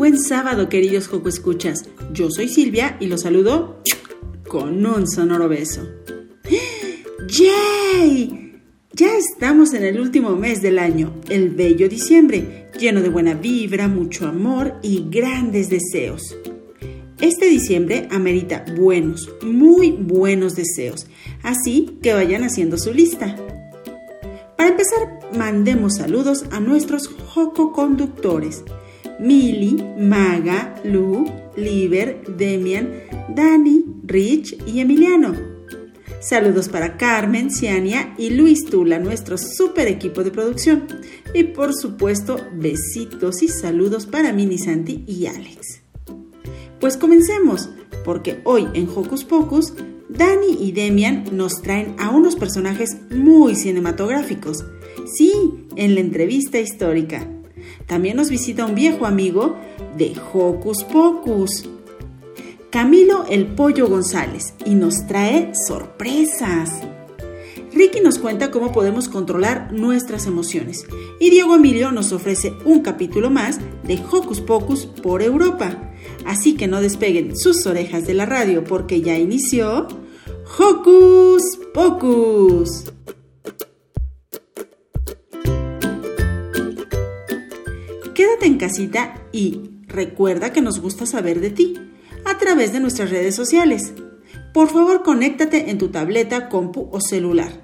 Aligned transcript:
Buen 0.00 0.18
sábado, 0.18 0.70
queridos 0.70 1.08
Joco 1.08 1.28
Escuchas. 1.28 1.84
Yo 2.14 2.30
soy 2.30 2.48
Silvia 2.48 2.96
y 3.00 3.06
los 3.06 3.20
saludo 3.20 3.82
con 4.48 4.86
un 4.86 5.06
sonoro 5.06 5.46
beso. 5.46 5.86
¡Yay! 7.28 8.62
Ya 8.94 9.18
estamos 9.18 9.74
en 9.74 9.84
el 9.84 10.00
último 10.00 10.36
mes 10.36 10.62
del 10.62 10.78
año, 10.78 11.20
el 11.28 11.50
bello 11.50 11.86
diciembre, 11.86 12.70
lleno 12.80 13.02
de 13.02 13.10
buena 13.10 13.34
vibra, 13.34 13.88
mucho 13.88 14.26
amor 14.26 14.76
y 14.82 15.04
grandes 15.10 15.68
deseos. 15.68 16.34
Este 17.20 17.44
diciembre 17.44 18.08
amerita 18.10 18.64
buenos, 18.78 19.28
muy 19.42 19.90
buenos 19.90 20.56
deseos, 20.56 21.08
así 21.42 21.98
que 22.00 22.14
vayan 22.14 22.42
haciendo 22.42 22.78
su 22.78 22.94
lista. 22.94 23.36
Para 24.56 24.70
empezar, 24.70 25.20
mandemos 25.36 25.96
saludos 25.96 26.46
a 26.52 26.58
nuestros 26.58 27.06
Joco 27.06 27.72
conductores. 27.72 28.64
Mili, 29.20 29.76
Maga, 29.98 30.74
Lu, 30.82 31.30
Liber, 31.56 32.22
Demian, 32.36 32.88
Dani, 33.34 33.84
Rich 34.04 34.56
y 34.66 34.80
Emiliano. 34.80 35.34
Saludos 36.20 36.68
para 36.68 36.96
Carmen, 36.96 37.50
Ciania 37.50 38.14
y 38.18 38.30
Luis 38.30 38.64
Tula, 38.64 38.98
nuestro 38.98 39.38
super 39.38 39.88
equipo 39.88 40.22
de 40.22 40.30
producción. 40.30 40.86
Y 41.34 41.44
por 41.44 41.74
supuesto, 41.74 42.38
besitos 42.54 43.42
y 43.42 43.48
saludos 43.48 44.06
para 44.06 44.32
Mini 44.32 44.58
Santi 44.58 45.04
y 45.06 45.26
Alex. 45.26 45.82
Pues 46.78 46.96
comencemos, 46.96 47.70
porque 48.04 48.40
hoy 48.44 48.68
en 48.74 48.88
Hocus 48.88 49.24
Pocus, 49.24 49.74
Dani 50.08 50.58
y 50.60 50.72
Demian 50.72 51.24
nos 51.32 51.62
traen 51.62 51.94
a 51.98 52.10
unos 52.10 52.36
personajes 52.36 52.96
muy 53.10 53.54
cinematográficos. 53.54 54.64
Sí, 55.14 55.32
en 55.76 55.94
la 55.94 56.00
entrevista 56.00 56.58
histórica. 56.58 57.26
También 57.90 58.16
nos 58.16 58.30
visita 58.30 58.64
un 58.64 58.76
viejo 58.76 59.04
amigo 59.04 59.58
de 59.96 60.14
Hocus 60.32 60.84
Pocus, 60.84 61.68
Camilo 62.70 63.24
el 63.28 63.48
Pollo 63.48 63.88
González, 63.88 64.54
y 64.64 64.76
nos 64.76 65.08
trae 65.08 65.50
sorpresas. 65.66 66.70
Ricky 67.72 68.00
nos 68.00 68.20
cuenta 68.20 68.52
cómo 68.52 68.70
podemos 68.70 69.08
controlar 69.08 69.72
nuestras 69.72 70.28
emociones 70.28 70.86
y 71.18 71.30
Diego 71.30 71.56
Emilio 71.56 71.90
nos 71.90 72.12
ofrece 72.12 72.54
un 72.64 72.78
capítulo 72.82 73.28
más 73.28 73.58
de 73.82 74.00
Hocus 74.08 74.40
Pocus 74.40 74.86
por 74.86 75.20
Europa. 75.20 75.92
Así 76.24 76.54
que 76.54 76.68
no 76.68 76.80
despeguen 76.80 77.36
sus 77.36 77.66
orejas 77.66 78.06
de 78.06 78.14
la 78.14 78.24
radio 78.24 78.62
porque 78.62 79.00
ya 79.00 79.18
inició 79.18 79.88
Hocus 80.60 81.42
Pocus. 81.74 82.84
En 88.42 88.56
casita 88.56 89.14
y 89.32 89.60
recuerda 89.86 90.50
que 90.50 90.62
nos 90.62 90.80
gusta 90.80 91.04
saber 91.04 91.40
de 91.40 91.50
ti 91.50 91.74
a 92.24 92.38
través 92.38 92.72
de 92.72 92.80
nuestras 92.80 93.10
redes 93.10 93.34
sociales. 93.34 93.92
Por 94.54 94.70
favor, 94.70 95.02
conéctate 95.02 95.70
en 95.70 95.76
tu 95.76 95.88
tableta, 95.88 96.48
compu 96.48 96.88
o 96.90 97.00
celular. 97.02 97.62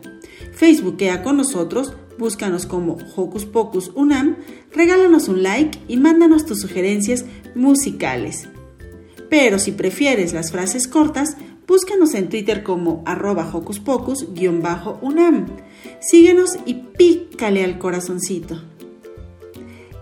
Facebookea 0.52 1.22
con 1.22 1.38
nosotros, 1.38 1.94
búscanos 2.18 2.66
como 2.66 2.98
Hocus 3.16 3.46
Pocus 3.46 3.90
Unam, 3.94 4.36
regálanos 4.74 5.28
un 5.28 5.42
like 5.42 5.78
y 5.88 5.96
mándanos 5.96 6.44
tus 6.44 6.60
sugerencias 6.60 7.24
musicales. 7.54 8.48
Pero 9.30 9.58
si 9.58 9.72
prefieres 9.72 10.34
las 10.34 10.52
frases 10.52 10.86
cortas, 10.86 11.38
búscanos 11.66 12.14
en 12.14 12.28
Twitter 12.28 12.62
como 12.62 13.02
arroba 13.06 13.50
Hocus 13.50 13.80
Pocus-Unam. 13.80 15.46
Síguenos 16.00 16.58
y 16.66 16.74
pícale 16.74 17.64
al 17.64 17.78
corazoncito. 17.78 18.75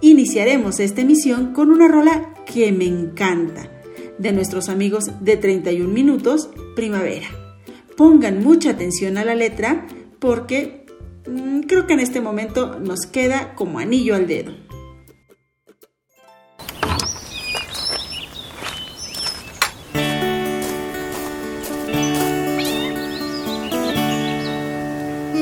Iniciaremos 0.04 0.80
esta 0.80 1.00
emisión 1.00 1.54
con 1.54 1.70
una 1.70 1.88
rola 1.88 2.34
que 2.44 2.70
me 2.72 2.84
encanta, 2.84 3.70
de 4.18 4.32
nuestros 4.32 4.68
amigos 4.68 5.04
de 5.22 5.38
31 5.38 5.90
minutos, 5.90 6.50
Primavera. 6.76 7.26
Pongan 7.96 8.44
mucha 8.44 8.72
atención 8.72 9.16
a 9.16 9.24
la 9.24 9.34
letra 9.34 9.86
porque 10.18 10.84
mm, 11.26 11.60
creo 11.60 11.86
que 11.86 11.94
en 11.94 12.00
este 12.00 12.20
momento 12.20 12.78
nos 12.80 13.06
queda 13.06 13.54
como 13.54 13.78
anillo 13.78 14.14
al 14.14 14.26
dedo. 14.26 14.52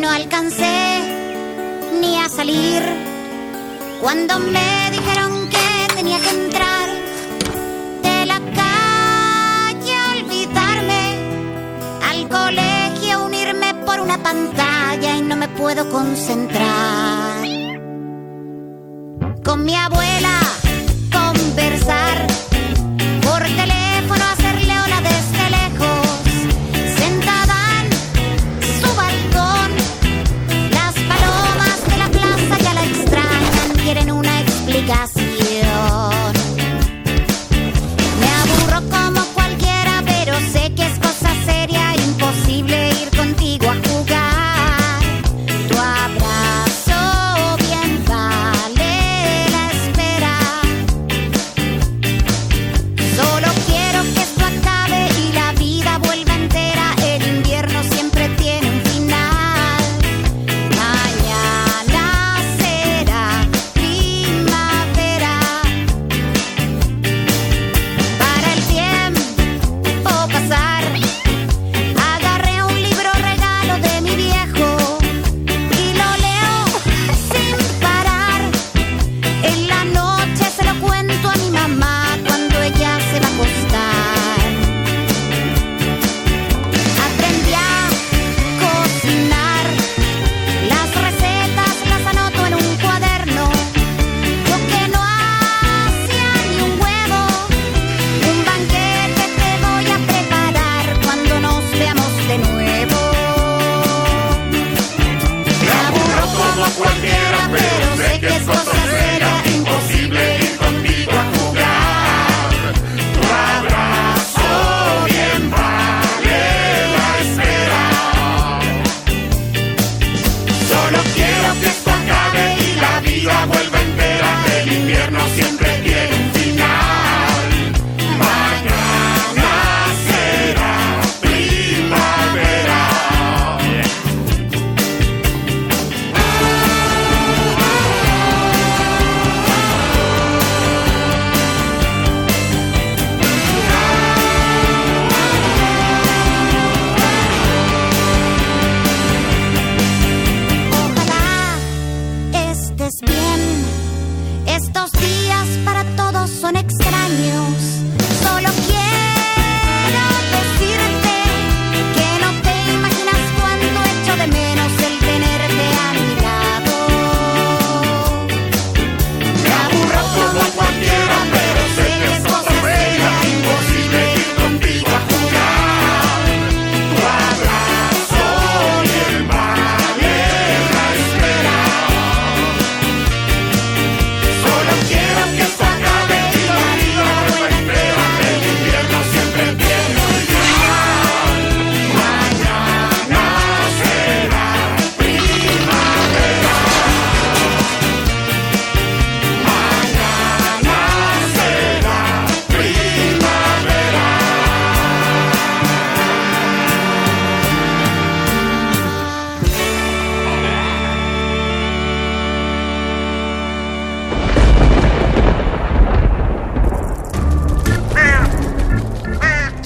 No 0.01 0.09
alcancé 0.09 1.01
ni 2.01 2.17
a 2.17 2.29
salir 2.29 3.12
cuando 4.03 4.41
me 4.41 4.91
dijeron 4.91 5.49
que 5.49 5.95
tenía 5.95 6.19
que 6.19 6.31
entrar 6.31 6.89
de 8.03 8.27
la 8.27 8.41
calle, 8.61 9.95
olvidarme, 10.19 11.05
al 12.11 12.29
colegio 12.29 13.25
unirme 13.25 13.73
por 13.87 14.01
una 14.01 14.21
pantalla 14.21 15.17
y 15.17 15.23
no 15.23 15.37
me 15.37 15.47
puedo 15.47 15.89
concentrar. 15.89 17.47
Con 19.45 19.65
mi 19.65 19.77
abuela 19.77 20.41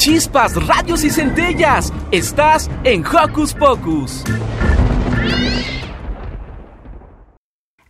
chispas, 0.07 0.55
radios 0.69 1.03
y 1.03 1.11
centellas. 1.11 1.93
Estás 2.13 2.71
en 2.85 3.05
Hocus 3.05 3.53
Pocus. 3.55 4.23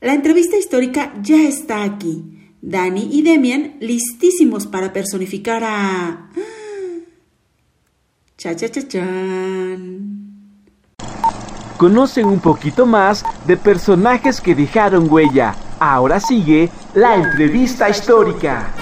La 0.01 0.15
entrevista 0.15 0.57
histórica 0.57 1.13
ya 1.21 1.47
está 1.47 1.83
aquí. 1.85 2.25
Dani 2.63 3.11
y 3.13 3.21
Demian 3.21 3.77
listísimos 3.81 4.67
para 4.67 4.95
personificar 4.95 5.63
a... 5.63 6.31
Cha 8.39 8.57
cha 8.57 8.71
cha 8.71 8.89
chan. 8.89 10.57
Conocen 11.77 12.25
un 12.25 12.41
poquito 12.41 12.87
más 12.87 13.27
de 13.47 13.59
personajes 13.59 14.41
que 14.41 14.55
dejaron 14.55 15.13
huella. 15.13 15.55
Ahora 15.79 16.19
sigue 16.19 16.71
la 16.95 17.17
entrevista 17.17 17.91
histórica. 17.91 18.73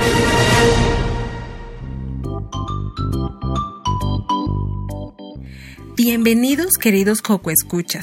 Bienvenidos 5.96 6.72
queridos 6.80 7.22
Coco 7.22 7.52
Escuchas. 7.52 8.02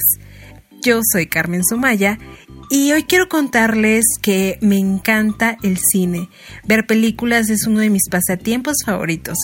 Yo 0.80 1.00
soy 1.12 1.26
Carmen 1.26 1.62
Sumaya 1.62 2.18
y 2.70 2.90
hoy 2.92 3.02
quiero 3.02 3.28
contarles 3.28 4.06
que 4.22 4.56
me 4.62 4.78
encanta 4.78 5.58
el 5.62 5.76
cine. 5.76 6.30
Ver 6.64 6.86
películas 6.86 7.50
es 7.50 7.66
uno 7.66 7.80
de 7.80 7.90
mis 7.90 8.08
pasatiempos 8.10 8.78
favoritos. 8.86 9.36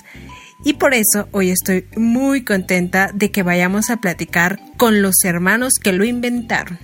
Y 0.64 0.72
por 0.74 0.94
eso 0.94 1.28
hoy 1.32 1.50
estoy 1.50 1.86
muy 1.94 2.42
contenta 2.42 3.10
de 3.12 3.30
que 3.30 3.42
vayamos 3.42 3.90
a 3.90 3.98
platicar 3.98 4.58
con 4.78 5.02
los 5.02 5.16
hermanos 5.24 5.74
que 5.74 5.92
lo 5.92 6.04
inventaron. 6.04 6.78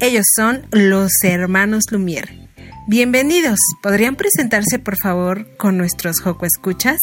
Ellos 0.00 0.26
son 0.36 0.66
los 0.70 1.12
hermanos 1.22 1.84
Lumière. 1.90 2.50
Bienvenidos. 2.88 3.58
¿Podrían 3.82 4.16
presentarse 4.16 4.78
por 4.78 4.98
favor 5.02 5.56
con 5.56 5.78
nuestros 5.78 6.20
Joco 6.20 6.44
Escuchas? 6.44 6.98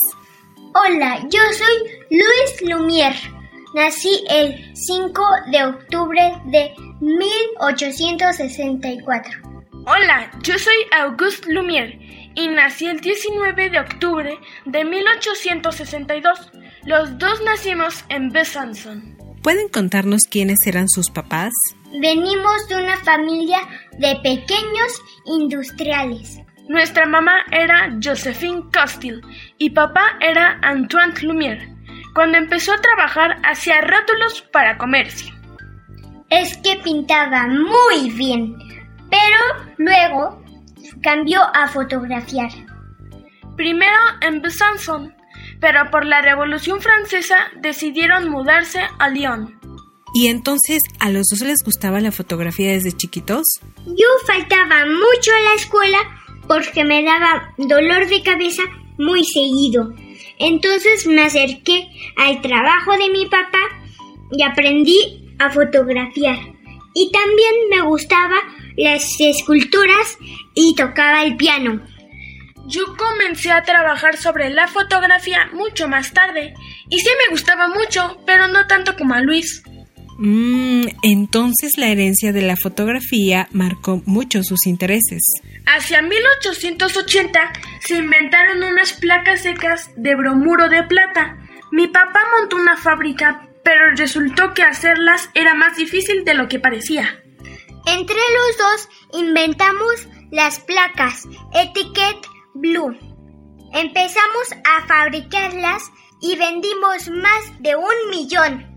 Hola, 0.75 1.19
yo 1.31 1.39
soy 1.57 1.92
Luis 2.12 2.62
Lumière. 2.62 3.32
Nací 3.73 4.23
el 4.29 4.71
5 4.75 5.23
de 5.51 5.63
octubre 5.63 6.21
de 6.45 6.75
1864. 7.01 9.41
Hola, 9.87 10.29
yo 10.43 10.59
soy 10.59 10.75
Auguste 10.95 11.51
Lumière 11.51 11.97
y 12.35 12.49
nací 12.49 12.85
el 12.85 13.01
19 13.01 13.71
de 13.71 13.79
octubre 13.79 14.37
de 14.65 14.85
1862. 14.85 16.51
Los 16.86 17.17
dos 17.17 17.41
nacimos 17.41 18.05
en 18.09 18.29
Besançon. 18.29 19.17
¿Pueden 19.41 19.69
contarnos 19.69 20.27
quiénes 20.29 20.59
eran 20.67 20.88
sus 20.88 21.09
papás? 21.09 21.51
Venimos 22.00 22.67
de 22.69 22.75
una 22.75 22.98
familia 22.98 23.57
de 23.98 24.15
pequeños 24.17 25.01
industriales. 25.25 26.39
Nuestra 26.69 27.07
mamá 27.07 27.43
era 27.51 27.98
Josephine 28.01 28.65
Costil 28.71 29.19
y 29.57 29.71
papá 29.71 30.19
era 30.21 30.59
Antoine 30.62 31.15
Lumière. 31.24 31.73
Cuando 32.13 32.38
empezó 32.38 32.74
a 32.74 32.82
trabajar 32.82 33.38
hacía 33.43 33.82
rótulos 33.82 34.41
para 34.51 34.77
comercio. 34.77 35.34
Es 36.29 36.58
que 36.58 36.77
pintaba 36.84 37.48
muy 37.48 38.12
bien, 38.12 38.55
pero 39.10 39.74
luego 39.77 40.43
cambió 41.01 41.41
a 41.53 41.67
fotografiar. 41.67 42.50
Primero 43.55 43.98
en 44.22 44.41
Besançon, 44.41 45.15
pero 45.60 45.89
por 45.91 46.05
la 46.05 46.22
Revolución 46.22 46.82
Francesa 46.82 47.38
decidieron 47.62 48.29
mudarse 48.29 48.82
a 49.00 49.10
Lyon. 49.10 49.60
¿Y 50.15 50.27
entonces 50.27 50.82
a 51.00 51.10
los 51.10 51.27
dos 51.29 51.41
les 51.41 51.63
gustaba 51.63 52.00
la 52.00 52.12
fotografía 52.12 52.72
desde 52.72 52.91
chiquitos? 52.91 53.60
Yo 53.86 54.08
faltaba 54.27 54.86
mucho 54.86 55.32
a 55.32 55.50
la 55.50 55.55
escuela 55.55 55.98
porque 56.48 56.84
me 56.84 57.03
daba 57.03 57.53
dolor 57.58 58.08
de 58.08 58.22
cabeza 58.22 58.62
muy 58.98 59.24
seguido. 59.24 59.91
Entonces 60.39 61.08
me 61.08 61.22
acerqué 61.22 61.88
al 62.17 62.41
trabajo 62.41 62.98
de 62.98 63.10
mi 63.10 63.25
papá 63.25 63.62
y 64.32 64.43
aprendí 64.43 65.34
a 65.39 65.50
fotografiar. 65.50 66.38
Y 66.93 67.12
también 67.12 67.53
me 67.70 67.82
gustaba 67.82 68.36
las 68.77 69.20
esculturas 69.20 70.17
y 70.53 70.75
tocaba 70.75 71.24
el 71.24 71.38
piano. 71.38 71.82
Yo 72.67 72.82
comencé 72.98 73.51
a 73.51 73.63
trabajar 73.63 74.15
sobre 74.17 74.50
la 74.50 74.67
fotografía 74.67 75.50
mucho 75.53 75.88
más 75.88 76.13
tarde 76.13 76.53
y 76.89 77.00
sí 77.00 77.10
me 77.25 77.32
gustaba 77.32 77.67
mucho, 77.67 78.17
pero 78.25 78.48
no 78.48 78.67
tanto 78.67 78.96
como 78.96 79.13
a 79.13 79.22
Luis. 79.22 79.63
Mmm, 80.17 80.86
entonces 81.01 81.72
la 81.77 81.88
herencia 81.88 82.32
de 82.32 82.41
la 82.41 82.55
fotografía 82.55 83.48
marcó 83.51 84.01
mucho 84.05 84.43
sus 84.43 84.67
intereses. 84.67 85.22
Hacia 85.65 86.01
1880 86.01 87.53
se 87.82 87.98
inventaron 87.98 88.63
unas 88.63 88.93
placas 88.93 89.41
secas 89.41 89.89
de 89.96 90.15
bromuro 90.15 90.70
de 90.70 90.84
plata. 90.84 91.38
Mi 91.72 91.88
papá 91.88 92.20
montó 92.39 92.58
una 92.58 92.77
fábrica, 92.77 93.50
pero 93.63 93.96
resultó 93.96 94.53
que 94.53 94.63
hacerlas 94.63 95.29
era 95.34 95.55
más 95.55 95.77
difícil 95.77 96.24
de 96.25 96.36
lo 96.36 96.48
que 96.48 96.60
parecía. 96.60 97.20
Entre 97.86 98.15
los 98.15 98.58
dos 98.58 98.89
inventamos 99.13 100.08
las 100.32 100.60
placas 100.60 101.27
Etiquette 101.53 102.27
Blue. 102.53 102.96
Empezamos 103.74 104.51
a 104.63 104.86
fabricarlas 104.88 105.91
y 106.22 106.36
vendimos 106.38 107.10
más 107.10 107.62
de 107.62 107.75
un 107.75 108.10
millón. 108.12 108.73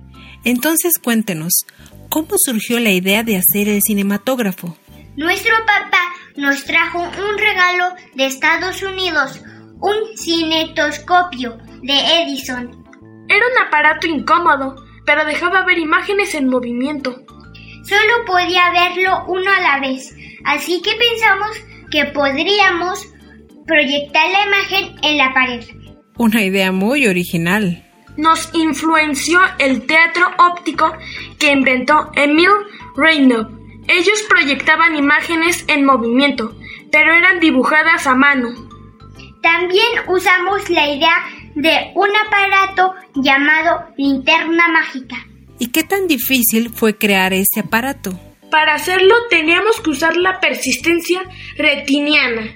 Entonces 0.47 0.93
cuéntenos, 1.03 1.67
¿cómo 2.09 2.37
surgió 2.37 2.79
la 2.79 2.93
idea 2.93 3.25
de 3.25 3.37
hacer 3.37 3.69
el 3.69 3.81
cinematógrafo? 3.85 4.77
Nuestro 5.17 5.53
papá 5.67 5.99
nos 6.37 6.63
trajo 6.63 7.01
un 7.01 7.37
regalo 7.37 7.87
de 8.15 8.27
Estados 8.27 8.81
Unidos, 8.81 9.41
un 9.81 10.17
cinetoscopio 10.17 11.59
de 11.83 12.23
Edison. 12.23 12.85
Era 13.29 13.45
un 13.45 13.67
aparato 13.67 14.07
incómodo, 14.07 14.77
pero 15.05 15.25
dejaba 15.25 15.67
ver 15.67 15.79
imágenes 15.79 16.33
en 16.37 16.47
movimiento. 16.47 17.11
Solo 17.83 18.25
podía 18.25 18.71
verlo 18.71 19.25
uno 19.27 19.51
a 19.51 19.61
la 19.61 19.81
vez, 19.81 20.15
así 20.45 20.81
que 20.81 20.93
pensamos 20.93 21.57
que 21.91 22.05
podríamos 22.15 23.05
proyectar 23.67 24.31
la 24.31 24.47
imagen 24.47 24.97
en 25.03 25.19
la 25.19 25.35
pared. 25.35 25.65
Una 26.17 26.45
idea 26.45 26.71
muy 26.71 27.09
original. 27.09 27.86
Nos 28.17 28.51
influenció 28.55 29.41
el 29.59 29.87
teatro 29.87 30.27
óptico 30.39 30.93
que 31.39 31.53
inventó 31.53 32.11
Emile 32.15 32.53
Reynaud. 32.97 33.49
Ellos 33.89 34.23
proyectaban 34.29 34.97
imágenes 34.97 35.65
en 35.69 35.85
movimiento, 35.85 36.55
pero 36.91 37.13
eran 37.13 37.41
dibujadas 37.41 38.07
a 38.07 38.15
mano. 38.15 38.49
También 39.43 39.87
usamos 40.09 40.69
la 40.71 40.89
idea 40.89 41.25
de 41.55 41.93
un 41.95 42.09
aparato 42.27 42.95
llamado 43.15 43.85
linterna 43.97 44.69
mágica. 44.69 45.17
¿Y 45.59 45.69
qué 45.69 45.85
tan 45.85 46.07
difícil 46.07 46.71
fue 46.71 46.99
crear 46.99 47.33
ese 47.33 47.61
aparato? 47.61 48.19
Para 48.51 48.75
hacerlo 48.75 49.15
teníamos 49.31 49.81
que 49.81 49.91
usar 49.91 50.17
la 50.17 50.41
persistencia 50.41 51.23
retiniana, 51.57 52.55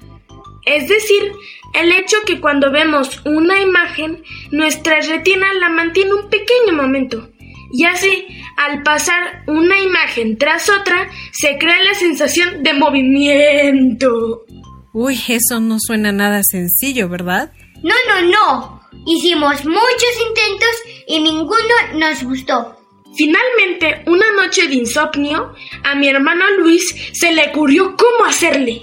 es 0.67 0.89
decir, 0.89 1.33
el 1.75 1.93
hecho 1.93 2.17
que 2.27 2.41
cuando 2.41 2.71
vemos 2.71 3.21
una 3.25 3.61
imagen, 3.61 4.23
nuestra 4.51 5.01
retina 5.01 5.47
la 5.55 5.69
mantiene 5.69 6.15
un 6.15 6.29
pequeño 6.29 6.75
momento. 6.75 7.31
Y 7.73 7.85
así, 7.85 8.27
al 8.57 8.83
pasar 8.83 9.45
una 9.47 9.79
imagen 9.81 10.37
tras 10.37 10.69
otra, 10.69 11.09
se 11.33 11.57
crea 11.59 11.83
la 11.85 11.95
sensación 11.95 12.63
de 12.63 12.75
movimiento. 12.75 14.45
Uy, 14.93 15.21
eso 15.29 15.61
no 15.61 15.79
suena 15.79 16.11
nada 16.11 16.43
sencillo, 16.43 17.09
¿verdad? 17.09 17.53
No, 17.83 17.95
no, 18.09 18.29
no. 18.29 18.81
Hicimos 19.07 19.65
muchos 19.65 20.15
intentos 20.29 20.75
y 21.07 21.21
ninguno 21.21 21.75
nos 21.95 22.23
gustó. 22.25 22.77
Finalmente, 23.17 24.03
una 24.07 24.27
noche 24.33 24.67
de 24.67 24.75
insomnio, 24.75 25.55
a 25.85 25.95
mi 25.95 26.09
hermano 26.09 26.45
Luis 26.59 26.95
se 27.13 27.33
le 27.33 27.49
ocurrió 27.51 27.97
cómo 27.97 28.29
hacerle. 28.29 28.81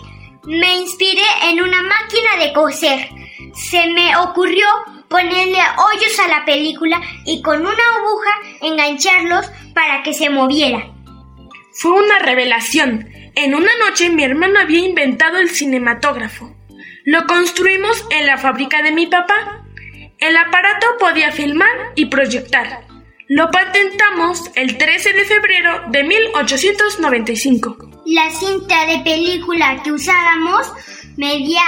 Me 0.47 0.77
inspiré 0.77 1.25
en 1.43 1.61
una 1.61 1.83
máquina 1.83 2.37
de 2.39 2.53
coser. 2.53 3.09
Se 3.53 3.85
me 3.87 4.15
ocurrió 4.15 4.65
ponerle 5.09 5.57
hoyos 5.57 6.19
a 6.23 6.29
la 6.29 6.45
película 6.45 7.01
y 7.25 7.41
con 7.41 7.59
una 7.59 7.71
aguja 7.71 8.31
engancharlos 8.61 9.45
para 9.73 10.03
que 10.03 10.13
se 10.13 10.29
moviera. 10.29 10.89
Fue 11.73 11.91
una 11.91 12.19
revelación. 12.19 13.09
En 13.35 13.55
una 13.55 13.71
noche 13.85 14.09
mi 14.09 14.23
hermano 14.23 14.61
había 14.61 14.87
inventado 14.87 15.37
el 15.37 15.49
cinematógrafo. 15.49 16.55
Lo 17.03 17.25
construimos 17.27 18.05
en 18.09 18.25
la 18.25 18.37
fábrica 18.37 18.81
de 18.81 18.93
mi 18.93 19.05
papá. 19.05 19.65
El 20.17 20.37
aparato 20.37 20.87
podía 20.97 21.33
filmar 21.33 21.91
y 21.95 22.05
proyectar. 22.05 22.87
Lo 23.29 23.51
patentamos 23.51 24.41
el 24.55 24.77
13 24.77 25.11
de 25.11 25.25
febrero 25.25 25.81
de 25.91 26.03
1895. 26.03 28.03
La 28.05 28.31
cinta 28.31 28.85
de 28.85 28.99
película 28.99 29.81
que 29.83 29.91
usábamos 29.91 30.71
medía 31.17 31.61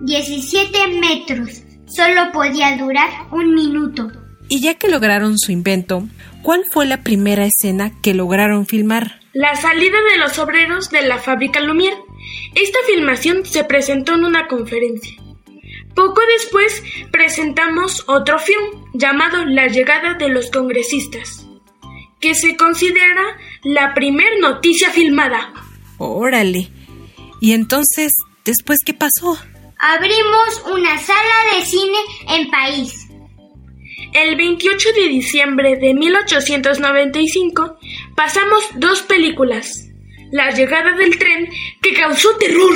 17 0.00 0.78
metros. 1.00 1.62
Solo 1.86 2.30
podía 2.32 2.76
durar 2.76 3.10
un 3.32 3.52
minuto. 3.52 4.12
Y 4.48 4.62
ya 4.62 4.74
que 4.74 4.88
lograron 4.88 5.40
su 5.40 5.50
invento, 5.50 6.04
¿cuál 6.42 6.62
fue 6.72 6.86
la 6.86 7.02
primera 7.02 7.46
escena 7.46 7.90
que 8.00 8.14
lograron 8.14 8.66
filmar? 8.66 9.18
La 9.32 9.56
salida 9.56 9.98
de 10.12 10.18
los 10.18 10.38
obreros 10.38 10.90
de 10.90 11.02
la 11.02 11.18
fábrica 11.18 11.58
Lumière. 11.58 11.98
Esta 12.54 12.78
filmación 12.86 13.44
se 13.44 13.64
presentó 13.64 14.14
en 14.14 14.24
una 14.24 14.46
conferencia. 14.46 15.21
Poco 15.94 16.20
después 16.38 16.82
presentamos 17.10 18.04
otro 18.08 18.38
film 18.38 18.86
llamado 18.94 19.44
La 19.44 19.68
llegada 19.68 20.14
de 20.14 20.28
los 20.28 20.50
congresistas, 20.50 21.46
que 22.20 22.34
se 22.34 22.56
considera 22.56 23.38
la 23.62 23.94
primer 23.94 24.40
noticia 24.40 24.90
filmada. 24.90 25.52
Órale. 25.98 26.70
¿Y 27.40 27.52
entonces, 27.52 28.12
después 28.44 28.78
qué 28.84 28.94
pasó? 28.94 29.38
Abrimos 29.78 30.62
una 30.72 30.96
sala 30.98 31.34
de 31.54 31.66
cine 31.66 31.98
en 32.28 32.50
País. 32.50 33.08
El 34.14 34.36
28 34.36 34.88
de 34.92 35.08
diciembre 35.08 35.76
de 35.76 35.94
1895 35.94 37.78
pasamos 38.14 38.64
dos 38.76 39.02
películas. 39.02 39.88
La 40.30 40.50
llegada 40.50 40.92
del 40.92 41.18
tren 41.18 41.48
que 41.80 41.94
causó 41.94 42.36
terror. 42.36 42.74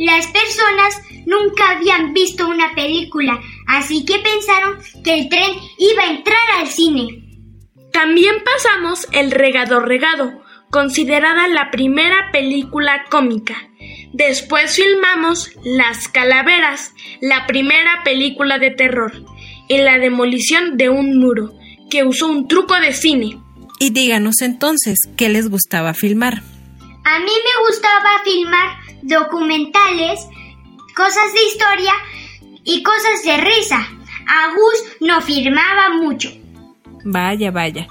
Las 0.00 0.28
personas 0.28 1.02
nunca 1.26 1.72
habían 1.72 2.14
visto 2.14 2.48
una 2.48 2.74
película, 2.74 3.38
así 3.66 4.06
que 4.06 4.18
pensaron 4.18 4.78
que 5.04 5.12
el 5.12 5.28
tren 5.28 5.50
iba 5.76 6.04
a 6.04 6.10
entrar 6.12 6.38
al 6.56 6.68
cine. 6.68 7.22
También 7.92 8.36
pasamos 8.42 9.06
El 9.12 9.30
regador 9.30 9.86
regado, 9.86 10.40
considerada 10.70 11.48
la 11.48 11.70
primera 11.70 12.30
película 12.32 13.04
cómica. 13.10 13.68
Después 14.14 14.74
filmamos 14.74 15.50
Las 15.64 16.08
Calaveras, 16.08 16.94
la 17.20 17.46
primera 17.46 18.02
película 18.02 18.58
de 18.58 18.70
terror, 18.70 19.12
y 19.68 19.76
la 19.82 19.98
demolición 19.98 20.78
de 20.78 20.88
un 20.88 21.18
muro, 21.18 21.52
que 21.90 22.04
usó 22.04 22.26
un 22.28 22.48
truco 22.48 22.74
de 22.80 22.94
cine. 22.94 23.38
Y 23.78 23.90
díganos 23.90 24.40
entonces, 24.40 24.98
¿qué 25.18 25.28
les 25.28 25.50
gustaba 25.50 25.92
filmar? 25.92 26.42
A 27.04 27.18
mí 27.18 27.32
me 27.32 27.66
gustaba 27.66 28.22
filmar 28.24 28.79
documentales, 29.02 30.20
cosas 30.96 31.32
de 31.32 31.42
historia 31.46 31.92
y 32.64 32.82
cosas 32.82 33.22
de 33.24 33.36
risa. 33.38 33.88
Agus 34.26 34.96
no 35.00 35.20
firmaba 35.20 35.96
mucho. 35.96 36.30
Vaya, 37.04 37.50
vaya. 37.50 37.88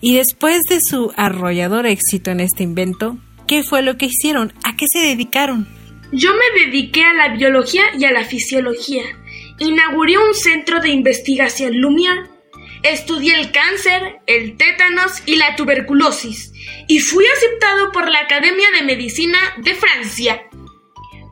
Y 0.00 0.16
después 0.16 0.60
de 0.68 0.78
su 0.80 1.12
arrollador 1.16 1.86
éxito 1.86 2.30
en 2.30 2.40
este 2.40 2.62
invento, 2.62 3.18
¿qué 3.46 3.62
fue 3.62 3.82
lo 3.82 3.96
que 3.96 4.06
hicieron? 4.06 4.52
¿A 4.64 4.76
qué 4.76 4.86
se 4.90 5.00
dedicaron? 5.00 5.68
Yo 6.12 6.30
me 6.32 6.64
dediqué 6.64 7.04
a 7.04 7.12
la 7.12 7.34
biología 7.36 7.84
y 7.96 8.04
a 8.04 8.10
la 8.10 8.24
fisiología. 8.24 9.04
Inauguré 9.58 10.18
un 10.18 10.34
centro 10.34 10.80
de 10.80 10.88
investigación 10.88 11.74
Lumière. 11.74 12.28
Estudié 12.82 13.38
el 13.38 13.52
cáncer, 13.52 14.20
el 14.26 14.56
tétanos 14.56 15.22
y 15.26 15.36
la 15.36 15.56
tuberculosis. 15.56 16.52
Y 16.88 17.00
fui 17.00 17.24
aceptado 17.26 17.92
por 17.92 18.08
la 18.10 18.20
Academia 18.20 18.68
de 18.74 18.82
Medicina 18.82 19.38
de 19.58 19.74
Francia. 19.74 20.42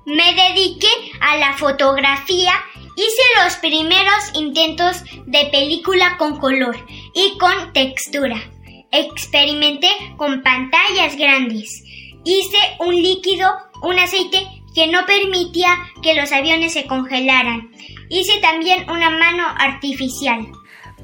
Me 0.06 0.34
dediqué 0.34 0.88
a 1.20 1.36
la 1.36 1.56
fotografía 1.56 2.52
Hice 2.98 3.22
los 3.44 3.54
primeros 3.58 4.32
intentos 4.34 5.04
de 5.24 5.46
película 5.52 6.16
con 6.18 6.36
color 6.40 6.76
y 7.14 7.38
con 7.38 7.72
textura. 7.72 8.42
Experimenté 8.90 9.88
con 10.16 10.42
pantallas 10.42 11.16
grandes. 11.16 11.84
Hice 12.24 12.58
un 12.80 12.96
líquido, 12.96 13.54
un 13.82 14.00
aceite 14.00 14.44
que 14.74 14.88
no 14.88 15.06
permitía 15.06 15.78
que 16.02 16.14
los 16.14 16.32
aviones 16.32 16.72
se 16.72 16.86
congelaran. 16.86 17.70
Hice 18.08 18.40
también 18.40 18.90
una 18.90 19.10
mano 19.10 19.44
artificial. 19.56 20.48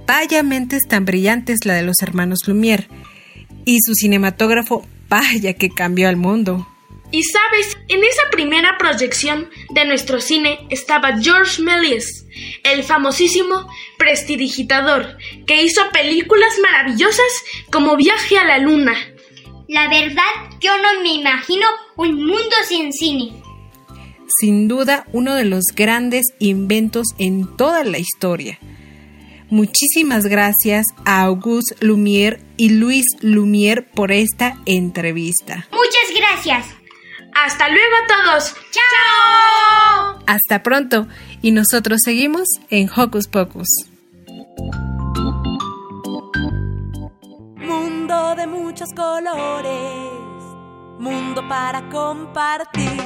Vaya 0.06 0.42
mentes 0.42 0.82
tan 0.88 1.04
brillantes 1.04 1.64
la 1.64 1.74
de 1.74 1.82
los 1.82 2.02
hermanos 2.02 2.40
Lumière. 2.46 2.88
Y 3.64 3.78
su 3.80 3.94
cinematógrafo, 3.94 4.86
vaya 5.08 5.54
que 5.54 5.70
cambió 5.70 6.08
al 6.08 6.16
mundo. 6.16 6.68
Y 7.10 7.22
sabes, 7.22 7.78
en 7.88 8.02
esa 8.02 8.22
primera 8.30 8.76
proyección 8.76 9.48
de 9.70 9.86
nuestro 9.86 10.20
cine 10.20 10.58
estaba 10.68 11.16
George 11.20 11.62
Méliès, 11.62 12.26
el 12.64 12.82
famosísimo 12.82 13.68
prestidigitador, 13.98 15.16
que 15.46 15.62
hizo 15.62 15.80
películas 15.92 16.52
maravillosas 16.60 17.44
como 17.70 17.96
Viaje 17.96 18.36
a 18.36 18.44
la 18.44 18.58
Luna. 18.58 18.94
La 19.68 19.88
verdad, 19.88 20.22
yo 20.60 20.72
no 20.82 21.02
me 21.02 21.14
imagino 21.14 21.66
un 21.96 22.16
mundo 22.26 22.56
sin 22.68 22.92
cine. 22.92 23.32
Sin 24.40 24.68
duda, 24.68 25.06
uno 25.12 25.34
de 25.34 25.44
los 25.44 25.64
grandes 25.74 26.26
inventos 26.40 27.06
en 27.18 27.56
toda 27.56 27.84
la 27.84 27.98
historia. 27.98 28.58
Muchísimas 29.50 30.24
gracias 30.24 30.86
a 31.04 31.22
Auguste 31.22 31.76
Lumière 31.80 32.40
y 32.56 32.70
Luis 32.70 33.04
Lumière 33.20 33.82
por 33.82 34.10
esta 34.10 34.58
entrevista. 34.66 35.66
Muchas 35.70 36.16
gracias. 36.16 36.66
Hasta 37.34 37.68
luego 37.68 37.96
todos. 38.08 38.54
¡Chao! 38.70 40.18
Hasta 40.26 40.62
pronto. 40.62 41.06
Y 41.42 41.50
nosotros 41.50 42.00
seguimos 42.04 42.48
en 42.70 42.88
Hocus 42.88 43.28
Pocus. 43.28 43.68
Mundo 47.56 48.34
de 48.36 48.46
muchos 48.46 48.90
colores. 48.94 50.14
Mundo 50.98 51.46
para 51.48 51.88
compartir. 51.90 53.00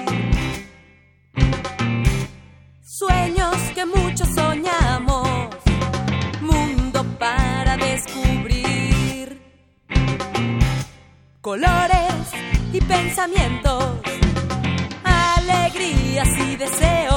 Sueños 2.82 3.56
que 3.74 3.86
muchos 3.86 4.28
soñamos. 4.34 5.07
Colores 11.48 12.12
y 12.74 12.78
pensamientos, 12.82 13.82
alegrías 15.02 16.28
y 16.40 16.56
deseos, 16.56 17.07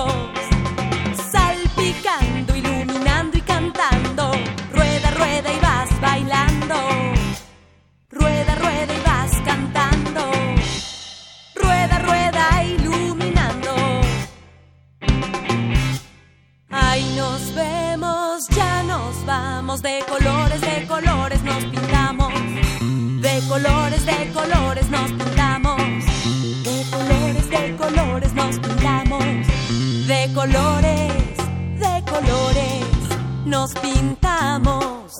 colores, 30.42 31.38
de 31.78 32.04
colores, 32.10 32.86
nos 33.46 33.74
pintamos. 33.76 35.18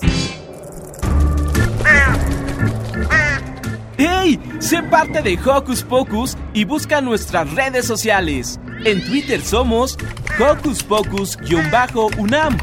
¡Hey! 3.96 4.40
Sé 4.58 4.82
parte 4.82 5.22
de 5.22 5.38
Hocus 5.38 5.84
Pocus 5.84 6.36
y 6.54 6.64
busca 6.64 7.00
nuestras 7.00 7.52
redes 7.54 7.86
sociales. 7.86 8.58
En 8.84 9.04
Twitter 9.04 9.40
somos 9.40 9.96
Hocus 10.40 10.82
Pocus-UNAM 10.82 12.58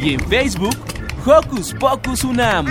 y 0.00 0.14
en 0.14 0.20
Facebook 0.28 0.76
Hocus 1.24 1.72
Pocus 1.74 2.24
UNAM. 2.24 2.66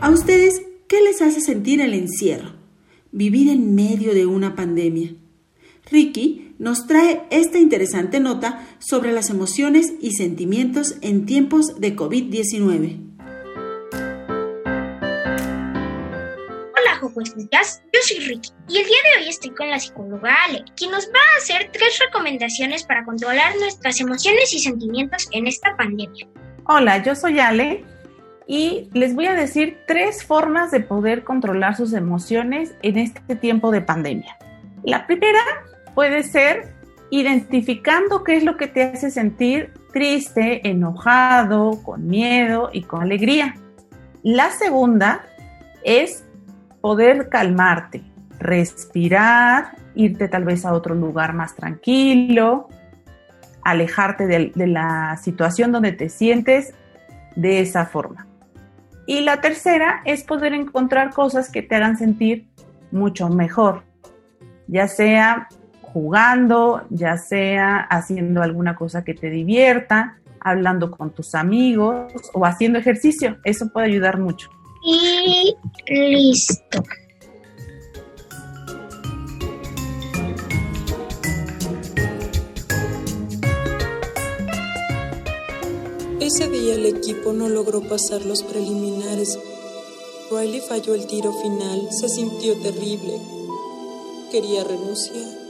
¿A 0.00 0.10
ustedes 0.10 0.62
qué 0.88 1.00
les 1.02 1.22
hace 1.22 1.40
sentir 1.40 1.80
el 1.80 1.94
encierro? 1.94 2.55
Vivir 3.16 3.48
en 3.48 3.74
medio 3.74 4.12
de 4.12 4.26
una 4.26 4.54
pandemia. 4.54 5.14
Ricky 5.90 6.54
nos 6.58 6.86
trae 6.86 7.22
esta 7.30 7.56
interesante 7.56 8.20
nota 8.20 8.68
sobre 8.78 9.10
las 9.10 9.30
emociones 9.30 9.94
y 10.02 10.12
sentimientos 10.12 10.96
en 11.00 11.24
tiempos 11.24 11.80
de 11.80 11.96
COVID-19. 11.96 13.00
Hola, 16.76 16.98
Jocuescuchas, 17.00 17.82
yo 17.90 18.00
soy 18.02 18.18
Ricky 18.18 18.50
y 18.68 18.76
el 18.76 18.84
día 18.84 18.98
de 19.04 19.22
hoy 19.22 19.28
estoy 19.30 19.50
con 19.52 19.70
la 19.70 19.80
psicóloga 19.80 20.36
Ale, 20.46 20.62
quien 20.76 20.90
nos 20.90 21.06
va 21.06 21.20
a 21.34 21.38
hacer 21.38 21.70
tres 21.72 21.98
recomendaciones 21.98 22.84
para 22.84 23.06
controlar 23.06 23.56
nuestras 23.56 23.98
emociones 23.98 24.52
y 24.52 24.58
sentimientos 24.58 25.26
en 25.32 25.46
esta 25.46 25.74
pandemia. 25.74 26.28
Hola, 26.66 27.02
yo 27.02 27.14
soy 27.14 27.38
Ale 27.38 27.82
y 28.46 28.90
les 28.92 29.14
voy 29.14 29.26
a 29.26 29.34
decir 29.34 29.78
tres 29.86 30.24
formas 30.24 30.70
de 30.70 30.80
poder 30.80 31.24
controlar 31.24 31.76
sus 31.76 31.92
emociones 31.92 32.74
en 32.82 32.98
este 32.98 33.36
tiempo 33.36 33.70
de 33.70 33.80
pandemia. 33.80 34.36
La 34.84 35.06
primera 35.06 35.40
puede 35.94 36.22
ser 36.22 36.74
identificando 37.10 38.24
qué 38.24 38.36
es 38.36 38.44
lo 38.44 38.56
que 38.56 38.66
te 38.66 38.82
hace 38.82 39.10
sentir 39.10 39.72
triste, 39.92 40.68
enojado, 40.68 41.82
con 41.82 42.06
miedo 42.06 42.70
y 42.72 42.82
con 42.82 43.02
alegría. 43.02 43.56
La 44.22 44.50
segunda 44.50 45.24
es 45.84 46.24
poder 46.80 47.28
calmarte, 47.28 48.02
respirar, 48.38 49.76
irte 49.94 50.28
tal 50.28 50.44
vez 50.44 50.64
a 50.64 50.72
otro 50.72 50.94
lugar 50.94 51.32
más 51.32 51.54
tranquilo, 51.54 52.68
alejarte 53.62 54.26
de, 54.26 54.66
la 54.66 55.16
situación 55.16 55.72
donde 55.72 55.92
te 55.92 56.08
sientes 56.08 56.74
de 57.34 57.60
esa 57.60 57.86
forma. 57.86 58.25
Y 59.06 59.20
la 59.20 59.40
tercera 59.40 60.02
es 60.04 60.24
poder 60.24 60.52
encontrar 60.52 61.12
cosas 61.14 61.50
que 61.50 61.62
te 61.62 61.76
hagan 61.76 61.96
sentir 61.96 62.48
mucho 62.90 63.28
mejor, 63.28 63.84
ya 64.66 64.88
sea 64.88 65.48
jugando, 65.80 66.84
ya 66.90 67.16
sea 67.16 67.78
haciendo 67.78 68.42
alguna 68.42 68.74
cosa 68.74 69.04
que 69.04 69.14
te 69.14 69.30
divierta, 69.30 70.18
hablando 70.40 70.90
con 70.90 71.10
tus 71.10 71.34
amigos 71.34 72.12
o 72.34 72.44
haciendo 72.44 72.78
ejercicio. 72.78 73.38
Eso 73.44 73.68
puede 73.72 73.86
ayudar 73.86 74.18
mucho. 74.18 74.50
Y 74.84 75.54
listo. 75.88 76.82
Ese 86.20 86.48
día 86.48 86.74
el 86.74 86.86
equipo 86.86 87.32
no 87.34 87.48
logró 87.48 87.82
pasar 87.82 88.24
los 88.24 88.42
preliminares. 88.42 89.38
Riley 90.30 90.60
falló 90.60 90.94
el 90.94 91.06
tiro 91.06 91.32
final, 91.32 91.88
se 91.92 92.08
sintió 92.08 92.56
terrible. 92.60 93.20
Quería 94.30 94.64
renunciar. 94.64 95.46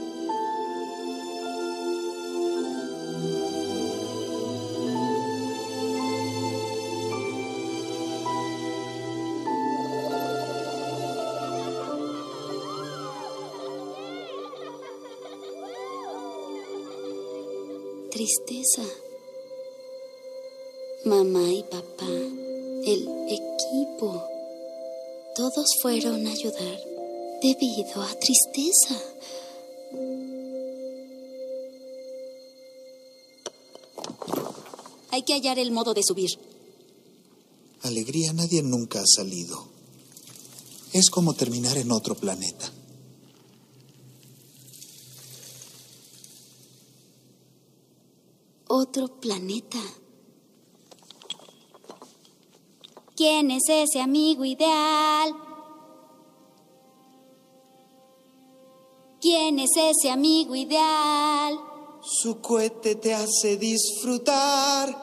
Tristeza. 18.11 19.06
Mamá 21.07 21.53
y 21.53 21.63
papá, 21.63 22.05
el 22.05 23.07
equipo, 23.29 24.27
todos 25.37 25.67
fueron 25.81 26.27
a 26.27 26.31
ayudar 26.31 26.79
debido 27.41 28.01
a 28.01 28.13
tristeza. 28.19 28.99
Hay 35.11 35.21
que 35.23 35.31
hallar 35.31 35.59
el 35.59 35.71
modo 35.71 35.93
de 35.93 36.03
subir. 36.03 36.31
Alegría 37.83 38.33
nadie 38.33 38.61
nunca 38.61 38.99
ha 38.99 39.07
salido. 39.07 39.65
Es 40.91 41.09
como 41.09 41.33
terminar 41.35 41.77
en 41.77 41.93
otro 41.93 42.15
planeta. 42.15 42.69
Otro 48.67 49.07
planeta. 49.21 49.79
¿Quién 53.17 53.49
es 53.49 53.63
ese 53.67 53.99
amigo 53.99 54.45
ideal? 54.45 55.35
¿Quién 59.19 59.57
es 59.57 59.71
ese 59.75 60.11
amigo 60.11 60.55
ideal? 60.55 61.59
Su 62.03 62.39
cohete 62.39 62.93
te 62.93 63.15
hace 63.15 63.57
disfrutar. 63.57 64.95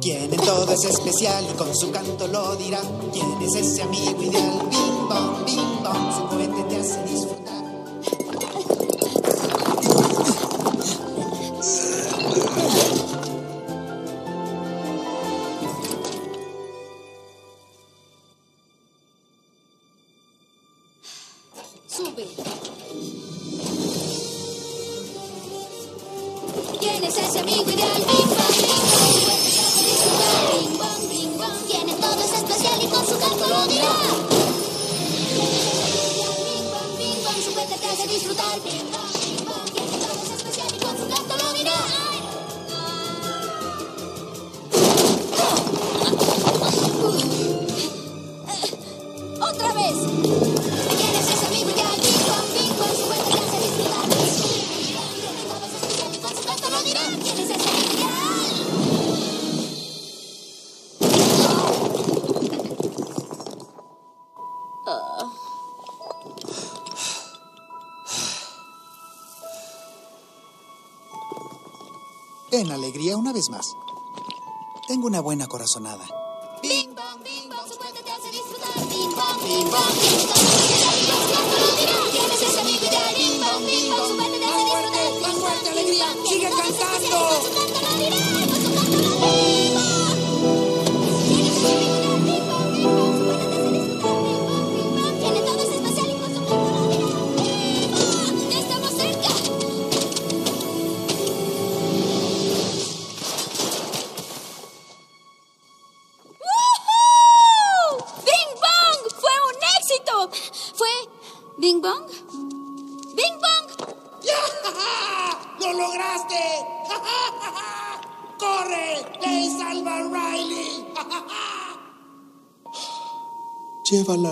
¿Quién 0.00 0.32
en 0.32 0.40
todo 0.40 0.72
es 0.72 0.84
especial 0.84 1.44
y 1.52 1.56
con 1.58 1.76
su 1.76 1.90
canto 1.90 2.26
lo 2.26 2.56
dirá? 2.56 2.80
¿Quién 3.12 3.42
es 3.42 3.54
ese 3.56 3.82
amigo 3.82 4.22
ideal? 4.22 4.66
Bing 5.44 5.82
bong, 5.82 6.33
Ven, 72.56 72.70
alegría, 72.70 73.16
una 73.16 73.32
vez 73.32 73.50
más. 73.50 73.76
Tengo 74.86 75.08
una 75.08 75.18
buena 75.20 75.48
corazonada. 75.48 76.04
Bing 76.62 76.94
bong, 76.94 77.20
bing 77.24 77.48
bong, 77.48 77.66
su 77.66 77.76
te 77.76 78.10
hace 78.12 78.30
disfrutar. 78.30 78.74
Bing 78.88 79.10
bong, 79.10 79.42
bing 79.42 79.70
bong, 79.72 79.94
alegría, 85.68 86.06
sigue 86.28 86.48
cantando. 86.48 87.18
Con 87.18 87.42
su 87.42 87.54
canto 87.54 87.80
lo 87.82 87.98
dirá, 87.98 88.46
con 88.46 88.62
su 88.62 88.72
canto 88.72 88.98
lo 88.98 89.26
dirá. 89.26 89.53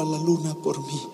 La 0.05 0.19
luna 0.19 0.55
por 0.55 0.81
mí. 0.81 1.12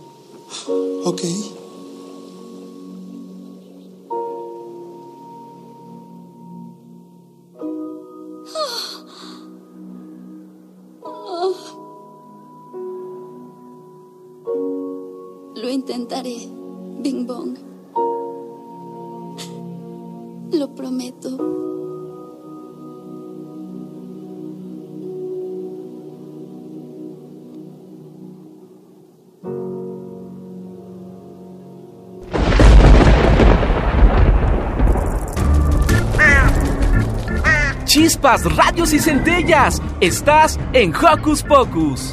Chispas, 38.19 38.57
radios 38.57 38.93
y 38.93 38.99
centellas. 38.99 39.81
Estás 40.01 40.59
en 40.73 40.93
Hocus 40.93 41.45
Pocus. 41.45 42.13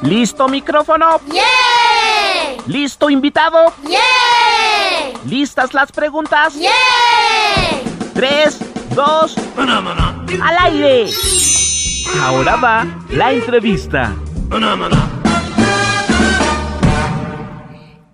¿Listo 0.00 0.48
micrófono? 0.48 1.20
¡Yeah! 1.30 1.42
¿Listo 2.66 3.10
invitado? 3.10 3.74
¡Yeah! 3.86 4.00
¿Listas 5.26 5.74
las 5.74 5.92
preguntas? 5.92 6.54
¡Yeah! 6.54 6.70
Tres, 8.14 8.58
dos, 8.94 9.36
al 9.58 10.56
aire. 10.58 11.10
Ahora 12.22 12.56
va 12.56 12.86
la 13.10 13.32
entrevista. 13.32 14.14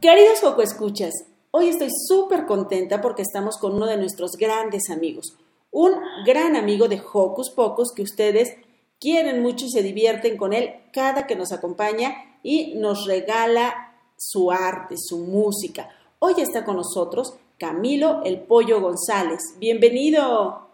Queridos 0.00 0.38
Joco 0.40 0.62
Escuchas, 0.62 1.12
hoy 1.50 1.70
estoy 1.70 1.88
súper 1.90 2.46
contenta 2.46 3.00
porque 3.00 3.22
estamos 3.22 3.58
con 3.58 3.74
uno 3.74 3.86
de 3.86 3.96
nuestros 3.96 4.36
grandes 4.36 4.90
amigos, 4.90 5.36
un 5.72 5.92
gran 6.24 6.54
amigo 6.54 6.86
de 6.86 7.02
Hocus 7.12 7.50
Pocus 7.50 7.92
que 7.92 8.02
ustedes 8.02 8.56
quieren 9.00 9.42
mucho 9.42 9.64
y 9.64 9.70
se 9.70 9.82
divierten 9.82 10.36
con 10.36 10.52
él 10.52 10.82
cada 10.92 11.26
que 11.26 11.34
nos 11.34 11.50
acompaña 11.50 12.38
y 12.44 12.76
nos 12.76 13.06
regala 13.06 13.96
su 14.16 14.52
arte, 14.52 14.94
su 14.96 15.18
música. 15.18 15.88
Hoy 16.20 16.34
está 16.38 16.64
con 16.64 16.76
nosotros 16.76 17.34
Camilo 17.58 18.22
el 18.24 18.38
Pollo 18.38 18.80
González. 18.80 19.40
Bienvenido. 19.56 20.68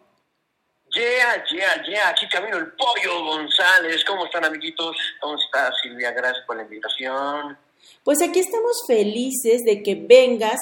Yeah, 0.94 1.42
yeah, 1.50 1.82
yeah, 1.82 2.08
aquí 2.10 2.28
Camilo 2.28 2.58
el 2.58 2.72
Pollo 2.72 3.24
González. 3.24 4.04
¿Cómo 4.04 4.26
están, 4.26 4.44
amiguitos? 4.44 4.94
¿Cómo 5.18 5.36
está 5.36 5.72
Silvia? 5.82 6.10
Gracias 6.10 6.44
por 6.46 6.56
la 6.56 6.64
invitación. 6.64 7.56
Pues 8.02 8.22
aquí 8.22 8.40
estamos 8.40 8.84
felices 8.86 9.62
de 9.64 9.82
que 9.82 9.94
vengas 9.94 10.60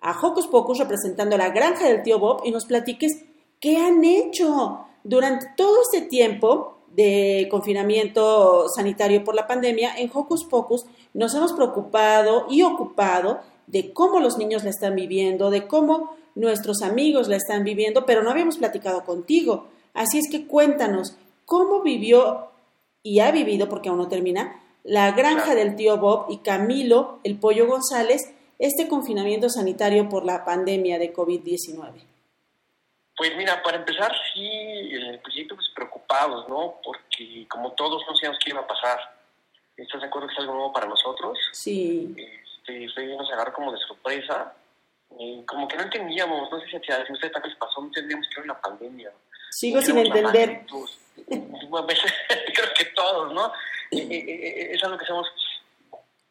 a 0.00 0.18
Hocus 0.20 0.46
Pocus 0.46 0.78
representando 0.78 1.34
a 1.34 1.38
la 1.38 1.50
granja 1.50 1.88
del 1.88 2.02
tío 2.02 2.18
Bob 2.18 2.42
y 2.44 2.50
nos 2.50 2.66
platiques 2.66 3.24
qué 3.60 3.78
han 3.78 4.04
hecho 4.04 4.80
durante 5.02 5.46
todo 5.56 5.78
este 5.82 6.06
tiempo 6.06 6.78
de 6.94 7.48
confinamiento 7.50 8.68
sanitario 8.74 9.24
por 9.24 9.34
la 9.34 9.46
pandemia. 9.46 9.98
En 9.98 10.10
Hocus 10.12 10.44
Pocus 10.44 10.86
nos 11.14 11.34
hemos 11.34 11.52
preocupado 11.52 12.46
y 12.48 12.62
ocupado 12.62 13.40
de 13.66 13.92
cómo 13.92 14.20
los 14.20 14.38
niños 14.38 14.64
la 14.64 14.70
están 14.70 14.94
viviendo, 14.94 15.50
de 15.50 15.66
cómo 15.66 16.16
nuestros 16.34 16.82
amigos 16.82 17.28
la 17.28 17.36
están 17.36 17.64
viviendo, 17.64 18.06
pero 18.06 18.22
no 18.22 18.30
habíamos 18.30 18.58
platicado 18.58 19.04
contigo. 19.04 19.66
Así 19.94 20.18
es 20.18 20.30
que 20.30 20.46
cuéntanos, 20.46 21.16
¿cómo 21.44 21.82
vivió 21.82 22.48
y 23.02 23.20
ha 23.20 23.30
vivido, 23.30 23.68
porque 23.68 23.88
aún 23.88 23.98
no 23.98 24.08
termina, 24.08 24.60
la 24.86 25.10
granja 25.12 25.54
del 25.54 25.74
tío 25.74 25.98
Bob 25.98 26.26
y 26.30 26.38
Camilo, 26.38 27.18
el 27.24 27.38
pollo 27.38 27.66
González, 27.66 28.32
este 28.58 28.88
confinamiento 28.88 29.48
sanitario 29.48 30.08
por 30.08 30.24
la 30.24 30.44
pandemia 30.44 30.98
de 30.98 31.12
COVID-19? 31.12 31.92
Pues 33.16 33.36
mira, 33.36 33.62
para 33.62 33.78
empezar, 33.78 34.12
sí, 34.32 34.46
en 34.46 35.02
el 35.02 35.18
principio 35.20 35.56
pues 35.56 35.68
preocupados, 35.74 36.48
¿no? 36.48 36.76
Porque 36.84 37.46
como 37.48 37.72
todos 37.72 38.02
no 38.06 38.14
sabíamos 38.14 38.38
qué 38.44 38.50
iba 38.50 38.60
a 38.60 38.66
pasar. 38.66 38.98
¿Estás 39.76 40.02
de 40.02 40.06
acuerdo 40.06 40.28
que 40.28 40.34
es 40.34 40.40
algo 40.40 40.54
nuevo 40.54 40.72
para 40.72 40.86
nosotros? 40.86 41.38
Sí. 41.52 42.14
Este, 42.16 42.88
fue, 42.94 43.06
nos 43.06 43.30
agarró 43.32 43.52
como 43.52 43.72
de 43.72 43.78
sorpresa. 43.78 44.54
Y 45.18 45.42
como 45.44 45.66
que 45.66 45.76
no 45.76 45.84
entendíamos, 45.84 46.50
no 46.50 46.60
sé 46.60 46.66
si 46.66 46.76
a 46.76 46.78
usted 46.78 47.32
también 47.32 47.50
les 47.50 47.58
pasó, 47.58 47.80
no 47.80 47.86
entendíamos 47.86 48.26
que 48.28 48.34
era 48.34 48.44
una 48.44 48.60
pandemia. 48.60 49.10
Sigo 49.50 49.80
sin 49.80 49.98
entender. 49.98 50.66
Creo 51.26 52.74
que 52.76 52.84
todos, 52.94 53.32
¿no? 53.32 53.52
Es 53.90 54.82
algo 54.84 54.98
que 54.98 55.06
sabemos 55.06 55.28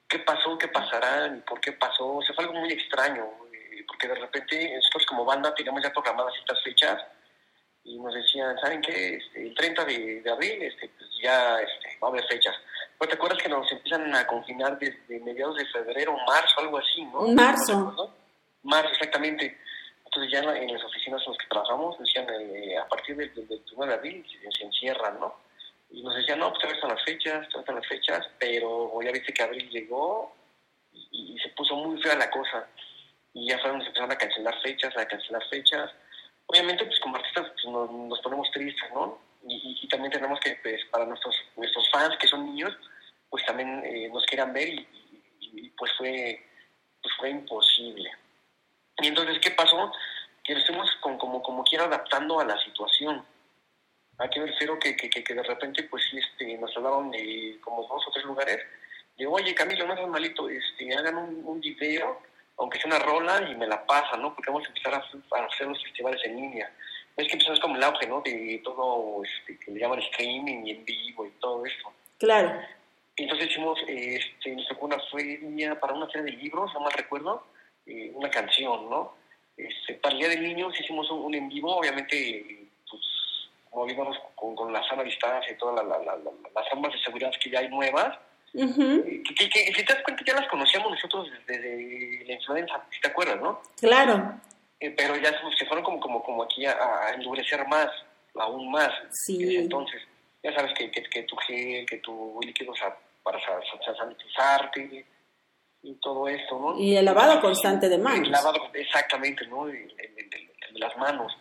qué 0.07 0.19
pasó, 0.19 0.57
qué 0.57 0.67
pasará, 0.67 1.35
por 1.47 1.59
qué 1.59 1.71
pasó. 1.73 2.15
O 2.15 2.21
sea, 2.21 2.35
fue 2.35 2.45
algo 2.45 2.59
muy 2.59 2.71
extraño, 2.71 3.25
porque 3.87 4.07
de 4.07 4.15
repente 4.15 4.75
nosotros 4.75 5.05
como 5.05 5.25
banda 5.25 5.53
teníamos 5.53 5.83
ya 5.83 5.91
programadas 5.91 6.33
estas 6.39 6.61
fechas 6.63 7.01
y 7.83 7.99
nos 7.99 8.13
decían, 8.13 8.57
¿saben 8.59 8.81
qué? 8.81 9.15
Este, 9.15 9.47
el 9.47 9.53
30 9.53 9.85
de, 9.85 10.21
de 10.21 10.31
abril 10.31 10.61
este, 10.63 10.89
pues 10.97 11.09
ya 11.21 11.59
este, 11.61 11.97
va 12.01 12.07
a 12.07 12.11
haber 12.11 12.25
fechas. 12.27 12.55
Pero 12.97 13.09
te 13.09 13.15
acuerdas 13.15 13.41
que 13.41 13.49
nos 13.49 13.71
empiezan 13.71 14.13
a 14.15 14.25
confinar 14.25 14.79
desde 14.79 15.19
mediados 15.19 15.55
de 15.55 15.65
febrero, 15.67 16.17
marzo, 16.25 16.59
algo 16.59 16.77
así, 16.79 17.03
¿no? 17.05 17.27
Marzo. 17.27 18.13
marzo, 18.63 18.89
exactamente. 18.89 19.57
Entonces 20.05 20.31
ya 20.31 20.39
en 20.39 20.73
las 20.73 20.83
oficinas 20.83 21.21
en 21.25 21.31
las 21.33 21.37
que 21.37 21.47
trabajamos 21.47 21.99
decían, 21.99 22.25
eh, 22.29 22.77
a 22.77 22.87
partir 22.87 23.15
del, 23.17 23.33
del, 23.35 23.61
1 23.75 23.85
de 23.85 23.93
abril 23.93 24.25
se, 24.57 24.63
encierran, 24.63 25.19
¿no? 25.19 25.35
Y 25.95 26.03
nos 26.03 26.15
decían, 26.15 26.39
no, 26.39 26.51
pues 26.51 26.67
te 26.67 26.75
están 26.75 26.89
las 26.89 27.03
fechas, 27.05 27.47
te 27.49 27.58
están 27.58 27.75
las 27.75 27.88
fechas, 27.88 28.27
pero 28.38 29.01
ya 29.01 29.12
viste 29.12 29.34
que 29.34 29.43
abril 29.43 29.69
llegó 29.69 30.36
y, 30.91 31.36
y 31.36 31.39
se 31.39 31.49
puso 31.49 31.75
muy 31.77 32.01
fea 32.01 32.15
la 32.15 32.29
cosa 32.29 32.67
y 33.36 33.49
ya 33.49 33.60
fueron 33.60 33.81
empezaron 33.81 34.12
a 34.12 34.17
cancelar 34.17 34.62
fechas, 34.62 34.95
a 34.97 35.08
cancelar 35.08 35.43
fechas. 35.49 35.91
Obviamente, 36.47 36.86
pues 36.86 36.99
como 37.01 37.17
artistas 37.17 37.51
pues, 37.51 37.65
nos, 37.65 38.19
ponemos 38.21 38.49
tristes, 38.51 38.89
¿no? 38.93 39.19
Y, 39.47 39.88
también 39.89 40.12
tenemos 40.12 40.39
que, 40.39 40.58
pues, 40.63 40.84
para 40.86 41.05
nuestros 41.05 41.36
nuestros 41.55 41.88
fans 41.91 42.17
que 42.17 42.27
son 42.27 42.45
niños, 42.45 42.75
pues 43.29 43.45
también 43.45 43.84
eh, 43.86 44.10
nos 44.12 44.25
quieran 44.25 44.51
ver 44.53 44.69
y, 44.69 45.69
pues 45.77 45.91
fue 45.97 46.43
pues 47.01 47.15
fue 47.17 47.29
imposible. 47.29 48.10
Y 48.97 49.08
entonces, 49.08 49.38
¿qué 49.39 49.51
pasó? 49.51 49.91
Que 50.43 50.53
nos 50.53 50.63
estuvimos 50.63 50.89
con, 51.01 51.17
como, 51.17 51.41
como 51.43 51.63
quiera 51.63 51.86
adaptando 51.86 52.39
a 52.39 52.45
la 52.45 52.58
situación. 52.63 53.23
Hay 54.17 54.30
que 54.30 54.39
ver 54.39 54.54
cero 54.58 54.78
que, 54.80 54.95
que, 54.95 55.10
que, 55.10 55.34
de 55.34 55.43
repente, 55.43 55.84
pues 55.84 56.04
sí, 56.10 56.17
este, 56.17 56.58
nos 56.58 56.75
hablaron 56.78 57.12
de 57.12 57.58
como 57.62 57.82
dos 57.88 58.08
o 58.08 58.12
tres 58.12 58.25
lugares. 58.25 58.60
De, 59.17 59.28
oye, 59.28 59.54
Camilo, 59.54 59.86
no 59.88 59.95
seas 59.95 60.08
malito, 60.08 60.49
este, 60.49 60.93
hagan 60.95 61.17
un, 61.17 61.41
un 61.45 61.60
video 61.60 62.21
aunque 62.58 62.80
sea 62.80 62.88
una 62.88 62.99
rola, 62.99 63.49
y 63.49 63.56
me 63.56 63.67
la 63.67 63.86
pasa, 63.86 64.17
¿no? 64.17 64.34
Porque 64.34 64.49
vamos 64.49 64.65
a 64.65 64.69
empezar 64.69 64.93
a, 64.93 65.45
hacer 65.45 65.67
los 65.67 65.82
festivales 65.84 66.21
en 66.23 66.36
línea. 66.38 66.71
Es 67.17 67.28
que 67.28 67.34
empezamos 67.34 67.60
como 67.60 67.75
el 67.75 67.84
auge, 67.84 68.08
¿no? 68.08 68.21
De 68.21 68.62
todo, 68.63 69.21
este, 69.23 69.58
que 69.60 69.71
le 69.71 69.80
llaman 69.80 69.99
streaming 69.99 70.65
y 70.65 70.71
en 70.71 70.86
vivo 70.86 71.25
y 71.25 71.32
todo 71.39 71.65
eso. 71.65 71.93
Claro. 72.17 72.62
Entonces 73.17 73.49
hicimos, 73.49 73.80
este, 73.88 74.56
nos 74.56 74.67
tocó 74.67 74.86
una 74.86 74.99
feria, 75.12 75.80
para 75.80 75.93
una 75.93 76.08
serie 76.08 76.32
de 76.32 76.38
libros, 76.38 76.73
no 76.73 76.82
mal 76.82 76.91
recuerdo, 76.91 77.45
eh, 77.86 78.12
una 78.13 78.30
canción, 78.30 78.89
¿no? 78.89 79.15
Este, 79.56 79.93
para 79.95 80.13
el 80.13 80.19
Día 80.19 80.30
de 80.30 80.39
Niños 80.39 80.78
hicimos 80.80 81.10
un, 81.12 81.34
en 81.34 81.47
vivo, 81.47 81.78
obviamente, 81.78 82.64
como 83.75 83.89
íbamos 83.89 84.17
con, 84.35 84.55
con 84.55 84.71
la 84.71 84.81
sana 84.88 85.03
distancia 85.03 85.51
y 85.51 85.57
todas 85.57 85.85
la, 85.85 85.97
las 85.97 86.71
armas 86.71 86.93
de 86.93 86.99
seguridad 86.99 87.31
que 87.41 87.49
ya 87.49 87.59
hay 87.59 87.67
nuevas, 87.67 88.17
que, 88.53 89.49
que, 89.49 89.73
si 89.73 89.85
te 89.85 89.93
das 89.93 90.01
cuenta, 90.03 90.23
ya 90.25 90.33
las 90.33 90.47
conocíamos 90.47 90.91
nosotros 90.91 91.27
desde, 91.45 92.23
la 92.25 92.33
influenza, 92.33 92.81
si 92.89 93.01
te 93.01 93.09
acuerdas, 93.09 93.41
¿no? 93.41 93.61
Claro. 93.77 94.39
Eh, 94.79 94.91
pero 94.91 95.17
ya 95.17 95.31
se 95.57 95.65
fueron 95.65 95.83
como, 95.83 95.99
como, 95.99 96.23
como 96.23 96.43
aquí 96.43 96.65
a, 96.65 97.11
endurecer 97.13 97.67
más, 97.67 97.89
aún 98.35 98.71
más. 98.71 98.91
Sí. 99.25 99.57
Entonces, 99.57 100.01
ya 100.41 100.55
sabes 100.55 100.73
que, 100.77 100.89
que, 100.89 101.03
que 101.03 101.23
tu 101.23 101.35
gel, 101.38 101.85
que 101.85 101.97
tu 101.97 102.39
líquido 102.41 102.73
para 103.23 103.39
sanitizarte 103.41 105.05
y 105.83 105.93
todo 105.95 106.29
esto, 106.29 106.59
¿no? 106.59 106.79
Y 106.79 106.95
el 106.95 107.03
lavado 107.03 107.41
constante 107.41 107.89
de 107.89 107.97
manos. 107.97 108.25
El 108.25 108.31
lavado, 108.31 108.69
exactamente, 108.73 109.45
¿no? 109.47 109.67
El, 109.67 109.93
de 109.97 110.79
las 110.79 110.95
manos. 110.97 111.31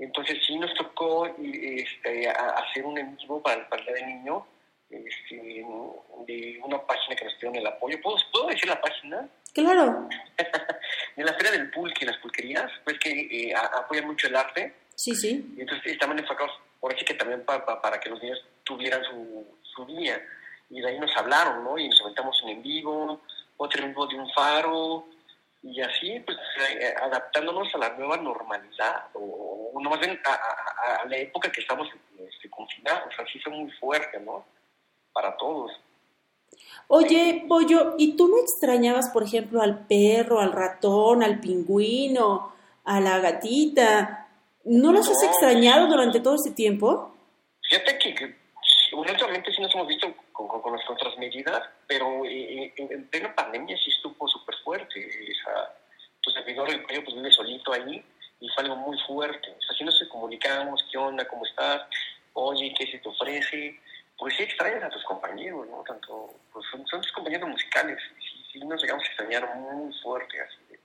Entonces 0.00 0.38
sí 0.46 0.58
nos 0.58 0.72
tocó 0.74 1.26
este, 1.26 2.28
hacer 2.28 2.84
un 2.84 2.98
en 2.98 3.16
vivo 3.16 3.42
para, 3.42 3.68
para 3.68 3.82
el 3.82 3.86
Día 3.86 3.94
del 3.96 4.06
Niño 4.06 4.46
este, 4.88 5.64
de 6.26 6.60
una 6.64 6.80
página 6.86 7.14
que 7.14 7.24
nos 7.26 7.38
dieron 7.38 7.56
el 7.56 7.66
apoyo. 7.66 8.00
¿Puedo, 8.02 8.16
¿puedo 8.32 8.46
decir 8.48 8.68
la 8.68 8.80
página? 8.80 9.28
Claro. 9.52 10.08
de 11.16 11.24
la 11.24 11.34
Feria 11.34 11.52
del 11.52 11.70
Pulque 11.70 12.04
y 12.04 12.06
las 12.06 12.16
pulquerías, 12.16 12.70
pues 12.82 12.98
que 12.98 13.10
eh, 13.10 13.54
apoyan 13.54 14.06
mucho 14.06 14.26
el 14.26 14.36
arte. 14.36 14.74
Sí, 14.96 15.14
sí. 15.14 15.54
Y 15.56 15.60
entonces 15.60 15.92
estaban 15.92 16.18
enfocados, 16.18 16.52
por 16.80 16.94
así 16.94 17.04
que 17.04 17.14
también 17.14 17.44
para 17.44 18.00
que 18.00 18.10
los 18.10 18.22
niños 18.22 18.42
tuvieran 18.64 19.02
su, 19.04 19.46
su 19.62 19.86
día. 19.86 20.20
Y 20.70 20.80
de 20.80 20.88
ahí 20.88 20.98
nos 20.98 21.14
hablaron, 21.16 21.64
¿no? 21.64 21.78
Y 21.78 21.88
nos 21.88 22.00
aventamos 22.00 22.42
un 22.42 22.50
en 22.50 22.62
vivo, 22.62 23.20
otro 23.56 23.82
en 23.82 23.90
vivo 23.90 24.06
de 24.06 24.16
un 24.16 24.30
faro, 24.32 25.06
y 25.62 25.80
así, 25.80 26.20
pues, 26.20 26.38
eh, 26.70 26.94
adaptándonos 27.02 27.74
a 27.74 27.78
la 27.78 27.90
nueva 27.90 28.16
normalidad, 28.16 29.06
o, 29.14 29.72
o 29.74 29.80
más 29.80 30.00
bien 30.00 30.18
a, 30.24 31.06
la 31.06 31.16
época 31.16 31.52
que 31.52 31.60
estamos 31.60 31.88
este, 32.18 32.48
confinados. 32.48 33.12
Así 33.18 33.38
fue 33.40 33.52
muy 33.52 33.70
fuerte, 33.72 34.18
¿no? 34.20 34.44
para 35.12 35.36
todos. 35.36 35.72
Oye, 36.88 37.44
Pollo, 37.48 37.94
¿y 37.98 38.16
tú 38.16 38.28
no 38.28 38.38
extrañabas, 38.38 39.10
por 39.10 39.22
ejemplo, 39.22 39.62
al 39.62 39.86
perro, 39.86 40.40
al 40.40 40.52
ratón, 40.52 41.22
al 41.22 41.40
pingüino, 41.40 42.52
a 42.84 43.00
la 43.00 43.18
gatita? 43.18 44.28
¿No 44.64 44.92
los 44.92 45.08
has 45.08 45.22
extrañado 45.22 45.86
durante 45.86 46.20
todo 46.20 46.34
este 46.34 46.50
tiempo? 46.50 47.14
Fíjate 47.68 47.98
que, 47.98 48.14
que 48.14 48.36
honestamente 48.92 49.52
sí 49.52 49.60
nos 49.60 49.74
hemos 49.74 49.86
visto 49.86 50.14
con, 50.32 50.48
con, 50.48 50.72
nuestras 50.72 51.16
medidas, 51.18 51.62
pero 51.86 52.24
eh, 52.24 52.64
eh, 52.64 52.74
en, 52.76 53.08
plena 53.08 53.34
pandemia 53.34 53.76
sí 53.76 53.90
estuvo 53.90 54.28
súper 54.28 54.56
fuerte. 54.64 55.00
Esa, 55.30 55.74
tu 56.20 56.30
servidor, 56.30 56.68
el 56.70 56.82
pollo, 56.82 57.04
pues 57.04 57.16
vive 57.16 57.30
solito 57.32 57.72
ahí 57.72 58.04
y 58.40 58.48
fue 58.48 58.64
algo 58.64 58.76
muy 58.76 58.98
fuerte. 59.06 59.50
O 59.50 59.72
si 59.74 59.84
nos 59.84 60.02
comunicamos, 60.10 60.84
¿qué 60.90 60.98
onda? 60.98 61.26
¿Cómo 61.26 61.44
estás? 61.44 61.82
Oye, 62.32 62.72
¿qué 62.76 62.86
se 62.86 62.98
te 62.98 63.08
ofrece? 63.08 63.80
pues 64.20 64.36
sí 64.36 64.42
extrañas 64.42 64.84
a 64.84 64.90
tus 64.90 65.02
compañeros, 65.04 65.66
¿no? 65.68 65.82
Tanto, 65.82 66.34
pues 66.52 66.66
son, 66.70 66.84
tus 66.84 67.10
compañeros 67.12 67.48
musicales, 67.48 67.98
y 68.20 68.52
sí, 68.52 68.58
nos 68.58 68.80
llegamos 68.82 69.02
a 69.02 69.06
extrañar 69.06 69.56
muy 69.56 69.92
fuerte, 70.02 70.38
así 70.42 70.58
de, 70.68 70.78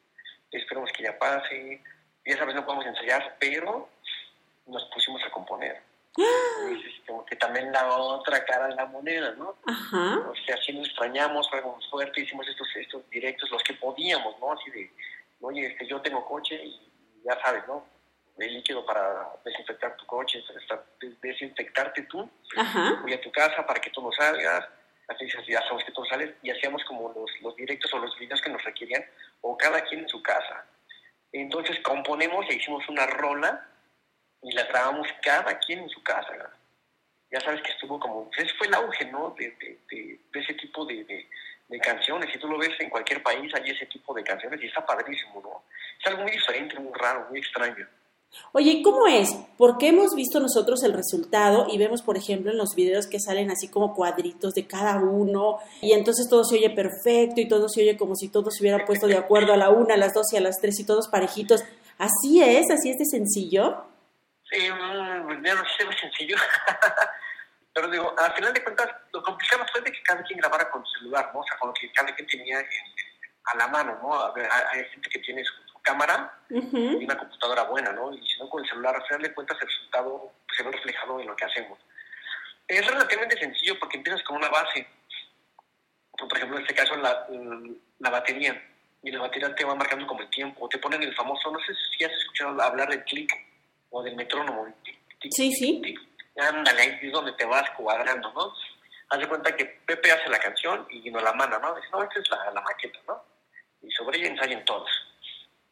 esperemos 0.58 0.90
que 0.94 1.04
ya 1.04 1.20
pase, 1.20 1.84
ya 2.26 2.38
sabes, 2.38 2.56
no 2.56 2.66
podemos 2.66 2.86
ensayar, 2.86 3.36
pero 3.38 3.90
nos 4.68 4.86
pusimos 4.86 5.22
a 5.26 5.30
componer. 5.32 5.82
Como 7.06 7.26
que 7.26 7.36
también 7.36 7.72
la 7.72 7.88
otra 7.98 8.44
cara 8.46 8.68
de 8.68 8.76
la 8.76 8.86
moneda, 8.86 9.32
¿no? 9.38 9.58
Ajá. 9.66 10.20
O 10.30 10.36
sea, 10.46 10.58
sí 10.66 10.74
nos 10.74 10.88
extrañamos, 10.88 11.50
muy 11.52 11.84
fuerte, 11.90 12.22
hicimos 12.22 12.48
estos, 12.48 12.68
estos 12.76 13.10
directos, 13.10 13.50
los 13.52 13.64
que 13.64 13.74
podíamos, 13.74 14.40
¿no? 14.40 14.54
Así 14.54 14.72
de, 14.72 14.92
oye, 15.42 15.68
este, 15.68 15.88
yo 15.88 16.02
tengo 16.02 16.26
coche 16.26 16.56
y 16.64 16.80
ya 17.24 17.40
sabes, 17.42 17.68
¿no? 17.68 17.96
de 18.38 18.48
líquido 18.50 18.86
para 18.86 19.30
desinfectar 19.44 19.96
tu 19.96 20.06
coche, 20.06 20.44
desinfectarte 21.22 22.04
tú. 22.04 22.30
Voy 23.02 23.14
a 23.14 23.22
tu 23.22 23.32
casa 23.32 23.66
para 23.66 23.80
que 23.80 23.90
tú 23.90 24.02
no 24.02 24.12
salgas. 24.12 24.68
Así 25.08 25.28
ya 25.48 25.62
sabemos 25.62 25.84
que 25.86 25.92
tú 25.92 26.04
sales 26.06 26.34
y 26.42 26.50
hacíamos 26.50 26.84
como 26.86 27.14
los, 27.14 27.30
los 27.42 27.56
directos 27.56 27.94
o 27.94 28.00
los 28.00 28.18
videos 28.18 28.42
que 28.42 28.50
nos 28.50 28.64
requerían, 28.64 29.06
o 29.42 29.56
cada 29.56 29.82
quien 29.82 30.02
en 30.02 30.10
su 30.10 30.22
casa. 30.22 30.66
Entonces 31.32 31.80
componemos 31.82 32.46
e 32.50 32.56
hicimos 32.56 32.88
una 32.90 33.06
rola 33.06 33.68
y 34.46 34.52
la 34.52 34.64
grabamos 34.64 35.08
cada 35.24 35.58
quien 35.60 35.80
en 35.80 35.90
su 35.90 36.02
casa. 36.04 36.32
Ya 37.32 37.40
sabes 37.42 37.62
que 37.64 37.72
estuvo 37.72 38.00
como, 38.00 38.30
ese 38.38 38.54
fue 38.58 38.68
el 38.68 38.76
auge, 38.76 39.06
¿no? 39.06 39.34
De, 39.38 39.50
de, 39.60 39.80
de, 39.90 40.20
de 40.32 40.40
ese 40.40 40.54
tipo 40.54 40.86
de, 40.86 41.28
canciones. 41.82 42.32
Si 42.32 42.40
tú 42.40 42.48
lo 42.48 42.58
ves 42.58 42.70
en 42.80 42.90
cualquier 42.90 43.22
país, 43.22 43.52
hay 43.56 43.72
ese 43.72 43.88
tipo 43.88 44.14
de 44.14 44.24
canciones 44.24 44.62
y 44.62 44.68
está 44.68 44.86
padrísimo, 44.86 45.42
¿no? 45.42 45.64
Es 46.00 46.08
algo 46.08 46.24
muy 46.24 46.32
diferente, 46.32 46.80
muy 46.80 46.94
raro, 46.94 47.28
muy 47.30 47.40
extraño. 47.40 47.88
Oye, 48.52 48.72
¿y 48.72 48.82
cómo 48.82 49.08
es? 49.08 49.36
Porque 49.58 49.88
hemos 49.88 50.14
visto 50.16 50.40
nosotros 50.40 50.84
el 50.84 50.94
resultado 50.94 51.68
y 51.72 51.78
vemos, 51.78 52.02
por 52.02 52.18
ejemplo, 52.18 52.52
en 52.52 52.58
los 52.58 52.76
videos 52.76 53.08
que 53.08 53.20
salen 53.20 53.50
así 53.50 53.68
como 53.70 53.96
cuadritos 53.96 54.54
de 54.54 54.68
cada 54.68 54.98
uno 54.98 55.58
y 55.82 55.94
entonces 55.94 56.28
todo 56.30 56.44
se 56.44 56.56
oye 56.56 56.70
perfecto 56.70 57.42
y 57.42 57.48
todo 57.48 57.68
se 57.70 57.82
oye 57.82 57.98
como 57.98 58.16
si 58.16 58.30
todo 58.30 58.52
se 58.52 58.62
hubiera 58.62 58.86
puesto 58.86 59.08
de 59.08 59.18
acuerdo 59.18 59.54
a 59.54 59.58
la 59.58 59.70
una, 59.70 59.96
a 59.96 59.98
las 59.98 60.14
dos 60.14 60.32
y 60.34 60.38
a 60.38 60.42
las 60.42 60.60
tres 60.62 60.80
y 60.80 60.86
todos 60.86 61.08
parejitos. 61.08 61.64
¿Así 61.98 62.42
es? 62.42 62.70
¿Así 62.72 62.90
es 62.90 62.98
de 62.98 63.06
sencillo? 63.06 63.95
Sí, 64.50 64.70
mm, 64.72 65.42
no 65.42 65.70
sé, 65.78 65.86
muy 65.86 65.96
sencillo. 65.98 66.36
Pero 67.74 67.90
digo, 67.90 68.16
al 68.18 68.34
final 68.34 68.54
de 68.54 68.64
cuentas, 68.64 68.90
lo 69.12 69.22
complicado 69.22 69.66
fue 69.72 69.82
de 69.82 69.92
que 69.92 70.02
cada 70.04 70.24
quien 70.24 70.40
grabara 70.40 70.70
con 70.70 70.86
su 70.86 71.00
celular, 71.00 71.30
¿no? 71.34 71.42
O 71.42 71.44
sea, 71.46 71.58
con 71.58 71.70
lo 71.70 71.74
que 71.74 71.92
cada 71.92 72.14
quien 72.16 72.28
tenía 72.28 72.60
en- 72.60 72.68
a 73.48 73.58
la 73.58 73.68
mano, 73.68 74.00
¿no? 74.02 74.14
A 74.16 74.32
ver, 74.32 74.50
Hay 74.72 74.86
gente 74.86 75.10
que 75.10 75.20
tiene 75.20 75.44
su, 75.44 75.54
su 75.68 75.80
cámara 75.82 76.34
y 77.02 77.06
una 77.06 77.18
computadora 77.18 77.64
buena, 77.64 77.92
¿no? 77.92 78.14
Y 78.14 78.26
si 78.26 78.40
no 78.40 78.50
con 78.50 78.64
el 78.64 78.70
celular, 78.70 78.96
al 78.96 79.04
final 79.06 79.22
de 79.22 79.34
cuentas 79.34 79.58
el 79.62 79.68
resultado 79.68 80.32
pues, 80.48 80.58
se 80.58 80.64
ve 80.64 80.72
reflejado 80.72 81.20
en 81.20 81.28
lo 81.28 81.36
que 81.36 81.46
hacemos. 81.46 81.78
Es 82.68 82.88
relativamente 82.88 83.38
sencillo 83.38 83.78
porque 83.80 83.98
empiezas 83.98 84.24
con 84.24 84.38
una 84.38 84.50
base. 84.50 84.88
Por 86.18 86.36
ejemplo, 86.38 86.58
en 86.58 86.64
este 86.64 86.74
caso, 86.76 86.96
la, 86.96 87.28
la 88.00 88.10
batería. 88.10 88.60
Y 89.04 89.12
la 89.12 89.20
batería 89.20 89.54
te 89.54 89.66
va 89.66 89.76
marcando 89.76 90.08
como 90.08 90.22
el 90.22 90.30
tiempo. 90.32 90.68
Te 90.70 90.80
ponen 90.80 91.04
el 91.04 91.14
famoso, 91.16 91.52
no 91.52 91.60
sé 91.60 91.74
si 91.98 92.04
has 92.04 92.12
escuchado 92.14 92.60
hablar 92.62 92.90
del 92.90 93.04
clic 93.04 93.32
o 93.96 94.04
del 94.04 94.16
metrónomo. 94.16 94.66
tic, 94.84 94.98
tic, 95.20 95.32
Sí, 95.34 95.52
sí. 95.54 95.82
tic. 95.82 96.00
Ándale, 96.38 96.82
ahí 96.82 97.00
es 97.02 97.12
donde 97.14 97.32
te 97.34 97.46
vas 97.46 97.70
cuadrando, 97.72 98.32
¿no? 98.34 98.54
Haz 99.10 99.20
de 99.20 99.28
cuenta 99.28 99.56
que 99.56 99.66
Pepe 99.66 100.12
hace 100.12 100.30
la 100.30 100.40
canción 100.40 100.86
y 100.90 101.10
nos 101.10 101.24
la 101.24 101.32
manda, 101.34 101.58
¿no? 101.60 101.74
Dice, 101.76 101.88
no, 101.92 102.04
esta 102.04 102.20
es 102.20 102.30
la, 102.30 102.52
la 102.52 102.62
maqueta, 102.62 103.00
¿no? 103.08 103.24
Y 103.82 103.90
sobre 103.92 104.18
ella 104.20 104.28
ensayan 104.30 104.66
todos. 104.66 104.90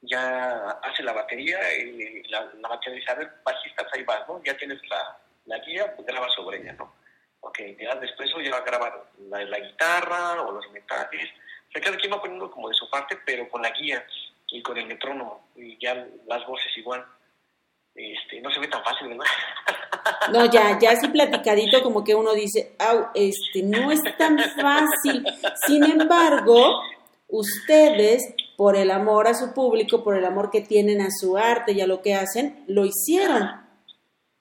Ya 0.02 0.70
hace 0.84 1.04
la 1.04 1.12
batería 1.14 1.60
y 1.78 2.24
la, 2.30 2.46
la 2.62 2.70
batería 2.70 2.96
dice, 3.00 3.12
a 3.12 3.16
ver, 3.16 3.30
bajistas, 3.44 3.88
ahí 3.94 4.04
vas, 4.04 4.26
¿no? 4.28 4.42
Ya 4.44 4.56
tienes 4.56 4.80
la, 4.90 5.18
la 5.46 5.58
guía, 5.60 5.94
pues 5.96 6.08
graba 6.08 6.30
sobre 6.30 6.60
ella, 6.62 6.74
¿no? 6.74 6.94
Ok, 7.42 7.60
ya 7.78 7.96
después 7.96 8.32
ya 8.42 8.52
va 8.52 8.58
a 8.60 8.62
grabar 8.66 9.04
la, 9.30 9.44
la 9.44 9.60
guitarra 9.60 10.42
o 10.44 10.52
los 10.54 10.72
metales. 10.72 11.30
O 11.68 11.72
sea, 11.74 11.82
cada 11.82 11.98
quien 11.98 12.14
va 12.14 12.22
poniendo 12.22 12.50
como 12.50 12.70
de 12.70 12.76
su 12.76 12.90
parte, 12.90 13.18
pero 13.26 13.50
con 13.50 13.62
la 13.62 13.72
guía 13.72 14.06
y 14.48 14.62
con 14.62 14.78
el 14.78 14.86
metrónomo 14.86 15.50
y 15.58 15.78
ya 15.84 15.94
las 16.28 16.46
voces 16.48 16.72
igual. 16.78 17.06
Este, 17.96 18.42
no 18.42 18.52
se 18.52 18.60
ve 18.60 18.68
tan 18.68 18.84
fácil, 18.84 19.10
¿verdad? 19.10 19.26
No, 20.32 20.46
ya, 20.52 20.80
ya 20.80 20.92
así 20.92 21.08
platicadito 21.10 21.84
como 21.84 22.04
que 22.04 22.16
uno 22.16 22.34
dice, 22.34 22.76
au, 22.80 23.08
este, 23.14 23.62
no 23.64 23.92
es 23.92 24.02
tan 24.18 24.38
fácil. 24.38 25.26
Sin 25.68 25.84
embargo, 25.84 26.82
ustedes, 27.28 28.34
por 28.58 28.76
el 28.76 28.92
amor 28.92 29.28
a 29.28 29.34
su 29.34 29.54
público, 29.54 30.04
por 30.04 30.18
el 30.18 30.26
amor 30.26 30.50
que 30.50 30.62
tienen 30.62 31.02
a 31.02 31.10
su 31.10 31.38
arte 31.38 31.74
y 31.74 31.82
a 31.82 31.88
lo 31.88 32.02
que 32.02 32.16
hacen, 32.16 32.64
lo 32.68 32.86
hicieron. 32.86 33.50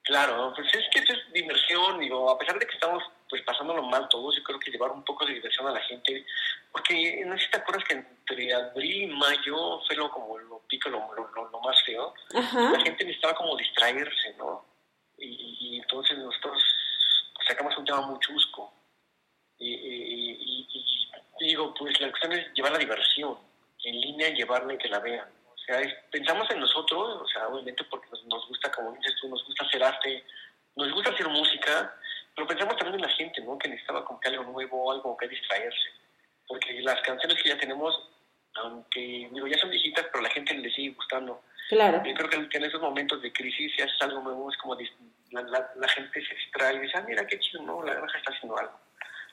Claro, 0.03 0.53
pues 0.55 0.69
es 0.75 0.85
que 0.93 1.01
esto 1.01 1.13
es 1.13 1.33
diversión, 1.33 2.01
digo, 2.01 2.31
a 2.31 2.39
pesar 2.39 2.59
de 2.59 2.67
que 2.67 2.75
estamos 2.75 3.03
pues 3.33 3.43
pasándolo 3.45 3.83
mal 3.85 4.07
todos, 4.11 4.37
yo 4.37 4.43
creo 4.43 4.59
que 4.59 4.71
llevar 4.71 4.91
un 4.91 5.03
poco 5.07 5.25
de 5.25 5.33
diversión 5.33 5.67
a 5.67 5.71
la 5.71 5.81
gente, 5.81 6.27
porque 6.71 7.25
no 7.25 7.35
sé 7.39 7.45
si 7.47 7.51
te 7.51 7.57
acuerdas 7.57 7.83
que 7.89 7.95
entre 7.95 8.53
abril 8.53 9.05
y 9.05 9.07
mayo 9.07 9.81
fue 9.87 9.97
lo 9.97 10.11
como 10.11 10.37
lo 10.37 10.59
pico, 10.69 10.91
lo, 10.91 10.99
lo, 11.15 11.29
lo- 11.35 11.49
lo 11.49 11.61
más 11.61 11.83
feo, 11.83 12.13
Ajá. 12.35 12.73
la 12.73 12.81
gente 12.81 13.05
necesitaba 13.07 13.33
como 13.35 13.57
distraerse, 13.57 14.35
¿no? 14.37 14.67
Y, 15.17 15.57
y 15.61 15.77
entonces 15.79 16.19
nosotros 16.19 16.63
sacamos 17.49 17.75
un 17.79 17.87
tema 17.87 18.03
muy 18.03 18.19
chusco, 18.21 18.71
y, 19.57 19.73
y- 19.73 20.69
digo, 21.41 21.73
pues 21.73 21.99
la 22.03 22.11
cuestión 22.11 22.33
es 22.35 22.53
llevar 22.53 22.73
la 22.73 22.79
diversión, 22.79 23.39
en 23.85 23.99
línea 23.99 24.29
llevarla 24.29 24.75
y 24.75 24.79
que 24.79 24.89
la 24.89 24.99
vean. 24.99 25.27
O 25.49 25.57
sea, 25.57 25.81
es- 25.81 25.95
pensamos 26.11 26.51
en 26.51 26.61
nosotros, 26.61 27.23
o 27.23 27.27
sea, 27.29 27.49
obviamente 27.49 27.83
porque 27.85 28.09
nos, 28.11 28.23
nos 28.27 28.47
gusta, 28.47 28.71
como 28.71 28.93
dices 28.93 29.15
tú, 29.19 29.29
nos 29.31 29.43
gusta 29.47 29.65
hacer 29.65 29.83
arte, 29.83 30.23
nos 30.77 30.93
gusta 30.93 31.11
hacer 31.11 31.29
música, 31.29 31.97
pero 32.35 32.47
pensamos 32.47 32.77
también 32.77 32.97
en 32.97 33.09
la 33.09 33.15
gente, 33.17 33.41
¿no? 33.43 33.59
Que 33.59 33.69
necesitaba 33.69 34.05
como 34.05 34.21
que 34.21 34.29
algo 34.29 34.45
nuevo, 34.45 34.93
algo 34.93 35.17
que 35.17 35.29
distraerse. 35.29 35.91
Porque 36.47 36.81
las 36.81 37.01
canciones 37.03 37.43
que 37.43 37.51
ya 37.51 37.59
tenemos, 37.59 37.95
aunque 38.55 39.29
digo, 39.33 39.47
ya 39.47 39.59
son 39.59 39.71
viejitas, 39.71 40.07
pero 40.11 40.23
la 40.23 40.31
gente 40.31 40.55
le 40.55 40.71
sigue 40.71 40.95
gustando. 40.95 41.43
Claro. 41.69 42.03
Yo 42.05 42.15
creo 42.15 42.49
que, 42.49 42.57
en 42.57 42.65
esos 42.65 42.81
momentos 42.81 43.21
de 43.23 43.33
crisis, 43.33 43.73
si 43.75 43.83
haces 43.83 44.01
algo 44.03 44.21
nuevo, 44.21 44.51
es 44.51 44.57
como 44.59 44.77
la, 45.31 45.43
la, 45.43 45.71
la 45.77 45.89
gente 45.89 46.27
se 46.27 46.35
distrae 46.35 46.77
y 46.77 46.81
dice, 46.81 46.99
ah, 46.99 47.05
mira 47.07 47.27
qué 47.27 47.39
chido, 47.39 47.63
¿no? 47.63 47.83
La 47.83 47.95
granja 47.95 48.19
está 48.19 48.33
haciendo 48.33 48.59
algo. 48.59 48.79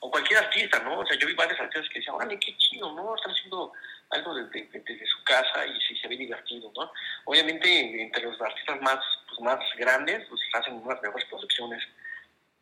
O 0.02 0.12
cualquier 0.12 0.40
artista, 0.40 0.80
¿no? 0.80 1.00
O 1.00 1.06
sea, 1.06 1.18
yo 1.18 1.28
vi 1.28 1.34
varios 1.34 1.60
artistas 1.60 1.90
que 1.90 2.00
decían, 2.00 2.16
órale, 2.16 2.40
qué 2.40 2.56
chido, 2.58 2.92
¿no? 2.94 3.16
Están 3.16 3.32
haciendo 3.34 3.74
algo 4.12 4.34
desde 4.34 5.08
su 5.08 5.24
casa 5.24 5.66
y 5.68 5.80
sí 5.82 5.98
se 5.98 6.08
ve 6.08 6.16
divertido, 6.16 6.72
¿no? 6.76 6.92
Obviamente, 7.26 8.02
entre 8.02 8.24
los 8.24 8.40
artistas 8.42 8.82
más, 8.82 9.00
pues, 9.28 9.42
más 9.42 9.60
grandes, 9.78 10.26
pues 10.30 10.42
hacen 10.54 10.76
unas 10.76 11.02
mejores 11.02 11.26
producciones. 11.26 11.84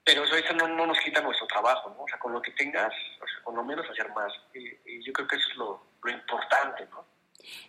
Pero 0.08 0.24
eso, 0.24 0.54
no, 0.54 0.70
no 0.70 0.88
nos 0.88 0.98
quita 1.02 1.20
nuestro 1.20 1.46
trabajo, 1.48 1.90
¿no? 1.90 2.04
O 2.04 2.08
sea, 2.08 2.18
con 2.18 2.32
lo 2.32 2.42
que 2.42 2.52
tengas, 2.52 2.94
o 3.22 3.28
sea, 3.28 3.44
con 3.44 3.58
lo 3.58 3.64
menos 3.66 3.86
hacer 3.90 4.10
más. 4.12 4.32
Y, 4.54 4.60
y 4.90 5.04
yo 5.06 5.12
creo 5.12 5.28
que 5.28 5.36
eso 5.36 5.50
es 5.52 5.58
lo, 5.58 5.84
lo 6.02 6.12
importante, 6.12 6.88
¿no? 6.92 7.06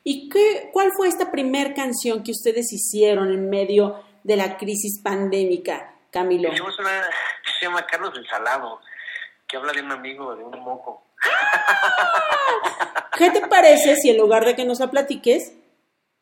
¿Y 0.05 0.29
qué, 0.29 0.70
cuál 0.72 0.92
fue 0.92 1.09
esta 1.09 1.33
primer 1.33 1.74
canción 1.74 2.22
que 2.22 2.31
ustedes 2.31 2.72
hicieron 2.72 3.33
en 3.33 3.51
medio 3.51 4.05
de 4.22 4.37
la 4.37 4.57
crisis 4.57 5.03
pandémica, 5.03 5.96
Camilo? 6.12 6.53
Hicimos 6.53 6.79
una 6.79 7.03
que 7.44 7.51
se 7.59 7.66
llama 7.66 7.85
Carlos 7.87 8.14
del 8.14 8.27
Salado, 8.29 8.81
que 9.48 9.57
habla 9.57 9.72
de 9.72 9.83
un 9.83 9.90
amigo, 9.90 10.37
de 10.37 10.44
un 10.44 10.61
moco. 10.61 11.09
¿Qué 13.18 13.31
te 13.31 13.48
parece 13.48 13.96
si 13.96 14.11
en 14.11 14.18
lugar 14.18 14.44
de 14.44 14.55
que 14.55 14.64
nos 14.64 14.79
la 14.79 14.92
platiques, 14.92 15.55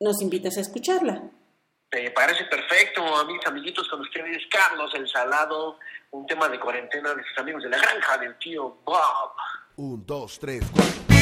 nos 0.01 0.23
invitas 0.23 0.57
a 0.57 0.63
escucharla? 0.63 1.25
Me 2.03 2.11
parece 2.11 2.45
perfecto, 2.45 3.03
a 3.17 3.25
mis 3.25 3.45
amiguitos, 3.47 3.89
con 3.89 4.03
ustedes, 4.03 4.43
Carlos 4.51 4.93
el 4.95 5.09
Salado, 5.09 5.79
un 6.11 6.27
tema 6.27 6.47
de 6.47 6.61
cuarentena 6.61 7.15
de 7.15 7.25
sus 7.25 7.39
amigos 7.39 7.63
de 7.63 7.71
la 7.71 7.79
granja 7.79 8.19
del 8.19 8.37
tío 8.37 8.77
Bob. 8.85 9.33
Un, 9.77 10.05
dos, 10.05 10.39
tres, 10.39 10.63
cuatro. 10.75 11.16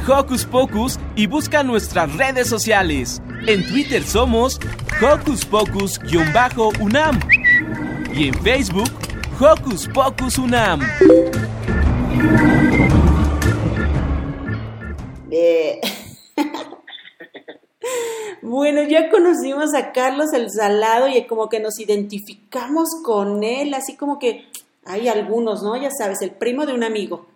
Hocus 0.00 0.44
Pocus 0.44 0.98
y 1.16 1.26
busca 1.26 1.62
nuestras 1.62 2.14
redes 2.16 2.48
sociales. 2.48 3.20
En 3.46 3.66
Twitter 3.66 4.02
somos 4.02 4.60
Hocus 5.02 5.44
Pocus-UNAM 5.44 7.20
y 8.14 8.28
en 8.28 8.34
Facebook 8.42 8.90
Hocus 9.40 9.88
Pocus 9.88 10.38
UNAM. 10.38 10.80
Bueno, 18.46 18.82
ya 18.82 19.10
conocimos 19.10 19.74
a 19.74 19.92
Carlos 19.92 20.34
el 20.34 20.50
Salado 20.50 21.08
y 21.08 21.26
como 21.26 21.48
que 21.48 21.60
nos 21.60 21.78
identificamos 21.80 22.88
con 23.02 23.42
él, 23.42 23.72
así 23.72 23.96
como 23.96 24.18
que 24.18 24.46
hay 24.84 25.08
algunos, 25.08 25.62
¿no? 25.62 25.76
Ya 25.76 25.90
sabes, 25.90 26.20
el 26.20 26.30
primo 26.32 26.66
de 26.66 26.74
un 26.74 26.84
amigo. 26.84 27.26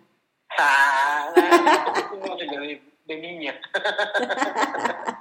No, 2.25 2.35
de, 2.37 2.81
de 3.05 3.15
niña. 3.17 3.59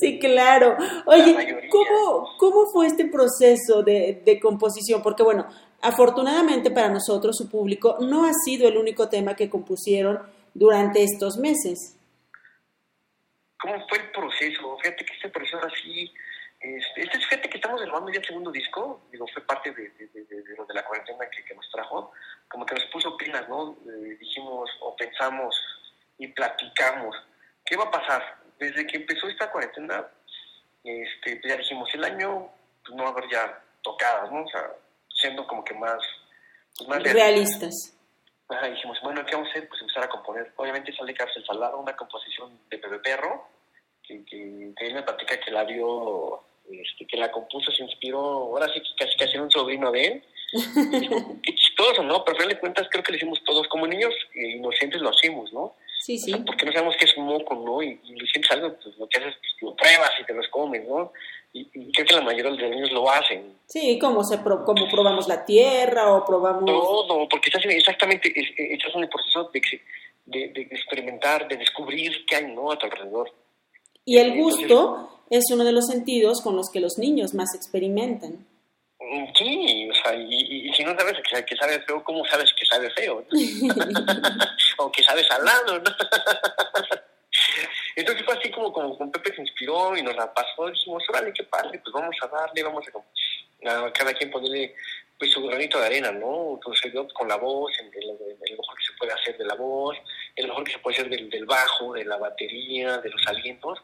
Sí, 0.00 0.18
claro. 0.18 0.76
Oye, 1.06 1.68
¿cómo, 1.70 2.36
cómo 2.38 2.66
fue 2.72 2.86
este 2.86 3.06
proceso 3.06 3.82
de, 3.82 4.22
de 4.24 4.40
composición? 4.40 5.02
Porque 5.02 5.22
bueno, 5.22 5.46
afortunadamente 5.82 6.70
para 6.70 6.88
nosotros, 6.88 7.36
su 7.36 7.50
público, 7.50 7.98
no 8.00 8.24
ha 8.24 8.32
sido 8.32 8.68
el 8.68 8.76
único 8.76 9.08
tema 9.08 9.36
que 9.36 9.50
compusieron 9.50 10.20
durante 10.54 11.02
estos 11.02 11.36
meses. 11.38 11.98
¿Cómo 13.60 13.74
fue 13.88 13.98
el 13.98 14.10
proceso? 14.10 14.76
Fíjate 14.82 15.04
que 15.04 15.14
este 15.14 15.28
proceso 15.28 15.58
así, 15.64 16.12
este, 16.60 17.02
este 17.02 17.16
es 17.18 17.26
fíjate 17.26 17.48
que 17.48 17.56
estamos 17.56 17.80
grabando 17.80 18.12
ya 18.12 18.20
el 18.20 18.26
segundo 18.26 18.50
disco, 18.50 19.02
digo, 19.10 19.26
fue 19.32 19.42
parte 19.42 19.70
de, 19.72 19.90
de, 19.90 20.24
de, 20.24 20.42
de 20.42 20.56
lo 20.56 20.66
de 20.66 20.74
la 20.74 20.84
cuarentena 20.84 21.28
que, 21.30 21.44
que, 21.44 21.54
nos 21.54 21.68
trajo, 21.70 22.12
como 22.48 22.64
que 22.64 22.74
nos 22.74 22.84
puso 22.86 23.16
pilas, 23.16 23.48
¿no? 23.48 23.76
Eh, 23.86 24.16
dijimos 24.20 24.70
o 24.80 24.94
pensamos 24.96 25.54
y 26.18 26.28
platicamos, 26.28 27.16
¿qué 27.64 27.76
va 27.76 27.84
a 27.84 27.90
pasar? 27.90 28.36
Desde 28.58 28.86
que 28.86 28.98
empezó 28.98 29.28
esta 29.28 29.50
cuarentena, 29.50 30.06
este, 30.84 31.36
pues 31.36 31.52
ya 31.52 31.56
dijimos, 31.56 31.88
el 31.94 32.04
año 32.04 32.48
pues 32.84 32.96
no 32.96 33.02
va 33.02 33.10
a 33.10 33.12
haber 33.12 33.28
ya 33.30 33.62
tocadas, 33.82 34.30
¿no? 34.30 34.44
O 34.44 34.48
sea, 34.48 34.70
siendo 35.08 35.46
como 35.46 35.64
que 35.64 35.74
más, 35.74 35.98
pues 36.76 36.88
más 36.88 37.02
realistas. 37.02 37.92
Ajá, 38.48 38.68
dijimos, 38.68 38.98
bueno, 39.02 39.24
¿qué 39.26 39.34
vamos 39.34 39.48
a 39.48 39.50
hacer? 39.50 39.68
Pues 39.68 39.80
empezar 39.80 40.04
a 40.04 40.08
componer. 40.08 40.52
Obviamente 40.56 40.94
sale 40.94 41.14
Cárcel 41.14 41.44
Salado, 41.44 41.78
una 41.78 41.96
composición 41.96 42.60
de 42.70 42.78
Pepe 42.78 42.98
Perro, 43.00 43.48
que, 44.02 44.24
que, 44.24 44.72
que 44.76 44.86
él 44.86 44.94
me 44.94 45.02
platica 45.02 45.40
que 45.40 45.50
la 45.50 45.64
vio, 45.64 46.44
este, 46.70 47.06
que 47.06 47.16
la 47.16 47.32
compuso, 47.32 47.72
se 47.72 47.82
inspiró, 47.82 48.20
ahora 48.20 48.68
sí 48.72 48.80
que 48.80 49.04
casi 49.04 49.16
casi 49.18 49.32
era 49.32 49.42
un 49.42 49.50
sobrino 49.50 49.90
de 49.90 50.06
él. 50.06 50.24
Chistoso, 51.42 52.02
¿no? 52.02 52.24
Pero 52.24 52.36
al 52.36 52.42
final 52.42 52.48
de 52.54 52.60
cuentas 52.60 52.86
creo 52.90 53.02
que 53.02 53.12
lo 53.12 53.16
hicimos 53.16 53.42
todos, 53.44 53.66
como 53.68 53.86
niños 53.86 54.12
eh, 54.34 54.56
inocentes 54.56 55.00
lo 55.00 55.10
hacemos, 55.10 55.52
¿no? 55.52 55.74
Sí, 56.00 56.18
sí. 56.18 56.32
O 56.32 56.36
sea, 56.36 56.44
porque 56.44 56.64
no 56.66 56.72
sabemos 56.72 56.94
qué 56.98 57.04
es 57.06 57.16
un 57.16 57.24
moco, 57.26 57.54
¿no? 57.54 57.82
Y, 57.82 57.98
y 58.04 58.14
lo 58.14 58.26
sientes 58.26 58.50
algo, 58.52 58.74
pues 58.82 58.96
lo 58.96 59.08
que 59.08 59.18
haces, 59.18 59.34
pues 59.40 59.52
lo 59.62 59.74
pruebas 59.74 60.10
y 60.20 60.24
te 60.24 60.34
los 60.34 60.46
comes, 60.48 60.86
¿no? 60.86 61.12
Y, 61.52 61.68
y 61.74 61.92
creo 61.92 62.06
que 62.06 62.14
la 62.14 62.20
mayoría 62.20 62.50
de 62.52 62.58
los 62.58 62.70
niños 62.70 62.92
lo 62.92 63.10
hacen. 63.10 63.54
Sí, 63.66 63.98
como 63.98 64.22
se 64.22 64.38
pro, 64.38 64.64
como 64.64 64.88
probamos 64.88 65.26
la 65.26 65.44
tierra 65.44 66.12
o 66.12 66.24
probamos... 66.24 66.64
Todo, 66.66 67.28
porque 67.28 67.48
estás 67.48 67.64
en, 67.64 67.72
exactamente, 67.72 68.32
es- 68.34 68.50
estás 68.56 68.94
en 68.94 69.02
el 69.04 69.08
proceso 69.08 69.50
de, 69.52 69.60
de, 70.26 70.48
de 70.48 70.60
experimentar, 70.70 71.48
de 71.48 71.56
descubrir 71.56 72.24
qué 72.26 72.36
hay, 72.36 72.46
¿no? 72.54 72.70
A 72.70 72.78
tu 72.78 72.86
alrededor. 72.86 73.32
Y 74.04 74.18
el 74.18 74.36
gusto 74.36 75.10
es 75.30 75.44
uno 75.52 75.64
de 75.64 75.72
los 75.72 75.86
sentidos 75.86 76.40
con 76.42 76.54
los 76.56 76.70
que 76.70 76.78
los 76.80 76.98
niños 76.98 77.34
más 77.34 77.54
experimentan. 77.56 78.46
Sí, 79.36 79.88
o 79.90 79.94
sea, 79.94 80.14
y, 80.14 80.34
y- 80.34 80.68
y 80.68 80.72
si 80.74 80.84
no 80.84 80.96
sabes 80.98 81.14
que, 81.22 81.44
que 81.44 81.56
sabe 81.56 81.80
feo, 81.82 82.02
¿cómo 82.02 82.24
sabes 82.26 82.52
que 82.54 82.66
sabe 82.66 82.90
feo? 82.90 83.24
o 84.78 84.92
que 84.92 85.02
sabe 85.02 85.24
salado, 85.24 85.78
¿no? 85.78 85.90
Entonces 87.96 88.24
fue 88.24 88.34
así 88.36 88.50
como, 88.50 88.72
como 88.72 88.96
con 88.98 89.10
Pepe 89.10 89.34
se 89.34 89.40
inspiró 89.42 89.96
y 89.96 90.02
nos 90.02 90.16
la 90.16 90.32
pasó, 90.32 90.68
dijimos, 90.68 91.02
órale, 91.08 91.32
qué 91.32 91.44
padre, 91.44 91.78
pues 91.82 91.92
vamos 91.92 92.14
a 92.20 92.26
darle, 92.26 92.62
vamos 92.62 92.84
a, 93.64 93.84
a 93.86 93.92
cada 93.92 94.12
quien 94.12 94.30
ponerle 94.30 94.74
pues 95.18 95.30
su 95.30 95.42
granito 95.46 95.78
de 95.80 95.86
arena, 95.86 96.12
¿no? 96.12 96.54
Entonces 96.54 96.92
yo 96.92 97.08
con 97.08 97.26
la 97.28 97.36
voz, 97.36 97.72
el, 97.78 97.86
el- 97.86 98.36
el 98.42 98.56
mejor 98.58 98.76
que 98.76 98.84
se 98.84 98.92
puede 98.98 99.12
hacer 99.12 99.38
de 99.38 99.46
la 99.46 99.54
voz, 99.54 99.96
el 100.34 100.46
mejor 100.48 100.64
que 100.64 100.72
se 100.72 100.78
puede 100.78 100.96
hacer 100.98 101.08
del, 101.08 101.30
del 101.30 101.46
bajo, 101.46 101.94
de 101.94 102.04
la 102.04 102.16
batería, 102.18 102.98
de 102.98 103.08
los 103.08 103.26
alientos. 103.26 103.78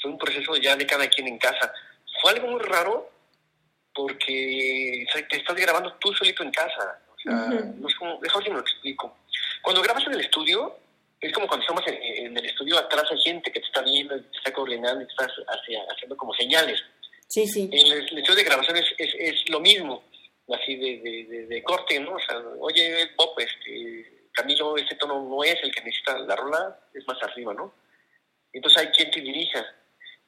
Fue 0.00 0.10
un 0.10 0.18
proceso 0.18 0.56
ya 0.56 0.76
de 0.76 0.86
cada 0.86 1.08
quien 1.08 1.28
en 1.28 1.38
casa. 1.38 1.72
Fue 2.20 2.32
algo 2.32 2.48
muy 2.48 2.60
raro 2.60 3.10
porque 3.94 5.06
te 5.28 5.36
estás 5.36 5.56
grabando 5.56 5.92
tú 5.94 6.12
solito 6.14 6.42
en 6.42 6.50
casa. 6.50 7.00
O 7.08 7.18
sea, 7.18 7.34
Ujú. 7.46 7.74
no 7.80 7.88
es 7.88 7.94
como, 7.96 8.18
mejor 8.20 8.42
si 8.42 8.50
me 8.50 8.56
lo 8.56 8.60
explico. 8.62 9.16
Cuando 9.62 9.82
grabas 9.82 10.06
en 10.06 10.14
el 10.14 10.20
estudio, 10.20 10.78
es 11.20 11.32
como 11.32 11.46
cuando 11.46 11.62
estamos 11.64 11.86
en, 11.86 12.26
en 12.26 12.36
el 12.36 12.44
estudio, 12.44 12.76
atrás 12.78 13.04
hay 13.10 13.18
gente 13.20 13.50
que 13.50 13.60
te 13.60 13.66
está 13.66 13.80
viendo, 13.82 14.20
te 14.20 14.36
está 14.38 14.52
coordinando 14.52 15.02
y 15.02 15.06
te 15.06 15.14
hacia- 15.24 15.84
haciendo 15.90 16.16
como 16.16 16.34
señales. 16.34 16.82
Sí, 17.28 17.46
sí. 17.46 17.68
En 17.72 17.86
el, 17.92 18.08
el 18.08 18.18
estudio 18.18 18.36
de 18.36 18.44
grabación 18.44 18.76
es, 18.76 18.86
es, 18.98 19.14
es 19.18 19.48
lo 19.48 19.60
mismo, 19.60 20.04
así 20.54 20.76
de, 20.76 21.00
de, 21.02 21.24
de, 21.24 21.46
de 21.46 21.62
corte, 21.62 21.98
¿no? 22.00 22.14
O 22.16 22.20
sea, 22.20 22.36
oye, 22.60 23.10
Bob, 23.16 23.38
este, 23.38 24.28
Camilo, 24.32 24.76
este 24.76 24.96
tono 24.96 25.22
no 25.22 25.42
es 25.42 25.56
el 25.62 25.72
que 25.74 25.80
necesita 25.80 26.18
la 26.18 26.36
rola, 26.36 26.78
es 26.92 27.06
más 27.06 27.22
arriba, 27.22 27.54
¿no? 27.54 27.74
Entonces 28.52 28.82
hay 28.82 28.88
quien 28.88 29.10
te 29.10 29.20
dirija. 29.20 29.64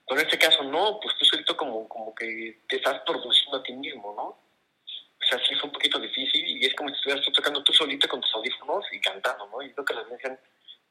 Pero 0.08 0.20
en 0.20 0.26
este 0.26 0.38
caso 0.38 0.62
no, 0.62 1.00
pues 1.00 1.16
tú 1.18 1.24
solito 1.24 1.56
como, 1.56 1.88
como 1.88 2.14
que 2.14 2.62
te 2.68 2.76
estás 2.76 3.00
produciendo 3.04 3.58
a 3.58 3.62
ti 3.62 3.72
mismo, 3.72 4.14
¿no? 4.16 4.22
O 4.22 5.28
sea, 5.28 5.38
sí 5.48 5.54
fue 5.56 5.68
un 5.68 5.72
poquito 5.72 5.98
difícil 5.98 6.46
y 6.46 6.64
es 6.64 6.74
como 6.74 6.90
si 6.90 6.96
estuvieras 6.96 7.24
tú 7.24 7.32
tocando 7.32 7.62
tú 7.64 7.72
solito 7.72 8.06
con 8.08 8.20
tus 8.20 8.32
audífonos 8.34 8.84
y 8.92 9.00
cantando, 9.00 9.48
¿no? 9.48 9.62
Y 9.62 9.72
creo 9.72 9.84
que 9.84 9.94
las 9.94 10.08
dicen, 10.08 10.38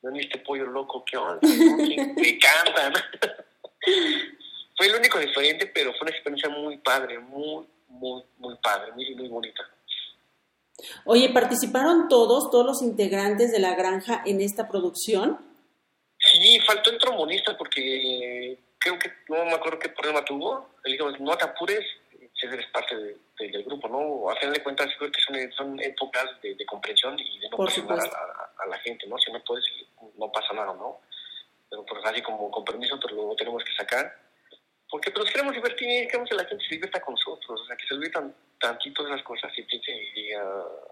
no 0.02 0.20
este 0.20 0.40
pollo 0.40 0.66
loco, 0.66 1.04
¿qué 1.06 1.18
onda? 1.18 1.40
que 1.42 2.40
cantan. 2.40 2.94
fue 4.78 4.90
lo 4.90 4.98
único 4.98 5.20
diferente, 5.20 5.68
pero 5.68 5.92
fue 5.94 6.08
una 6.08 6.12
experiencia 6.12 6.50
muy 6.50 6.78
padre, 6.78 7.20
muy, 7.20 7.66
muy, 7.88 8.24
muy 8.38 8.56
padre, 8.58 8.92
muy, 8.92 9.16
muy 9.16 9.30
bonita. 9.30 9.64
Oye, 11.06 11.30
¿participaron 11.30 12.10
todos, 12.10 12.52
todos 12.52 12.66
los 12.66 12.82
integrantes 12.82 13.52
de 13.52 13.60
la 13.60 13.76
granja 13.76 14.22
en 14.26 14.42
esta 14.42 14.68
producción? 14.68 15.40
Sí, 16.18 16.60
faltó 16.66 16.92
el 16.92 16.98
trombonista 16.98 17.58
porque 17.58 18.60
creo 18.86 19.00
que 19.00 19.12
no 19.30 19.46
me 19.46 19.54
acuerdo 19.54 19.80
qué 19.80 19.90
problema 19.90 20.24
tuvo. 20.24 20.76
Le 20.84 20.92
dijimos, 20.94 21.20
no 21.20 21.36
te 21.38 21.46
apures, 21.46 21.84
si 22.34 22.46
eres 22.48 22.68
parte 22.68 22.96
de- 22.96 23.18
de- 23.40 23.50
del 23.50 23.64
grupo, 23.64 23.88
¿no? 23.88 24.30
A 24.30 24.36
final 24.36 24.54
de 24.54 24.62
cuentas, 24.64 24.90
creo 24.98 25.12
que 25.12 25.22
son, 25.22 25.36
son 25.54 25.80
épocas 25.82 26.26
de, 26.42 26.54
de 26.56 26.66
comprensión 26.66 27.18
y 27.20 27.40
de 27.40 27.50
no 27.50 27.58
Por 27.58 27.66
presionar 27.66 27.98
a, 27.98 28.02
supuesto. 28.02 28.18
a- 28.18 28.64
a 28.64 28.68
la 28.68 28.78
gente, 28.80 29.08
¿no? 29.08 29.18
Si 29.18 29.32
no 29.32 29.44
puedes, 29.44 29.66
no 30.18 30.32
pasa 30.32 30.54
nada, 30.54 30.74
¿no? 30.74 31.02
Pero 31.70 31.84
pues 31.86 32.06
así 32.06 32.22
como 32.22 32.52
con 32.52 32.64
permiso, 32.64 33.00
pero 33.02 33.16
lo 33.16 33.36
tenemos 33.36 33.64
que 33.64 33.74
sacar. 33.76 34.14
Porque 34.90 35.10
pues, 35.12 35.26
nos 35.26 35.32
queremos 35.34 35.54
divertir, 35.56 36.08
queremos 36.08 36.30
que 36.30 36.36
la 36.36 36.46
gente 36.46 36.64
se 36.64 36.76
divierta 36.76 37.02
con 37.02 37.14
nosotros, 37.16 37.60
o 37.62 37.66
sea, 37.66 37.76
que 37.76 37.88
se 37.88 37.94
olviden 37.96 38.36
tantito 38.60 39.04
de 39.04 39.12
esas 39.12 39.24
cosas 39.24 39.52
y 39.58 39.64
piense 39.64 39.92
y 39.92 40.12
diga, 40.22 40.44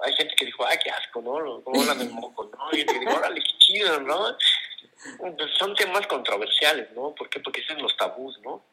hay 0.03 0.13
gente 0.13 0.33
que 0.35 0.45
dijo, 0.45 0.65
ay, 0.65 0.77
qué 0.83 0.89
asco, 0.89 1.21
¿no? 1.21 1.61
¿Cómo 1.63 1.79
hablan 1.81 1.99
del 1.99 2.09
moco, 2.09 2.43
no? 2.57 2.69
Y 2.77 2.83
que 2.85 2.99
dijo, 2.99 3.15
órale, 3.15 3.39
qué 3.41 3.57
chido, 3.59 3.99
¿no? 4.01 4.35
Son 5.59 5.75
temas 5.75 6.05
controversiales, 6.07 6.91
¿no? 6.91 7.13
¿Por 7.15 7.29
qué? 7.29 7.39
Porque 7.39 7.61
son 7.63 7.81
los 7.81 7.95
tabús, 7.97 8.39
¿no? 8.43 8.63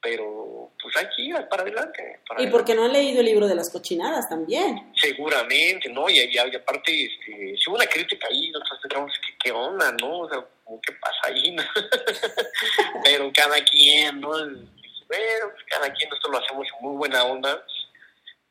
Pero, 0.00 0.72
pues, 0.82 0.96
hay 0.96 1.06
que 1.14 1.22
ir 1.22 1.48
para 1.48 1.62
adelante. 1.62 2.20
para 2.26 2.42
Y 2.42 2.48
porque 2.48 2.74
no 2.74 2.84
han 2.84 2.92
leído 2.92 3.20
el 3.20 3.26
libro 3.26 3.46
de 3.46 3.54
las 3.54 3.70
cochinadas 3.70 4.28
también. 4.28 4.92
Seguramente, 4.96 5.88
¿no? 5.90 6.10
Y, 6.10 6.18
y- 6.18 6.34
y 6.34 6.38
aparte, 6.56 7.04
este, 7.04 7.56
si 7.56 7.68
hubo 7.70 7.76
una 7.76 7.86
crítica 7.86 8.26
ahí, 8.28 8.50
nosotros 8.50 8.80
pensamos, 8.82 9.12
¿qué, 9.24 9.34
qué 9.44 9.52
onda, 9.52 9.92
no? 10.00 10.20
O 10.20 10.28
sea, 10.28 10.44
¿qué 10.84 10.92
pasa 10.94 11.18
ahí? 11.28 11.52
no? 11.52 11.62
Pero 13.04 13.30
cada 13.32 13.62
quien, 13.64 14.20
¿no? 14.20 14.28
Bueno, 14.30 15.50
pues 15.52 15.64
cada 15.68 15.92
quien, 15.92 16.08
nosotros 16.10 16.32
lo 16.32 16.38
hacemos 16.38 16.66
en 16.66 16.84
muy 16.88 16.96
buena 16.96 17.22
onda, 17.24 17.64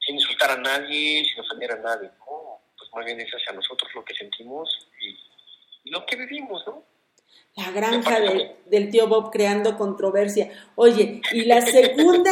sin 0.05 0.15
insultar 0.15 0.51
a 0.51 0.57
nadie, 0.57 1.25
sin 1.25 1.39
ofender 1.39 1.71
a 1.73 1.77
nadie, 1.77 2.09
¿no? 2.19 2.61
Pues 2.77 2.89
más 2.93 3.05
bien 3.05 3.19
es 3.19 3.29
hacia 3.32 3.51
nosotros 3.51 3.89
lo 3.93 4.05
que 4.05 4.13
sentimos 4.15 4.69
y 5.01 5.89
lo 5.89 6.05
que 6.05 6.15
vivimos, 6.15 6.63
¿no? 6.67 6.80
La 7.66 7.72
granja 7.72 8.20
de- 8.20 8.55
del 8.68 8.89
tío 8.89 9.07
Bob 9.07 9.32
creando 9.32 9.78
controversia. 9.78 10.49
Oye, 10.76 11.22
y 11.34 11.45
la 11.45 11.62
segunda, 11.62 12.32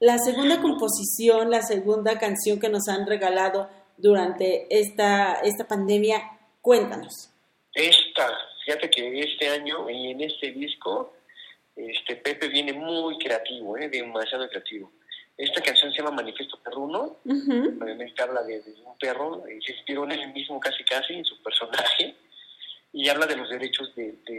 la 0.00 0.18
segunda 0.18 0.60
composición, 0.60 1.50
la 1.50 1.62
segunda 1.62 2.18
canción 2.18 2.60
que 2.60 2.68
nos 2.68 2.88
han 2.88 3.06
regalado 3.06 3.68
durante 3.96 4.66
esta, 4.70 5.34
esta 5.42 5.66
pandemia, 5.66 6.22
cuéntanos. 6.62 7.30
Esta, 7.74 8.30
fíjate 8.64 8.88
que 8.90 9.20
este 9.20 9.48
año 9.48 9.88
y 9.90 10.10
en 10.12 10.20
este 10.22 10.52
disco, 10.52 11.12
este 11.74 12.16
Pepe 12.16 12.48
viene 12.48 12.72
muy 12.72 13.18
creativo, 13.18 13.76
¿eh? 13.76 13.88
demasiado 13.88 14.48
creativo. 14.48 14.90
Esta 15.36 15.60
canción 15.60 15.90
se 15.92 15.98
llama 15.98 16.12
Manifiesto 16.12 16.58
Perruno, 16.62 17.16
obviamente 17.26 18.22
habla 18.22 18.42
de, 18.42 18.62
de 18.62 18.70
un 18.82 18.96
perro, 18.98 19.42
y 19.46 19.60
se 19.62 19.72
inspiró 19.72 20.04
en 20.04 20.12
él 20.12 20.32
mismo 20.32 20.58
casi 20.58 20.82
casi, 20.84 21.12
en 21.14 21.24
su 21.26 21.42
personaje, 21.42 22.14
y 22.98 23.08
habla 23.10 23.26
de 23.26 23.36
los 23.36 23.48
derechos 23.50 23.94
de, 23.94 24.12
de, 24.26 24.34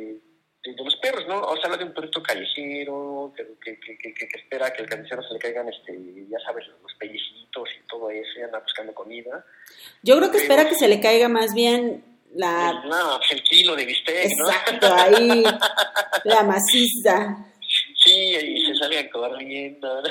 de- 0.63 0.73
de 0.73 0.83
los 0.83 0.95
perros, 0.97 1.25
¿no? 1.27 1.39
O 1.41 1.55
sea, 1.55 1.65
habla 1.65 1.77
de 1.77 1.83
un 1.85 1.93
perrito 1.93 2.21
callejero, 2.23 3.31
que, 3.37 3.77
que, 3.77 3.97
que, 3.97 4.27
espera 4.37 4.73
que 4.73 4.81
al 4.81 4.89
carnicero 4.89 5.21
se 5.23 5.33
le 5.33 5.39
caigan, 5.39 5.69
este, 5.69 5.93
ya 6.29 6.39
sabes, 6.39 6.65
los 6.81 6.93
pellecitos 6.95 7.69
y 7.79 7.87
todo 7.87 8.09
eso, 8.09 8.39
y 8.39 8.41
anda 8.41 8.59
buscando 8.59 8.93
comida. 8.93 9.45
Yo 10.01 10.17
creo 10.17 10.31
que 10.31 10.39
espera 10.39 10.67
que 10.67 10.75
se 10.75 10.87
le 10.87 10.99
caiga 10.99 11.29
más 11.29 11.53
bien 11.53 12.03
la... 12.33 12.73
No, 12.85 13.19
el 13.31 13.43
kilo 13.43 13.75
de 13.75 13.85
bistec, 13.85 14.31
¿no? 14.37 14.49
Exacto, 14.49 14.93
ahí, 14.93 15.43
la 16.25 16.43
maciza. 16.43 17.45
Sí, 18.03 18.35
y 18.35 18.65
se 18.65 18.75
sale 18.75 19.09
corriendo. 19.09 20.01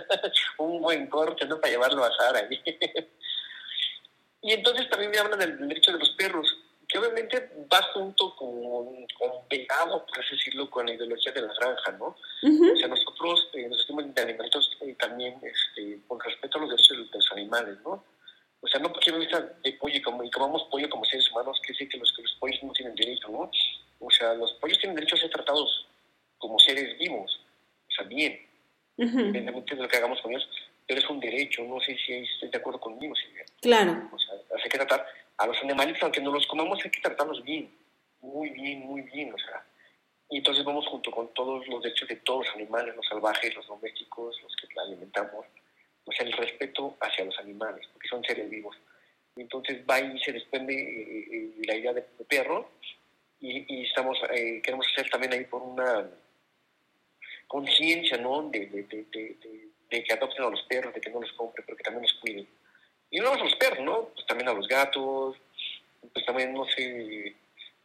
Un 0.58 0.80
buen 0.80 1.06
corte, 1.08 1.44
¿no? 1.46 1.60
Para 1.60 1.72
llevarlo 1.72 2.04
a 2.04 2.10
Sara. 2.16 2.48
y 4.42 4.52
entonces 4.52 4.88
también 4.88 5.10
me 5.10 5.18
hablan 5.18 5.38
del 5.38 5.68
derecho 5.68 5.92
de 5.92 5.98
los 5.98 6.10
perros, 6.16 6.46
que 6.90 6.98
obviamente 6.98 7.50
va 7.72 7.80
junto 7.94 8.34
con, 8.34 9.06
con 9.16 9.48
pegado, 9.48 10.04
por 10.04 10.18
así 10.18 10.34
decirlo, 10.34 10.68
con 10.68 10.86
la 10.86 10.94
ideología 10.94 11.30
de 11.30 11.42
la 11.42 11.54
granja, 11.54 11.92
¿no? 11.92 12.16
Ujú. 12.42 12.72
O 12.72 12.76
sea, 12.76 12.88
nosotros 12.88 13.48
eh, 13.54 13.68
nos 13.68 13.78
sentimos 13.78 14.12
de 14.12 14.22
animalitos 14.22 14.76
eh, 14.80 14.96
también 14.98 15.40
este, 15.42 16.00
con 16.08 16.18
respeto 16.18 16.58
a 16.58 16.62
los 16.62 16.70
derechos 16.70 17.10
de 17.10 17.16
los 17.16 17.32
animales, 17.32 17.78
¿no? 17.84 18.04
O 18.60 18.66
sea, 18.66 18.80
no 18.80 18.92
porque 18.92 19.12
me 19.12 19.26
de 19.26 19.72
pollo 19.74 19.96
y, 19.96 20.02
como, 20.02 20.24
y 20.24 20.30
comamos 20.30 20.64
pollo 20.64 20.90
como 20.90 21.04
seres 21.04 21.30
humanos, 21.30 21.60
que 21.64 21.72
decir 21.72 21.88
que 21.88 21.96
los, 21.96 22.12
que 22.12 22.22
los 22.22 22.34
pollos 22.34 22.62
no 22.62 22.72
tienen 22.72 22.94
derecho, 22.96 23.28
¿no? 23.28 23.50
O 24.00 24.10
sea, 24.10 24.34
los 24.34 24.52
pollos 24.54 24.78
tienen 24.78 24.96
derecho 24.96 25.14
a 25.14 25.20
ser 25.20 25.30
tratados 25.30 25.86
como 26.38 26.58
seres 26.58 26.98
vivos, 26.98 27.40
o 27.88 27.92
sea, 27.92 28.04
bien, 28.06 28.38
independientemente 28.96 29.76
de 29.76 29.82
lo 29.82 29.88
que 29.88 29.96
hagamos 29.96 30.20
con 30.20 30.32
ellos, 30.32 30.48
pero 30.86 31.00
es 31.00 31.08
un 31.08 31.20
derecho, 31.20 31.62
no 31.62 31.80
sé 31.80 31.96
si 32.04 32.14
estés 32.14 32.50
de 32.50 32.58
acuerdo 32.58 32.80
conmigo, 32.80 33.14
Silvia. 33.14 33.44
Claro. 33.60 34.10
O 34.12 34.18
sea, 34.18 34.34
hay 34.56 34.68
que 34.68 34.78
tratar 34.78 35.06
a 35.42 35.46
los 35.46 35.60
animalitos, 35.62 36.02
aunque 36.02 36.20
no 36.20 36.30
los 36.32 36.46
comamos, 36.46 36.78
hay 36.84 36.90
que 36.90 37.00
tratarlos 37.00 37.42
bien, 37.42 37.70
muy 38.20 38.50
bien, 38.50 38.80
muy 38.80 39.02
bien, 39.02 39.32
o 39.34 39.38
sea. 39.38 39.64
Y 40.28 40.38
entonces 40.38 40.64
vamos 40.64 40.86
junto 40.86 41.10
con 41.10 41.32
todos 41.34 41.66
los 41.66 41.82
derechos 41.82 42.08
de 42.08 42.16
todos 42.16 42.46
los 42.46 42.54
animales, 42.54 42.94
los 42.94 43.06
salvajes, 43.08 43.54
los 43.56 43.66
domésticos, 43.66 44.40
los 44.42 44.54
que 44.56 44.68
alimentamos, 44.80 45.44
o 46.04 46.12
sea, 46.12 46.24
el 46.26 46.32
respeto 46.32 46.96
hacia 47.00 47.24
los 47.24 47.38
animales, 47.38 47.86
porque 47.92 48.08
son 48.08 48.22
seres 48.24 48.48
vivos. 48.48 48.76
Y 49.36 49.42
entonces 49.42 49.82
va 49.88 50.00
y 50.00 50.18
se 50.20 50.32
desprende 50.32 50.74
eh, 50.74 51.26
eh, 51.32 51.52
la 51.66 51.74
idea 51.76 51.92
de 51.92 52.02
perro 52.28 52.70
y, 53.40 53.64
y 53.74 53.86
estamos 53.86 54.18
eh, 54.34 54.60
queremos 54.62 54.86
hacer 54.92 55.08
también 55.10 55.32
ahí 55.32 55.44
por 55.44 55.62
una 55.62 56.08
conciencia, 57.46 58.16
¿no? 58.18 58.48
De, 58.50 58.66
de, 58.66 58.82
de, 58.84 59.04
de, 59.04 59.36
de- 59.42 59.70
de 59.90 60.04
que 60.04 60.12
adopten 60.12 60.44
a 60.44 60.50
los 60.50 60.62
perros, 60.64 60.94
de 60.94 61.00
que 61.00 61.10
no 61.10 61.20
los 61.20 61.32
compren, 61.32 61.64
pero 61.66 61.76
que 61.76 61.82
también 61.82 62.02
los 62.02 62.12
cuiden. 62.20 62.46
Y 63.10 63.18
no 63.18 63.32
a 63.32 63.36
los 63.38 63.56
perros, 63.56 63.80
¿no? 63.84 64.04
Pues 64.14 64.24
también 64.26 64.48
a 64.48 64.52
los 64.52 64.59
gatos, 64.70 65.36
pues 66.14 66.24
también, 66.24 66.54
no 66.54 66.64
sé, 66.64 67.36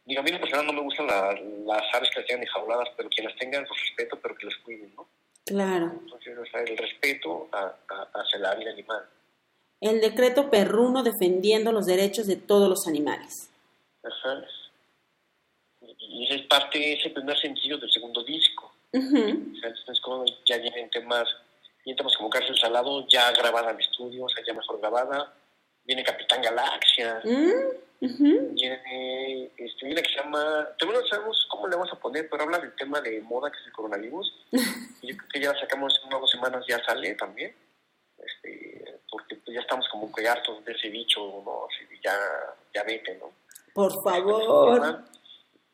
digo, 0.06 0.20
a 0.20 0.24
mí 0.24 0.30
en 0.30 0.40
personal 0.40 0.64
no 0.66 0.72
me 0.72 0.80
gustan 0.80 1.06
la- 1.06 1.34
las 1.66 1.94
aves 1.94 2.08
que 2.10 2.20
las 2.20 2.26
tengan 2.28 2.44
enjauladas, 2.46 2.88
pero 2.96 3.10
quien 3.10 3.26
las 3.26 3.36
tenga, 3.36 3.60
los 3.60 3.78
respeto, 3.80 4.18
pero 4.22 4.34
que 4.36 4.46
las 4.46 4.56
cuiden, 4.64 4.94
¿no? 4.96 5.06
Claro. 5.44 5.92
Entonces, 6.02 6.38
o 6.38 6.46
sea, 6.46 6.60
el 6.62 6.76
respeto 6.78 7.48
a, 7.52 7.74
a- 7.88 8.08
hacia 8.14 8.38
la 8.38 8.54
vida 8.54 8.70
animal. 8.70 9.04
El 9.80 10.00
decreto 10.00 10.48
perruno 10.48 11.02
defendiendo 11.02 11.70
los 11.72 11.84
derechos 11.86 12.26
de 12.26 12.36
todos 12.36 12.68
los 12.68 12.86
animales. 12.86 13.50
Ajá. 14.02 14.42
Y 15.98 16.24
ese 16.24 16.36
es 16.36 16.42
parte, 16.46 16.92
ese 16.94 17.10
primer 17.10 17.38
sencillo 17.38 17.78
del 17.78 17.90
segundo 17.90 18.22
disco. 18.24 18.72
O 18.94 18.98
sea, 18.98 19.68
entonces 19.68 20.00
como 20.00 20.24
ya 20.46 20.56
vienen 20.58 20.88
temas, 20.90 21.28
vienen 21.84 21.98
temas 21.98 22.16
como 22.16 22.30
Cárcel 22.30 22.56
Salado, 22.58 23.06
ya 23.08 23.30
grabada 23.32 23.70
en 23.72 23.80
estudio, 23.80 24.24
o 24.24 24.28
sea, 24.28 24.42
ya 24.46 24.54
mejor 24.54 24.80
grabada. 24.80 25.34
Viene 25.84 26.02
Capitán 26.02 26.40
Galaxia, 26.42 27.20
Mm, 27.24 28.06
ujú. 28.06 28.48
viene, 28.54 29.50
este, 29.56 29.86
viene 29.86 30.02
que 30.02 30.08
se 30.08 30.16
llama, 30.16 30.66
todavía 30.78 31.00
no 31.02 31.06
sabemos 31.06 31.46
cómo 31.50 31.68
le 31.68 31.76
vamos 31.76 31.92
a 31.92 31.98
poner, 32.00 32.28
pero 32.28 32.42
habla 32.44 32.58
del 32.58 32.74
tema 32.74 33.00
de 33.02 33.20
moda 33.20 33.50
que 33.52 33.58
es 33.58 33.66
el 33.66 33.72
coronavirus. 33.90 34.32
Y 35.02 35.08
yo 35.08 35.16
creo 35.16 35.28
que 35.32 35.40
ya 35.40 35.52
la 35.52 35.60
sacamos 35.60 35.98
en 36.02 36.08
unas 36.08 36.20
dos 36.20 36.30
semanas, 36.30 36.64
ya 36.68 36.82
sale 36.84 37.14
también. 37.14 37.54
Este, 38.18 38.98
porque 39.10 39.36
pues, 39.36 39.54
ya 39.54 39.60
estamos 39.60 39.86
como 39.90 40.10
que 40.12 40.26
hartos 40.26 40.64
de 40.64 40.72
ese 40.72 40.88
bicho, 40.88 41.20
¿no? 41.44 41.68
Ya, 42.02 42.16
ya 42.74 42.82
vete, 42.84 43.14
¿no? 43.16 43.30
Por 43.74 43.92
favor. 44.02 45.04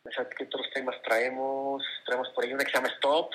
O 0.05 0.11
sea, 0.11 0.29
¿qué 0.29 0.45
otros 0.45 0.67
temas 0.75 1.01
traemos? 1.03 1.83
Traemos 2.05 2.29
por 2.31 2.45
ahí 2.45 2.53
una 2.53 2.65
que 2.65 2.71
se 2.73 2.77
llama 2.77 2.89
Stop, 2.97 3.31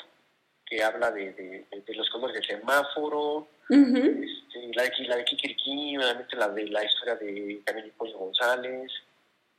que 0.65 0.84
habla 0.84 1.09
de, 1.11 1.32
de, 1.34 1.65
de- 1.71 1.82
de 1.82 1.95
los 1.95 2.09
colores 2.09 2.36
del 2.36 2.45
semáforo. 2.45 3.47
Este, 3.69 4.71
la, 4.75 4.84
de, 4.84 4.91
la 5.07 5.15
de 5.15 5.25
Kikiriki, 5.25 5.97
obviamente 5.97 6.36
la 6.36 6.49
de 6.49 6.65
la 6.67 6.84
historia 6.84 7.15
de 7.15 7.61
Camilo 7.65 7.93
Pollo 7.97 8.17
González. 8.17 8.91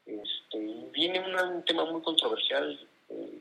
Este, 0.05 0.59
viene 0.93 1.21
una- 1.21 1.45
un 1.49 1.64
tema 1.64 1.85
muy 1.87 2.03
controversial. 2.03 2.79
eh, 3.09 3.41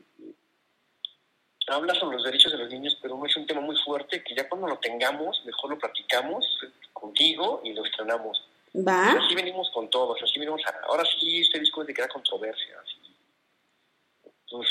habla 1.68 1.94
sobre 1.94 2.16
los 2.16 2.24
derechos 2.24 2.52
de 2.52 2.58
los 2.58 2.70
niños, 2.70 2.96
pero 3.02 3.24
es 3.24 3.36
un 3.36 3.46
tema 3.46 3.60
muy 3.60 3.76
fuerte 3.84 4.22
que 4.22 4.34
ya 4.34 4.48
cuando 4.48 4.66
lo 4.68 4.78
tengamos, 4.78 5.40
mejor 5.44 5.70
lo 5.70 5.78
platicamos 5.78 6.44
contigo 6.92 7.60
y 7.64 7.72
lo 7.72 7.84
estrenamos. 7.84 8.42
¿Va? 8.74 9.12
Así 9.12 9.34
venimos 9.34 9.70
con 9.72 9.88
todos, 9.90 10.22
así 10.22 10.38
venimos 10.38 10.60
a- 10.66 10.86
ahora 10.88 11.04
sí 11.18 11.40
este 11.40 11.58
disco 11.58 11.80
es 11.82 11.88
de 11.88 11.94
crear 11.94 12.10
controversia. 12.10 12.76
así. 12.82 12.96
Pues, 14.50 14.68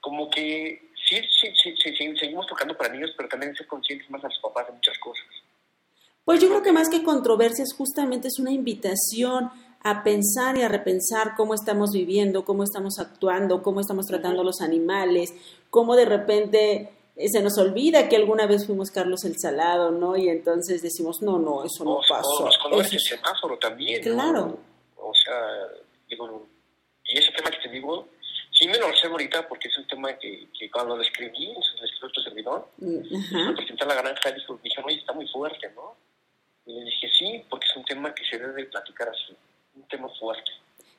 como 0.00 0.28
que 0.30 0.90
sí, 1.08 1.16
sí, 1.40 1.48
sí, 1.62 1.74
sí, 1.82 1.94
sí, 1.96 2.16
seguimos 2.18 2.46
tocando 2.46 2.76
para 2.76 2.92
niños, 2.92 3.10
pero 3.16 3.28
también 3.28 3.54
ser 3.56 3.66
conscientes 3.66 4.08
más 4.10 4.22
a 4.24 4.28
los 4.28 4.38
papás 4.38 4.66
de 4.66 4.72
muchas 4.74 4.98
cosas. 4.98 5.24
Pues 6.24 6.40
yo 6.40 6.48
creo 6.48 6.62
que 6.62 6.72
más 6.72 6.88
que 6.88 7.02
controversias, 7.02 7.74
justamente 7.76 8.28
es 8.28 8.38
una 8.38 8.50
invitación 8.50 9.50
a 9.84 10.02
pensar 10.02 10.56
y 10.56 10.62
a 10.62 10.68
repensar 10.68 11.34
cómo 11.36 11.54
estamos 11.54 11.92
viviendo, 11.92 12.44
cómo 12.44 12.64
estamos 12.64 12.98
actuando, 12.98 13.62
cómo 13.62 13.80
estamos 13.80 14.06
tratando 14.06 14.40
a 14.40 14.44
los 14.44 14.60
animales, 14.62 15.32
cómo 15.70 15.94
de 15.94 16.06
repente 16.06 16.90
eh, 17.16 17.28
se 17.28 17.42
nos 17.42 17.58
olvida 17.58 18.08
que 18.08 18.16
alguna 18.16 18.46
vez 18.46 18.66
fuimos 18.66 18.90
Carlos 18.90 19.24
el 19.24 19.38
Salado, 19.38 19.90
¿no? 19.90 20.16
Y 20.16 20.28
entonces 20.30 20.80
decimos, 20.82 21.20
no, 21.20 21.38
no, 21.38 21.64
eso 21.64 21.84
no 21.84 21.96
O 21.96 22.00
pasó. 22.08 22.46
los 22.46 22.58
colores 22.58 22.90
del 22.90 23.00
semáforo 23.00 23.58
también. 23.58 24.00
¿no? 24.04 24.14
Claro. 24.14 24.58
O 24.96 25.12
sea, 25.14 25.38
digo, 26.08 26.46
y 27.04 27.18
ese 27.18 27.30
tema 27.32 27.50
que 27.50 27.58
te 27.58 27.68
digo, 27.68 28.08
sí 28.52 28.66
me 28.66 28.78
lo 28.78 28.86
sé 28.96 29.06
ahorita 29.06 29.46
porque 29.46 29.68
es 29.68 29.76
un 29.76 29.86
tema 29.86 30.14
que, 30.18 30.48
que 30.58 30.70
cuando 30.70 30.96
lo 30.96 31.02
escribí, 31.02 31.52
lo 31.52 31.60
escribió 31.84 32.10
tu 32.10 32.22
servidor, 32.22 32.68
presenté 33.54 33.84
a 33.84 33.88
la 33.88 33.94
granja, 33.96 34.30
dijo, 34.32 34.58
dijeron, 34.62 34.86
oye, 34.86 34.96
está 34.98 35.12
muy 35.12 35.28
fuerte, 35.28 35.70
¿no? 35.76 35.94
Y 36.64 36.72
le 36.72 36.84
dije, 36.86 37.08
sí, 37.18 37.44
porque 37.50 37.66
es 37.70 37.76
un 37.76 37.84
tema 37.84 38.14
que 38.14 38.24
se 38.24 38.38
debe 38.38 38.54
de 38.62 38.64
platicar 38.64 39.10
así, 39.10 39.36
tema 39.96 40.08
fuerte. 40.18 40.50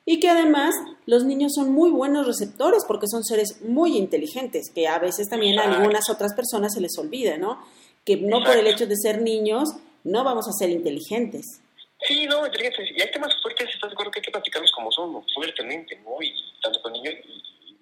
Y 0.04 0.20
que 0.20 0.28
además 0.28 0.74
los 1.06 1.24
niños 1.24 1.52
son 1.54 1.72
muy 1.72 1.90
buenos 1.90 2.26
receptores 2.26 2.84
porque 2.86 3.08
son 3.08 3.24
seres 3.24 3.60
muy 3.62 3.96
inteligentes, 3.96 4.70
que 4.72 4.86
a 4.86 4.98
veces 5.00 5.28
también 5.28 5.58
a 5.58 5.62
Exacto. 5.62 5.78
algunas 5.80 6.10
otras 6.10 6.32
personas 6.34 6.74
se 6.74 6.80
les 6.80 6.96
olvida, 6.98 7.36
¿no? 7.38 7.60
Que 8.04 8.16
no 8.16 8.42
por 8.44 8.56
el 8.56 8.66
hecho 8.68 8.86
de 8.86 8.96
ser 8.96 9.20
niños 9.20 9.68
no 10.04 10.22
vamos 10.22 10.46
a 10.48 10.52
ser 10.52 10.70
inteligentes. 10.70 11.60
Sí, 12.06 12.26
no, 12.26 12.46
inteligentes. 12.46 12.88
Y 12.96 13.02
hay 13.02 13.10
temas 13.10 13.32
fuertes, 13.42 13.68
¿estás 13.74 13.90
de 13.90 13.94
acuerdo 13.94 14.12
que 14.12 14.20
hay 14.20 14.24
que 14.24 14.30
platicarlos 14.30 14.70
como 14.70 14.92
son, 14.92 15.24
fuertemente, 15.34 15.96
¿no? 16.04 16.22
Y 16.22 16.32
tanto 16.62 16.80
con 16.82 16.92
niños 16.92 17.14
y, 17.24 17.32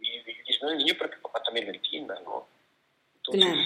y, 0.00 0.16
y, 0.16 0.74
y 0.74 0.76
niño, 0.78 0.94
pero 0.96 1.10
que 1.10 1.16
papá 1.18 1.42
también 1.42 1.66
lo 1.66 1.72
entienda, 1.74 2.14
¿no? 2.24 2.46
Entonces, 3.16 3.44
Claro. 3.52 3.60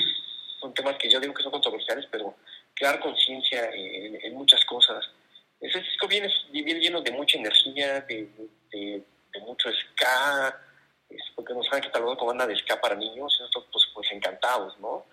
son 0.61 0.75
temas 0.75 0.97
que 0.99 1.09
yo 1.09 1.21
digo 1.21 1.33
que 1.35 1.43
son 1.45 1.53
controversiales, 1.53 2.07
pero 2.11 2.35
crear 2.75 2.99
conciencia 2.99 3.71
en, 3.73 4.19
en 4.21 4.35
muchas 4.35 4.65
cosas. 4.65 5.05
Ese 5.61 5.81
disco 5.81 6.07
viene, 6.07 6.29
viene 6.53 6.81
lleno 6.81 7.01
de 7.01 7.11
mucha 7.11 7.39
energía, 7.39 8.01
de, 8.03 8.29
de, 8.71 9.03
de 9.33 9.41
mucho 9.41 9.69
ska, 9.73 10.57
es 11.11 11.21
porque 11.35 11.53
nos 11.55 11.67
han 11.73 11.81
catalogado 11.81 12.17
como 12.19 12.29
banda 12.29 12.47
de 12.47 12.57
ska 12.57 12.81
para 12.81 12.95
niños, 12.95 13.35
y 13.39 13.43
nosotros 13.43 13.67
pues, 13.73 13.85
pues 13.95 14.13
encantados, 14.13 14.79
¿no? 14.79 15.07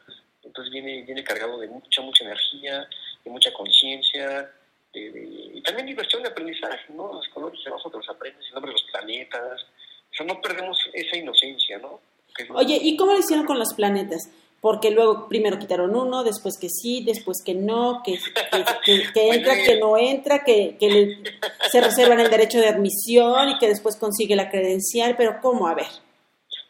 Entonces 0.44 0.72
viene, 0.72 1.02
viene 1.02 1.24
cargado 1.24 1.58
de 1.60 1.68
mucha, 1.68 2.02
mucha 2.02 2.24
energía, 2.24 2.88
de 3.24 3.32
mucha 3.32 3.52
conciencia, 3.54 4.52
de- 4.94 5.12
de- 5.12 5.52
y 5.56 5.62
también 5.62 5.88
diversión 5.88 6.22
de 6.22 6.30
aprendizaje, 6.30 6.94
¿no? 6.94 7.12
Los 7.14 7.28
colores 7.30 7.60
debajo 7.66 7.90
te 7.90 7.98
los 7.98 8.10
aprendes, 8.10 8.46
el 8.48 8.54
nombre 8.54 8.70
de 8.70 8.74
los 8.80 8.84
planetas, 8.92 9.62
o 9.64 10.16
sea, 10.16 10.26
no 10.26 10.40
perdemos 10.42 10.78
esa 10.94 11.18
inocencia, 11.18 11.80
¿no? 11.80 12.00
Es 12.38 12.50
Oye, 12.52 12.78
¿y 12.82 12.96
cómo 12.98 13.14
lo 13.14 13.20
hicieron 13.20 13.46
con 13.46 13.58
los 13.58 13.74
planetas? 13.74 14.30
Porque 14.66 14.90
luego 14.90 15.28
primero 15.30 15.60
quitaron 15.60 15.96
uno, 15.96 16.24
después 16.24 16.58
que 16.60 16.70
sí, 16.70 17.04
después 17.06 17.44
que 17.46 17.54
no, 17.54 18.02
que, 18.04 18.14
que, 18.18 18.64
que- 18.84 19.12
que 19.14 19.30
entra, 19.36 19.54
que 19.64 19.78
no 19.80 19.96
entra, 19.96 20.44
que, 20.44 20.76
que 20.80 20.90
le- 20.90 21.24
se 21.70 21.82
reservan 21.82 22.20
el 22.20 22.32
derecho 22.32 22.58
de 22.58 22.70
admisión 22.70 23.50
y 23.50 23.60
que 23.60 23.68
después 23.68 23.96
consigue 23.96 24.36
la 24.36 24.50
credencial, 24.50 25.14
pero 25.16 25.40
¿cómo? 25.40 25.68
A 25.68 25.76
ver. 25.76 25.86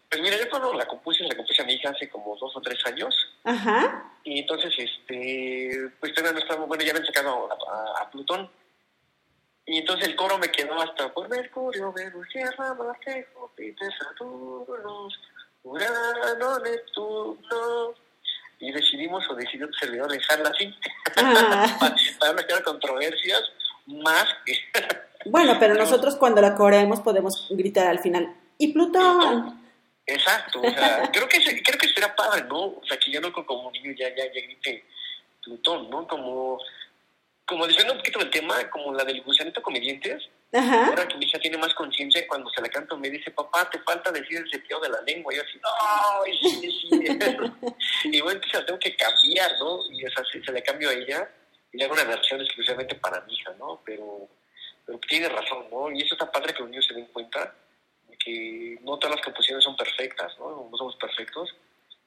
Pues 0.10 0.22
mira, 0.22 0.38
yo 0.38 0.50
cuando 0.50 0.74
la 0.74 0.86
compuse, 0.86 1.24
la 1.24 1.36
compuse 1.38 1.62
a 1.62 1.66
mi 1.66 1.72
hija 1.76 1.92
hace 1.92 2.10
como 2.10 2.36
dos 2.36 2.52
o 2.58 2.60
tres 2.60 2.78
años, 2.86 3.16
Ajá. 3.46 4.12
y 4.26 4.40
entonces, 4.40 4.74
este, 4.78 5.90
pues 6.02 6.14
todavía 6.14 6.34
no 6.34 6.40
estamos, 6.40 6.68
bueno, 6.68 6.84
ya 6.84 6.92
habían 6.92 7.06
sacado 7.06 7.50
a, 7.50 7.54
a- 7.54 8.04
a 8.04 8.12
Plutón, 8.12 8.52
y 9.68 9.78
entonces 9.78 10.10
el 10.10 10.18
coro 10.18 10.38
me 10.38 10.50
quedó 10.52 10.80
hasta 10.82 11.14
por 11.14 11.30
Mercurio, 11.30 11.94
Venus, 11.94 12.28
Tierra, 12.34 12.74
Marte, 12.74 13.30
Júpiter, 13.34 13.90
Saturno, 13.98 15.08
Urano, 15.66 16.60
Neptuno, 16.60 17.94
y 18.60 18.72
decidimos, 18.72 19.28
o 19.30 19.36
decidió 19.36 19.68
tu 19.68 19.74
servidor 19.74 20.10
dejarla 20.12 20.50
así, 20.50 20.74
Ah, 21.18 21.76
para, 21.80 21.96
para 22.20 22.34
no 22.34 22.42
crear 22.44 22.64
controversias, 22.64 23.42
más 23.88 24.26
que... 24.46 24.54
bueno, 25.30 25.58
pero 25.60 25.74
nosotros 25.76 26.16
cuando 26.16 26.42
la 26.42 26.56
coreemos 26.56 27.02
podemos 27.02 27.48
gritar 27.52 27.88
al 27.88 28.00
final. 28.00 28.34
¿Y 28.58 28.72
Plutón? 28.74 29.62
Exacto, 30.06 30.62
o 30.62 30.70
sea, 30.70 31.10
creo 31.14 31.28
que 31.28 31.40
creo 31.64 31.80
que 31.80 31.88
será 31.90 32.16
padre, 32.16 32.44
¿no? 32.48 32.66
O 32.66 32.82
sea, 32.88 32.98
que 32.98 33.12
ya 33.12 33.20
no 33.20 33.34
co- 33.34 33.46
como 33.46 33.72
niño 33.72 33.92
ya 33.98 34.08
ya 34.10 34.26
ya 34.26 34.42
grite 34.42 34.86
Plutón, 35.44 35.90
¿no? 35.90 36.08
Como 36.08 36.60
como 37.48 37.68
diciendo 37.68 37.94
un 37.94 38.00
poquito 38.00 38.20
del 38.20 38.30
tema, 38.30 38.56
como 38.70 38.94
la 38.94 39.04
del 39.04 39.22
gusanito 39.24 39.62
con 39.62 39.74
dientes. 39.74 40.24
Ajá. 40.54 40.88
Ahora 40.88 41.08
que 41.08 41.18
mi 41.18 41.26
hija 41.26 41.40
tiene 41.40 41.58
más 41.58 41.74
conciencia, 41.74 42.26
cuando 42.28 42.50
se 42.50 42.62
la 42.62 42.70
canto 42.70 42.98
me 42.98 43.10
dice, 43.10 43.32
papá, 43.32 43.70
te 43.70 43.80
falta 43.80 44.12
decir 44.12 44.38
el 44.38 44.50
cepillado 44.50 44.84
de 44.84 44.90
la 44.90 45.02
lengua. 45.02 45.34
Y 45.34 45.38
yo 45.38 45.44
así, 45.44 45.60
no, 45.62 46.60
sí, 46.62 46.72
sí. 46.72 46.90
y 48.06 48.22
bueno, 48.22 48.38
entonces 48.38 48.60
la 48.60 48.66
tengo 48.66 48.80
que 48.80 48.96
cambiar, 48.96 49.52
¿no? 49.60 49.80
Y 49.92 50.06
o 50.06 50.10
se, 50.10 50.44
se 50.44 50.52
la 50.52 50.62
cambio 50.62 50.90
a 50.90 50.94
ella 50.94 51.30
y 51.76 51.78
le 51.78 51.86
hago 51.86 51.94
una 51.94 52.06
versión 52.06 52.42
exclusivamente 52.42 52.96
para 52.96 53.20
mi 53.22 53.34
hija, 53.34 53.54
¿no? 53.60 53.82
Pero, 53.86 54.30
tiene 55.10 55.28
razón, 55.28 55.66
¿no? 55.70 55.92
Y 55.92 56.02
eso 56.02 56.16
está 56.16 56.32
padre 56.32 56.54
que 56.54 56.62
los 56.62 56.70
niños 56.70 56.86
se 56.86 56.94
den 56.94 57.08
cuenta 57.08 57.54
de 58.08 58.18
que 58.18 58.80
no 58.82 58.98
todas 58.98 59.18
las 59.18 59.26
composiciones 59.26 59.64
son 59.64 59.76
perfectas, 59.76 60.38
¿no? 60.40 60.70
No 60.72 60.78
somos 60.78 60.96
perfectos. 60.96 61.54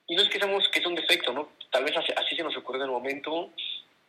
Y 0.06 0.16
no 0.16 0.22
es 0.22 0.28
que 0.30 0.38
seamos 0.38 0.66
que 0.70 0.78
es 0.78 0.86
un 0.86 0.94
defecto, 0.94 1.32
¿no? 1.32 1.50
Tal 1.70 1.84
vez 1.84 1.94
así, 1.96 2.34
se 2.34 2.42
nos 2.42 2.56
ocurre 2.56 2.78
en 2.78 2.84
el 2.84 2.90
momento 2.90 3.50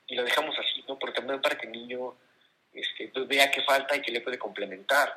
y 0.07 0.15
lo 0.15 0.23
dejamos 0.23 0.55
así, 0.57 0.83
¿no? 0.87 0.97
Pero 0.97 1.11
también 1.11 1.41
para 1.41 1.57
que 1.57 1.65
el 1.65 1.73
niño 1.73 2.15
este, 2.73 3.09
pues, 3.13 3.27
vea 3.27 3.51
qué 3.51 3.61
falta 3.63 3.95
y 3.95 4.01
que 4.01 4.11
le 4.11 4.21
puede 4.21 4.37
complementar. 4.37 5.09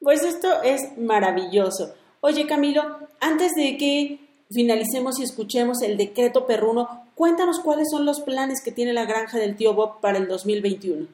Pues 0.00 0.22
esto 0.22 0.62
es 0.62 0.96
maravilloso. 0.96 1.94
Oye, 2.20 2.46
Camilo, 2.46 2.98
antes 3.20 3.52
de 3.54 3.76
que 3.76 4.18
finalicemos 4.50 5.18
y 5.20 5.24
escuchemos 5.24 5.82
el 5.82 5.96
decreto 5.96 6.46
perruno, 6.46 7.06
cuéntanos 7.14 7.60
cuáles 7.60 7.88
son 7.90 8.04
los 8.04 8.20
planes 8.20 8.62
que 8.64 8.72
tiene 8.72 8.92
la 8.92 9.04
granja 9.04 9.38
del 9.38 9.56
tío 9.56 9.74
Bob 9.74 10.00
para 10.00 10.18
el 10.18 10.26
2021. 10.26 11.06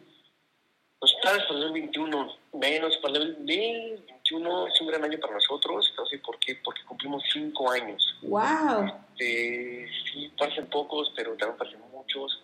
Los 1.01 1.14
planes 1.20 1.43
para 1.45 1.59
el 1.59 1.64
2021, 1.66 2.37
menos 2.55 2.97
para 2.99 3.18
el 3.18 3.35
2021 3.35 4.66
es 4.68 4.81
un 4.81 4.87
gran 4.87 5.05
año 5.05 5.18
para 5.20 5.35
nosotros, 5.35 5.93
no 5.97 6.07
sé 6.07 6.18
por 6.18 6.39
qué, 6.39 6.57
porque 6.64 6.83
cumplimos 6.85 7.22
cinco 7.33 7.70
años. 7.70 8.03
¡Wow! 8.22 8.91
Eh, 9.18 9.87
sí, 10.12 10.33
parecen 10.39 10.66
pocos, 10.66 11.12
pero 11.14 11.37
también 11.37 11.59
parecen 11.59 11.81
muchos. 11.93 12.43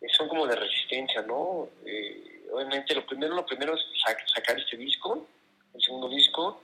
Eh, 0.00 0.06
son 0.16 0.28
como 0.28 0.46
de 0.46 0.56
resistencia, 0.56 1.22
¿no? 1.22 1.68
Eh, 1.84 2.46
obviamente, 2.52 2.94
lo 2.94 3.04
primero, 3.06 3.34
lo 3.34 3.44
primero 3.46 3.74
es 3.74 3.80
sac- 4.06 4.26
sacar 4.34 4.58
este 4.58 4.76
disco, 4.76 5.26
el 5.74 5.82
segundo 5.82 6.08
disco. 6.08 6.62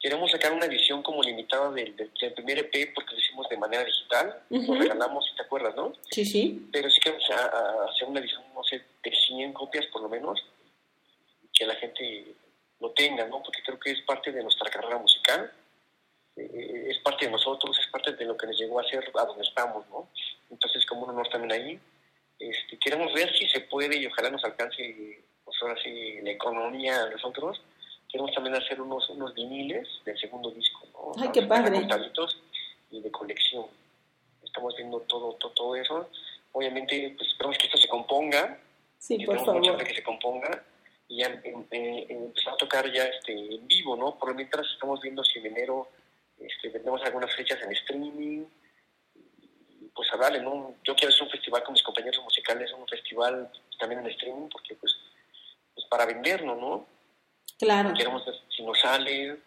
Queremos 0.00 0.30
sacar 0.30 0.52
una 0.52 0.66
edición 0.66 1.02
como 1.02 1.22
limitada 1.22 1.70
del, 1.70 1.96
del- 1.96 2.10
del 2.20 2.32
primer 2.34 2.58
EP 2.58 2.92
porque 2.94 3.14
lo 3.14 3.20
hicimos 3.20 3.48
de 3.48 3.56
manera 3.56 3.84
digital, 3.84 4.42
lo 4.50 4.74
regalamos, 4.74 5.24
si 5.30 5.34
te 5.36 5.42
acuerdas, 5.42 5.74
¿no? 5.76 5.92
Sí, 6.10 6.24
sí. 6.26 6.68
Pero 6.72 6.90
sí 6.90 7.00
queremos 7.00 7.30
a- 7.30 7.46
a 7.46 7.90
hacer 7.90 8.06
una 8.08 8.20
edición, 8.20 8.42
no 8.54 8.62
sé, 8.64 8.82
de 9.02 9.10
100 9.12 9.52
copias 9.52 9.86
por 9.86 10.02
lo 10.02 10.08
menos, 10.08 10.44
que 11.52 11.64
la 11.66 11.74
gente 11.76 12.34
lo 12.80 12.90
tenga, 12.90 13.24
¿no? 13.26 13.42
Porque 13.42 13.62
creo 13.62 13.78
que 13.78 13.92
es 13.92 14.00
parte 14.02 14.30
de 14.32 14.42
nuestra 14.42 14.68
carrera 14.68 14.98
musical, 14.98 15.50
eh, 16.36 16.86
es 16.90 16.98
parte 16.98 17.26
de 17.26 17.30
nosotros, 17.30 17.78
es 17.78 17.86
parte 17.86 18.12
de 18.12 18.24
lo 18.24 18.36
que 18.36 18.46
nos 18.46 18.58
llegó 18.58 18.80
a 18.80 18.84
ser 18.88 19.10
a 19.14 19.24
donde 19.24 19.44
estamos, 19.44 19.86
¿no? 19.88 20.08
Entonces, 20.50 20.84
como 20.84 21.04
un 21.04 21.10
honor 21.10 21.28
también 21.28 21.52
ahí, 21.52 21.80
este, 22.38 22.76
queremos 22.78 23.12
ver 23.14 23.32
si 23.38 23.48
se 23.48 23.60
puede 23.86 24.00
y 24.00 24.06
ojalá 24.06 24.30
nos 24.30 24.44
alcance, 24.44 25.22
pues 25.44 25.56
ahora 25.62 25.76
sí, 25.82 26.20
la 26.22 26.30
economía 26.30 27.02
a 27.04 27.10
nosotros. 27.10 27.60
Queremos 28.08 28.32
también 28.32 28.54
hacer 28.54 28.80
unos, 28.80 29.08
unos 29.10 29.34
viniles 29.34 29.88
del 30.04 30.18
segundo 30.18 30.50
disco, 30.50 30.86
¿no? 30.92 31.22
Ay, 31.22 31.30
qué 31.32 31.42
padre. 31.42 31.86
Y 32.90 33.00
de 33.00 33.10
colección. 33.10 33.66
Estamos 34.42 34.76
viendo 34.76 35.00
todo, 35.00 35.32
todo, 35.34 35.52
todo 35.52 35.76
eso. 35.76 36.08
Obviamente, 36.52 37.14
pues 37.16 37.28
esperamos 37.28 37.58
que 37.58 37.66
esto 37.66 37.78
se 37.78 37.88
componga, 37.88 38.58
Sí, 38.98 39.18
por 39.26 39.44
favor. 39.44 39.84
que 39.84 39.94
se 39.94 40.02
componga 40.02 40.64
y 41.08 41.18
ya 41.18 41.26
em- 41.26 41.66
em- 41.70 42.06
empezar 42.08 42.54
a 42.54 42.56
tocar 42.56 42.90
ya 42.92 43.02
este 43.04 43.32
en 43.32 43.66
vivo, 43.66 43.96
¿no? 43.96 44.16
Por 44.16 44.28
lo 44.30 44.34
mientras 44.34 44.64
estamos 44.72 45.00
viendo 45.00 45.22
si 45.24 45.40
en 45.40 45.46
enero 45.46 45.88
este, 46.38 46.68
vendemos 46.70 47.02
algunas 47.02 47.34
fechas 47.34 47.60
en 47.62 47.72
streaming 47.72 48.44
y 49.16 49.88
pues 49.94 50.08
a 50.12 50.16
darle, 50.16 50.40
¿no? 50.40 50.76
Yo 50.84 50.94
quiero 50.94 51.12
hacer 51.12 51.24
un 51.24 51.30
festival 51.30 51.62
con 51.64 51.72
mis 51.72 51.82
compañeros 51.82 52.22
musicales, 52.22 52.72
un 52.72 52.86
festival 52.86 53.50
también 53.78 54.00
en 54.00 54.06
streaming 54.12 54.48
porque 54.48 54.74
pues, 54.76 54.96
pues 55.74 55.86
para 55.88 56.06
vendernos, 56.06 56.56
¿no? 56.58 56.86
Claro. 57.82 57.94
Queremos 57.94 58.24
ver 58.24 58.34
si 58.56 58.62
nos 58.62 58.78
sale, 58.80 59.40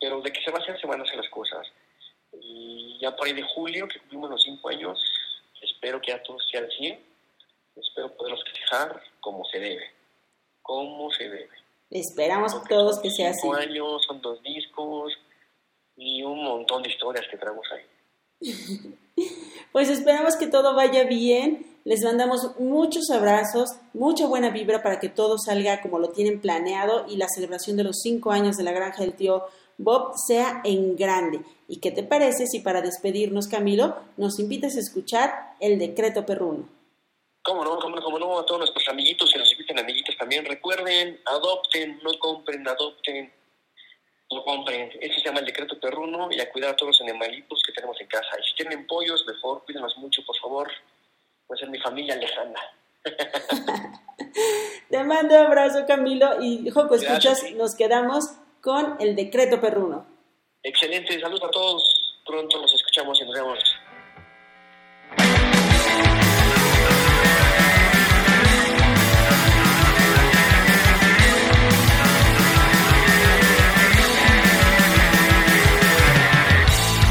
pero 0.00 0.20
de 0.20 0.32
que 0.32 0.42
se 0.42 0.50
va 0.50 0.58
a 0.58 0.62
hacer, 0.62 0.80
se 0.80 0.86
van 0.86 1.00
a 1.00 1.04
hacer 1.04 1.16
las 1.16 1.28
cosas. 1.28 1.66
Y 2.32 2.98
ya 3.00 3.14
por 3.14 3.26
ahí 3.26 3.32
de 3.32 3.42
julio, 3.42 3.86
que 3.86 3.98
cumplimos 4.00 4.30
los 4.30 4.42
cinco 4.42 4.68
años, 4.68 4.98
espero 5.62 6.00
que 6.00 6.10
ya 6.10 6.22
todos 6.22 6.46
sean 6.50 6.68
100, 6.68 7.00
espero 7.76 8.16
poderlos 8.16 8.42
festejar 8.44 9.00
como 9.20 9.44
se 9.44 9.60
debe, 9.60 9.90
como 10.62 11.10
se 11.12 11.28
debe. 11.28 11.48
Esperamos 11.90 12.62
todos 12.68 13.00
que 13.00 13.10
sea 13.10 13.30
así. 13.30 13.42
Cinco 13.42 13.54
años, 13.54 14.04
son 14.06 14.20
dos 14.20 14.42
discos 14.42 15.12
y 15.96 16.22
un 16.22 16.42
montón 16.42 16.82
de 16.82 16.88
historias 16.90 17.26
que 17.30 17.36
traemos 17.36 17.66
ahí. 17.72 17.84
Pues 19.72 19.88
esperamos 19.88 20.34
que 20.34 20.48
todo 20.48 20.74
vaya 20.74 21.04
bien. 21.04 21.69
Les 21.90 22.04
mandamos 22.04 22.56
muchos 22.60 23.10
abrazos, 23.10 23.68
mucha 23.94 24.24
buena 24.28 24.50
vibra 24.50 24.80
para 24.80 25.00
que 25.00 25.08
todo 25.08 25.38
salga 25.38 25.82
como 25.82 25.98
lo 25.98 26.10
tienen 26.10 26.40
planeado 26.40 27.04
y 27.08 27.16
la 27.16 27.26
celebración 27.26 27.76
de 27.76 27.82
los 27.82 27.98
cinco 28.00 28.30
años 28.30 28.56
de 28.56 28.62
la 28.62 28.70
granja 28.70 29.02
del 29.02 29.14
tío 29.14 29.48
Bob 29.76 30.12
sea 30.14 30.60
en 30.62 30.94
grande. 30.94 31.40
¿Y 31.66 31.80
qué 31.80 31.90
te 31.90 32.04
parece 32.04 32.46
si 32.46 32.60
para 32.60 32.80
despedirnos, 32.80 33.48
Camilo, 33.48 33.96
nos 34.16 34.38
invitas 34.38 34.76
a 34.76 34.78
escuchar 34.78 35.56
el 35.58 35.80
decreto 35.80 36.24
perruno? 36.24 36.68
Cómo 37.42 37.64
no, 37.64 37.76
cómo 37.80 37.96
no, 37.96 38.02
cómo 38.02 38.18
no, 38.20 38.38
a 38.38 38.46
todos 38.46 38.60
nuestros 38.60 38.88
amiguitos, 38.88 39.32
que 39.32 39.40
nos 39.40 39.50
inviten 39.50 39.80
amiguitos 39.80 40.16
también, 40.16 40.44
recuerden, 40.44 41.18
adopten, 41.26 41.98
no 42.04 42.12
compren, 42.20 42.68
adopten, 42.68 43.32
no 44.30 44.44
compren. 44.44 44.92
Ese 45.00 45.14
se 45.14 45.26
llama 45.26 45.40
el 45.40 45.46
decreto 45.46 45.80
perruno 45.80 46.28
y 46.30 46.40
a 46.40 46.52
cuidar 46.52 46.70
a 46.70 46.76
todos 46.76 46.90
los 46.90 47.00
animalitos 47.00 47.64
que 47.66 47.72
tenemos 47.72 48.00
en 48.00 48.06
casa. 48.06 48.38
Y 48.38 48.48
si 48.48 48.54
tienen 48.54 48.86
pollos, 48.86 49.26
mejor, 49.26 49.64
cuídenlos 49.64 49.96
mucho, 49.96 50.22
por 50.24 50.36
favor. 50.36 50.70
Pues 51.50 51.62
es 51.62 51.68
mi 51.68 51.80
familia 51.80 52.14
lejana. 52.14 52.60
Te 54.88 55.02
mando 55.02 55.34
un 55.34 55.46
abrazo, 55.46 55.84
Camilo, 55.84 56.40
y 56.40 56.70
Joco 56.70 56.94
Escuchas, 56.94 57.42
nos 57.56 57.74
quedamos 57.74 58.36
con 58.60 58.94
el 59.00 59.16
decreto 59.16 59.60
perruno. 59.60 60.06
Excelente, 60.62 61.20
saludos 61.20 61.42
a 61.42 61.50
todos. 61.50 62.22
Pronto 62.24 62.62
nos 62.62 62.72
escuchamos 62.72 63.20
y 63.20 63.24
nos 63.24 63.34
vemos. 63.34 63.58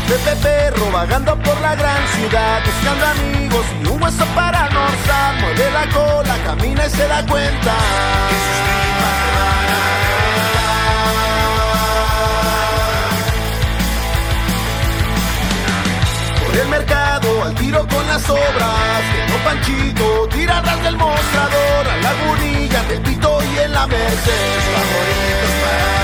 Pepe 0.08 0.59
vagando 0.92 1.38
por 1.40 1.60
la 1.62 1.76
gran 1.76 2.08
ciudad, 2.08 2.62
buscando 2.66 3.06
amigos 3.06 3.66
y 3.82 3.88
un 3.88 4.02
hueso 4.02 4.26
para 4.36 4.66
almorzar. 4.66 5.36
Mueve 5.42 5.72
la 5.72 5.90
cola, 5.90 6.36
camina 6.46 6.86
y 6.86 6.90
se 6.90 7.08
da 7.08 7.26
cuenta. 7.26 7.74
Por 16.46 16.56
el 16.58 16.68
mercado, 16.68 17.44
al 17.46 17.56
tiro 17.56 17.88
con 17.88 18.08
las 18.08 18.30
obras. 18.30 19.02
Que 19.12 19.32
no 19.32 19.38
Panchito, 19.44 20.28
tira 20.30 20.62
ras 20.62 20.84
del 20.84 20.98
mostrador. 20.98 21.88
A 21.88 21.98
la 21.98 22.14
lagunilla, 22.14 22.84
en 22.86 22.92
el 22.92 23.02
pito 23.02 23.40
y 23.44 23.60
en 23.60 23.74
la 23.74 23.88
merced. 23.88 24.60
Favoritos 24.74 25.52
para 25.62 26.00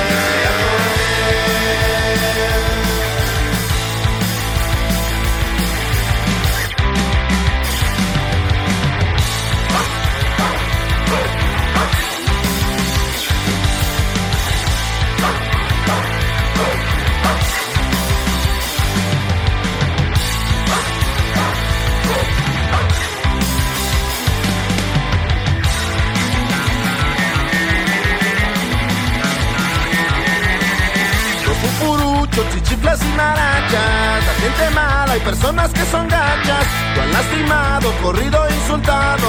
cumbias 32.76 33.01
y 33.01 33.17
marachas. 33.17 34.26
La 34.26 34.34
gente 34.41 34.76
mala, 34.76 35.13
hay 35.13 35.19
personas 35.21 35.71
que 35.71 35.86
son 35.86 36.07
gachas. 36.07 36.65
Lo 36.95 37.01
han 37.01 37.11
lastimado, 37.11 37.91
corrido, 38.01 38.49
insultado. 38.49 39.28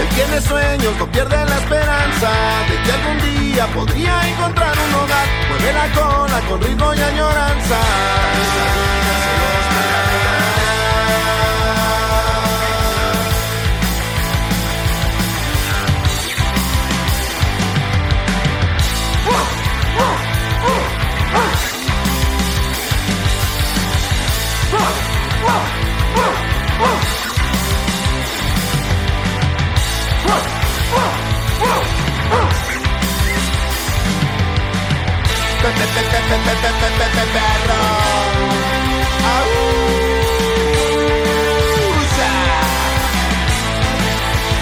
Él 0.00 0.08
tiene 0.14 0.40
sueños, 0.42 0.92
no 0.98 1.06
pierde 1.06 1.44
la 1.44 1.56
esperanza 1.56 2.30
de 2.68 2.82
que 2.82 2.92
algún 2.92 3.18
día 3.22 3.66
podría 3.68 4.28
encontrar 4.28 4.74
un 4.88 4.94
hogar. 4.94 5.26
Mueve 5.48 5.72
la 5.72 6.00
cola 6.00 6.40
con 6.48 6.60
ritmo 6.60 6.94
y 6.94 7.00
añoranza. 7.00 7.78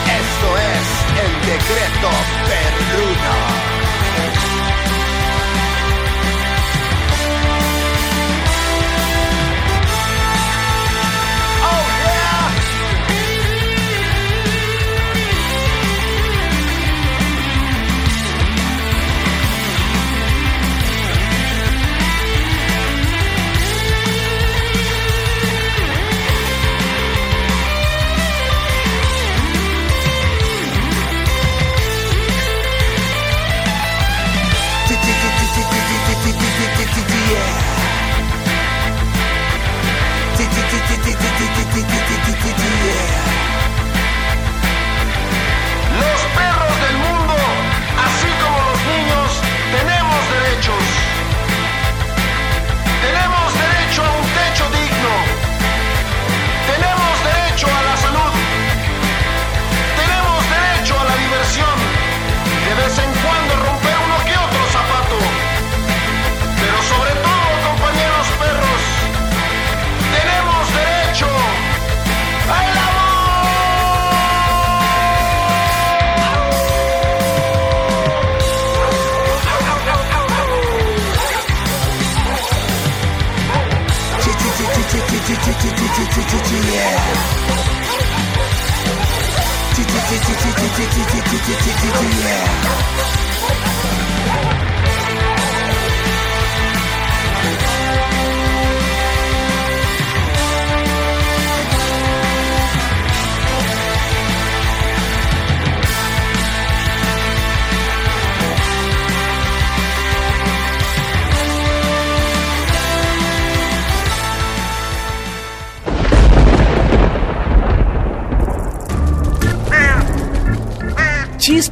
Esto 0.07 0.59
es 0.59 0.87
el 1.25 1.33
decreto 1.47 2.11
perruno. 2.49 3.74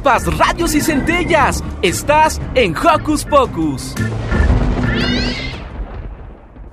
Chispas, 0.03 0.37
radios 0.37 0.75
y 0.75 0.81
centellas. 0.81 1.63
Estás 1.81 2.41
en 2.55 2.75
Hocus 2.75 3.23
Pocus. 3.23 3.95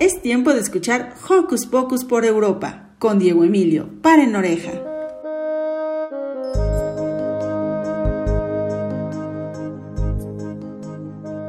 Es 0.01 0.20
tiempo 0.20 0.53
de 0.53 0.61
escuchar 0.61 1.14
Hocus 1.28 1.64
Pocus 1.66 2.05
por 2.05 2.24
Europa 2.24 2.89
con 2.99 3.20
Diego 3.20 3.45
Emilio. 3.45 3.89
Paren 4.03 4.35
oreja. 4.35 4.72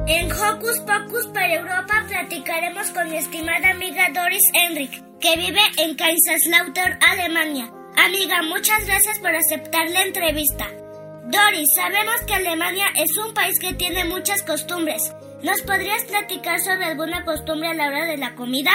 En 0.06 0.30
Hocus 0.30 0.78
Pocus 0.80 1.26
para 1.34 1.52
Europa 1.52 2.04
platicaremos 2.06 2.90
con 2.90 3.10
mi 3.10 3.16
estimada 3.16 3.70
amiga 3.70 4.04
Doris 4.14 4.44
Enric, 4.68 5.02
que 5.18 5.36
vive 5.36 5.60
en 5.78 5.96
Kaiserslautern, 5.96 6.98
Alemania. 7.10 7.72
Amiga, 7.96 8.42
muchas 8.42 8.86
gracias 8.86 9.18
por 9.18 9.34
aceptar 9.34 9.90
la 9.90 10.02
entrevista. 10.02 10.81
Doris, 11.32 11.70
sabemos 11.74 12.20
que 12.26 12.34
Alemania 12.34 12.84
es 12.94 13.16
un 13.16 13.32
país 13.32 13.58
que 13.58 13.72
tiene 13.72 14.04
muchas 14.04 14.42
costumbres. 14.42 15.02
¿Nos 15.42 15.62
podrías 15.62 16.04
platicar 16.04 16.60
sobre 16.60 16.84
alguna 16.84 17.24
costumbre 17.24 17.70
a 17.70 17.74
la 17.74 17.86
hora 17.86 18.04
de 18.04 18.18
la 18.18 18.34
comida? 18.34 18.70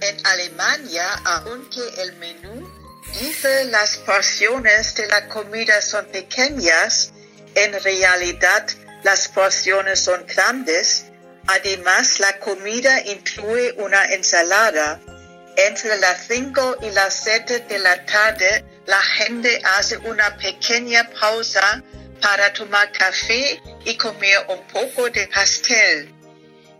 En 0.00 0.16
Alemania, 0.24 1.04
aunque 1.24 1.80
el 1.98 2.14
menú 2.18 2.70
dice 3.18 3.64
las 3.64 3.96
porciones 3.96 4.94
de 4.94 5.08
la 5.08 5.26
comida 5.26 5.82
son 5.82 6.06
pequeñas, 6.06 7.12
en 7.56 7.72
realidad 7.82 8.68
las 9.02 9.26
porciones 9.26 9.98
son 9.98 10.24
grandes. 10.26 11.06
Además, 11.48 12.20
la 12.20 12.38
comida 12.38 13.00
incluye 13.00 13.72
una 13.78 14.04
ensalada. 14.12 15.00
Entre 15.56 15.98
las 15.98 16.28
5 16.28 16.76
y 16.82 16.90
las 16.90 17.14
7 17.14 17.66
de 17.68 17.78
la 17.80 18.06
tarde, 18.06 18.64
la 18.90 19.00
gente 19.02 19.62
hace 19.78 19.96
una 19.98 20.36
pequeña 20.36 21.08
pausa 21.20 21.80
para 22.20 22.52
tomar 22.52 22.90
café 22.90 23.62
y 23.84 23.96
comer 23.96 24.38
un 24.48 24.62
poco 24.66 25.08
de 25.08 25.28
pastel. 25.28 26.12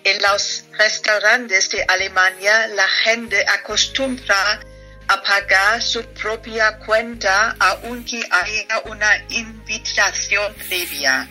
En 0.03 0.21
los 0.21 0.65
restaurantes 0.77 1.71
de 1.71 1.85
Alemania, 1.87 2.67
la 2.69 2.89
gente 3.05 3.47
acostumbra 3.47 4.61
a 5.07 5.23
pagar 5.23 5.81
su 5.81 6.03
propia 6.15 6.79
cuenta 6.79 7.55
aunque 7.61 8.21
haya 8.29 8.81
una 8.87 9.13
invitación 9.29 10.53
previa. 10.55 11.29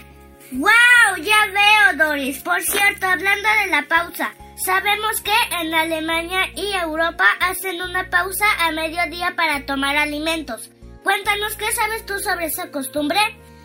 ¡Wow! 0.52 1.18
Ya 1.22 1.46
veo, 1.48 2.08
Doris. 2.08 2.40
Por 2.40 2.62
cierto, 2.62 3.06
hablando 3.06 3.50
de 3.64 3.68
la 3.68 3.86
pausa, 3.88 4.34
sabemos 4.64 5.22
que 5.22 5.34
en 5.62 5.74
Alemania 5.74 6.42
y 6.56 6.74
Europa 6.74 7.26
hacen 7.40 7.82
una 7.82 8.10
pausa 8.10 8.46
a 8.60 8.72
mediodía 8.72 9.34
para 9.36 9.66
tomar 9.66 9.96
alimentos. 9.98 10.70
Cuéntanos 11.04 11.56
qué 11.56 11.72
sabes 11.72 12.06
tú 12.06 12.20
sobre 12.20 12.48
esa 12.48 12.70
costumbre. 12.72 13.20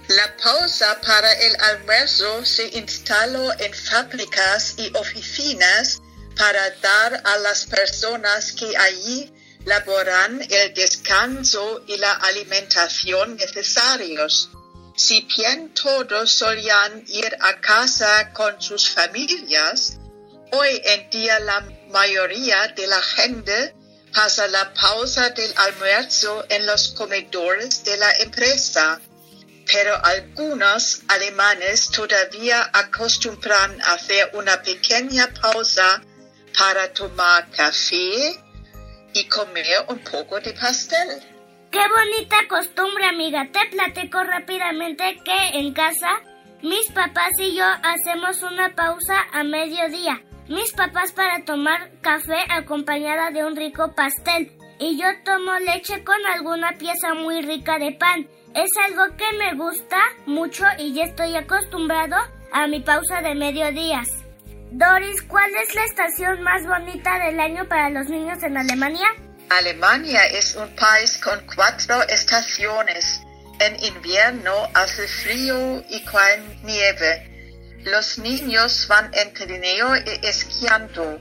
La 0.08 0.36
pausa 0.36 1.00
para 1.00 1.32
el 1.32 1.56
almuerzo 1.60 2.44
se 2.44 2.68
instaló 2.78 3.52
en 3.58 3.72
fábricas 3.72 4.74
y 4.76 4.92
oficinas 4.96 6.00
para 6.36 6.70
dar 6.82 7.22
a 7.24 7.38
las 7.38 7.64
personas 7.66 8.52
que 8.52 8.76
allí 8.76 9.32
laboran 9.64 10.42
el 10.50 10.74
descanso 10.74 11.82
y 11.86 11.96
la 11.96 12.12
alimentación 12.12 13.36
necesarios. 13.36 14.50
Si 14.96 15.22
bien 15.22 15.72
todos 15.74 16.30
solían 16.30 17.04
ir 17.08 17.36
a 17.40 17.60
casa 17.60 18.32
con 18.32 18.60
sus 18.60 18.90
familias, 18.90 19.98
hoy 20.54 20.80
en 20.84 21.10
día 21.10 21.38
la 21.40 21.64
mayoría 21.90 22.68
de 22.68 22.86
la 22.86 23.00
gente 23.00 23.74
pasa 24.12 24.46
la 24.48 24.72
pausa 24.72 25.30
del 25.30 25.52
almuerzo 25.56 26.44
en 26.48 26.66
los 26.66 26.94
comedores 26.94 27.84
de 27.84 27.96
la 27.96 28.10
empresa. 28.20 29.00
pero 29.72 29.94
algunos 30.04 31.00
alemanes 31.08 31.88
todavía 31.90 32.70
acostumbran 32.70 33.80
a 33.80 33.94
hacer 33.94 34.30
una 34.34 34.60
pequeña 34.60 35.26
pausa 35.40 36.02
para 36.58 36.92
tomar 36.92 37.50
café 37.50 38.38
y 39.14 39.24
comer 39.26 39.86
un 39.88 40.00
poco 40.00 40.38
de 40.38 40.52
pastel. 40.52 41.08
Qué 41.70 41.80
bonita 41.88 42.36
costumbre, 42.46 43.06
amiga. 43.06 43.48
Te 43.50 43.60
platico 43.70 44.22
rápidamente 44.22 45.18
que 45.24 45.58
en 45.58 45.72
casa 45.72 46.20
mis 46.60 46.86
papás 46.92 47.32
y 47.38 47.56
yo 47.56 47.64
hacemos 47.64 48.42
una 48.42 48.74
pausa 48.74 49.16
a 49.32 49.44
mediodía. 49.44 50.20
Mis 50.48 50.72
papás 50.72 51.12
para 51.12 51.42
tomar 51.46 51.90
café 52.02 52.36
acompañada 52.50 53.30
de 53.30 53.44
un 53.44 53.56
rico 53.56 53.94
pastel 53.94 54.52
y 54.78 54.98
yo 55.00 55.06
tomo 55.24 55.58
leche 55.60 56.04
con 56.04 56.18
alguna 56.34 56.72
pieza 56.72 57.14
muy 57.14 57.40
rica 57.40 57.78
de 57.78 57.92
pan. 57.92 58.28
Es 58.54 58.68
algo 58.86 59.16
que 59.16 59.24
me 59.38 59.54
gusta 59.54 59.98
mucho 60.26 60.64
y 60.78 60.92
ya 60.92 61.04
estoy 61.04 61.34
acostumbrado 61.34 62.16
a 62.52 62.66
mi 62.66 62.80
pausa 62.80 63.22
de 63.22 63.34
mediodías. 63.34 64.06
Doris, 64.70 65.22
¿cuál 65.22 65.50
es 65.54 65.74
la 65.74 65.84
estación 65.84 66.42
más 66.42 66.66
bonita 66.66 67.18
del 67.20 67.40
año 67.40 67.66
para 67.66 67.88
los 67.88 68.10
niños 68.10 68.42
en 68.42 68.58
Alemania? 68.58 69.06
Alemania 69.48 70.26
es 70.26 70.56
un 70.56 70.68
país 70.76 71.18
con 71.24 71.40
cuatro 71.54 72.02
estaciones. 72.08 73.22
En 73.60 73.82
invierno 73.82 74.52
hace 74.74 75.08
frío 75.08 75.82
y 75.88 76.04
cae 76.04 76.42
nieve. 76.64 77.33
Los 77.84 78.16
niños 78.16 78.86
van 78.88 79.10
en 79.12 79.34
trineo 79.34 79.94
y 79.94 80.26
esquiando. 80.26 81.20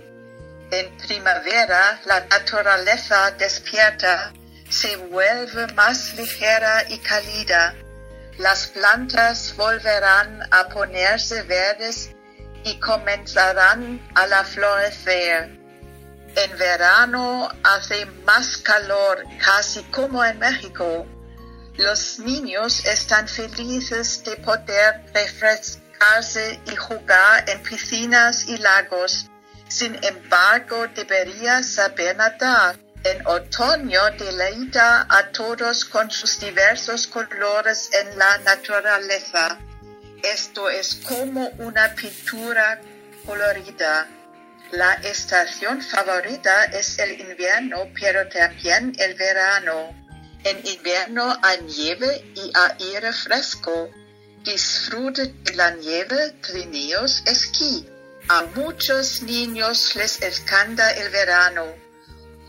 En 0.72 0.98
primavera 0.98 2.00
la 2.06 2.22
naturaleza 2.22 3.32
despierta, 3.32 4.32
se 4.70 4.96
vuelve 4.96 5.68
más 5.74 6.14
ligera 6.14 6.86
y 6.90 7.00
cálida. 7.00 7.76
Las 8.38 8.68
plantas 8.68 9.54
volverán 9.58 10.40
a 10.52 10.70
ponerse 10.70 11.44
verdes 11.44 12.12
y 12.64 12.80
comenzarán 12.80 14.00
a 14.16 14.26
la 14.28 14.46
florecer. 14.46 15.60
En 16.34 16.58
verano 16.58 17.50
hace 17.62 18.06
más 18.26 18.58
calor, 18.60 19.22
casi 19.38 19.84
como 19.92 20.24
en 20.24 20.40
México. 20.40 21.06
Los 21.76 22.20
niños 22.20 22.86
están 22.86 23.28
felices 23.28 24.24
de 24.24 24.38
poder 24.38 25.04
y 26.66 26.76
jugar 26.76 27.50
en 27.50 27.64
piscinas 27.64 28.46
y 28.48 28.58
lagos. 28.58 29.30
Sin 29.70 29.98
embargo, 30.04 30.88
debería 30.94 31.64
saber 31.64 32.18
nadar. 32.18 32.78
En 33.04 33.26
otoño 33.26 34.02
deleita 34.20 35.08
a 35.10 35.32
todos 35.32 35.86
con 35.86 36.12
sus 36.12 36.40
diversos 36.40 37.08
colores 37.08 37.90
en 37.94 38.18
la 38.18 38.38
naturaleza. 38.40 39.58
Esto 40.22 40.70
es 40.70 40.96
como 40.96 41.48
una 41.58 41.96
pintura 41.96 42.82
colorida. 43.26 44.08
La 44.72 44.94
estación 44.96 45.82
favorita 45.82 46.66
es 46.66 47.00
el 47.00 47.20
invierno, 47.20 47.88
pero 48.00 48.28
también 48.28 48.94
el 49.00 49.14
verano. 49.16 49.96
En 50.44 50.58
invierno 50.68 51.38
hay 51.42 51.62
nieve 51.62 52.24
y 52.36 52.52
aire 52.54 53.14
fresco. 53.14 53.90
Disfrute 54.44 55.34
de 55.46 55.56
la 55.56 55.72
nieve, 55.72 56.32
trineos, 56.42 57.24
esquí. 57.26 57.88
A 58.28 58.44
muchos 58.56 59.24
niños 59.24 59.96
les 59.96 60.22
encanta 60.22 60.92
el 60.92 61.10
verano. 61.12 61.64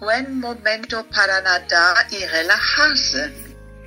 Buen 0.00 0.40
momento 0.40 1.06
para 1.14 1.40
nadar 1.40 2.06
y 2.10 2.24
relajarse. 2.26 3.32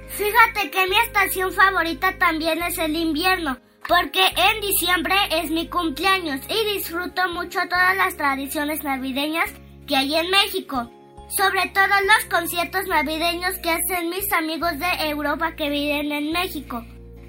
Fíjate 0.08 0.72
que 0.72 0.88
mi 0.88 0.98
estación 1.00 1.52
favorita 1.52 2.18
también 2.18 2.62
es 2.64 2.78
el 2.78 2.96
invierno, 2.96 3.60
porque 3.90 4.26
en 4.26 4.62
diciembre 4.62 5.16
es 5.32 5.52
mi 5.52 5.68
cumpleaños 5.68 6.40
y 6.48 6.76
disfruto 6.76 7.28
mucho 7.34 7.60
todas 7.70 7.98
las 7.98 8.16
tradiciones 8.16 8.84
navideñas 8.84 9.50
que 9.86 9.98
hay 9.98 10.16
en 10.16 10.30
México, 10.30 10.90
sobre 11.36 11.70
todo 11.74 11.88
los 12.06 12.26
conciertos 12.30 12.88
navideños 12.88 13.58
que 13.62 13.72
hacen 13.72 14.10
mis 14.10 14.32
amigos 14.32 14.80
de 14.80 15.10
Europa 15.10 15.58
que 15.58 15.70
viven 15.70 16.14
en 16.14 16.32
México. 16.32 16.86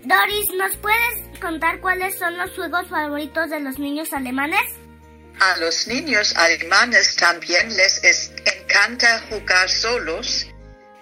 Doris, 0.08 0.46
¿nos 0.56 0.74
puedes 0.78 1.38
contar 1.40 1.80
cuáles 1.80 2.18
son 2.18 2.36
los 2.38 2.50
juegos 2.52 2.88
favoritos 2.88 3.50
de 3.50 3.60
los 3.60 3.78
niños 3.78 4.12
alemanes? 4.14 4.62
A 5.38 5.56
los 5.58 5.86
niños 5.86 6.34
alemanes 6.36 7.14
también 7.16 7.68
les 7.76 8.02
es- 8.02 8.32
encanta 8.46 9.20
jugar 9.28 9.68
solos, 9.68 10.46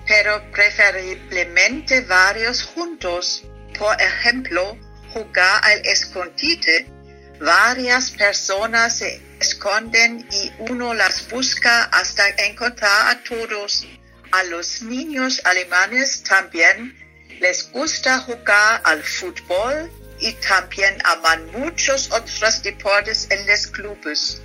pero 0.09 0.43
preferiblemente 0.51 2.01
varios 2.01 2.65
juntos. 2.65 3.45
Por 3.79 3.95
ejemplo, 4.01 4.77
jugar 5.13 5.61
al 5.63 5.79
escondite. 5.87 6.91
Varias 7.41 8.11
personas 8.11 8.99
se 8.99 9.21
esconden 9.41 10.27
y 10.33 10.51
uno 10.71 10.95
las 10.95 11.29
busca 11.31 11.85
hasta 11.85 12.29
encontrar 12.49 13.09
a 13.17 13.23
todos. 13.23 13.87
A 14.33 14.43
los 14.45 14.83
niños 14.83 15.41
alemanes 15.45 16.23
también 16.25 16.97
les 17.41 17.71
gusta 17.73 18.19
jugar 18.21 18.81
al 18.85 19.03
fútbol 19.03 19.91
y 20.21 20.33
también 20.35 20.97
aman 21.05 21.51
muchos 21.53 22.11
otros 22.11 22.63
deportes 22.63 23.29
en 23.31 23.47
los 23.47 23.67
clubes. 23.67 24.43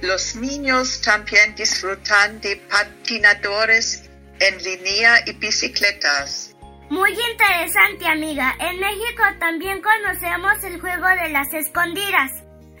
Los 0.00 0.34
niños 0.34 1.02
también 1.02 1.54
disfrutan 1.54 2.40
de 2.40 2.56
patinadores 2.56 4.08
en 4.38 4.62
línea 4.62 5.22
y 5.26 5.32
bicicletas. 5.32 6.54
Muy 6.88 7.10
interesante, 7.10 8.06
amiga. 8.06 8.56
En 8.58 8.80
México 8.80 9.22
también 9.38 9.80
conocemos 9.82 10.64
el 10.64 10.80
juego 10.80 11.06
de 11.22 11.28
las 11.28 11.52
escondidas. 11.52 12.30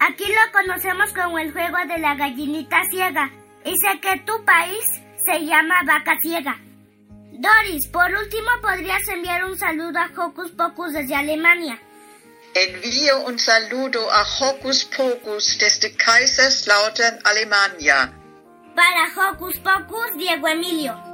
Aquí 0.00 0.24
lo 0.24 0.52
conocemos 0.52 1.12
como 1.12 1.38
el 1.38 1.52
juego 1.52 1.76
de 1.86 1.98
la 1.98 2.14
gallinita 2.14 2.80
ciega. 2.90 3.30
Y 3.64 3.74
sé 3.76 4.00
que 4.00 4.18
tu 4.20 4.44
país 4.44 4.82
se 5.26 5.44
llama 5.44 5.74
vaca 5.86 6.16
ciega. 6.22 6.58
Doris, 7.40 7.86
por 7.86 8.12
último, 8.12 8.50
podrías 8.60 9.08
enviar 9.08 9.46
un 9.46 9.56
saludo 9.56 9.98
a 9.98 10.10
Hocus 10.14 10.50
Pocus 10.50 10.92
desde 10.92 11.14
Alemania. 11.14 11.80
Envío 12.54 13.24
un 13.24 13.38
saludo 13.38 14.10
a 14.12 14.22
Hocus 14.22 14.84
Pocus 14.84 15.56
desde 15.58 15.96
Kaiserslautern, 15.96 17.18
Alemania. 17.24 18.12
Para 18.76 19.30
Hocus 19.32 19.58
Pocus, 19.60 20.18
Diego 20.18 20.48
Emilio. 20.48 21.09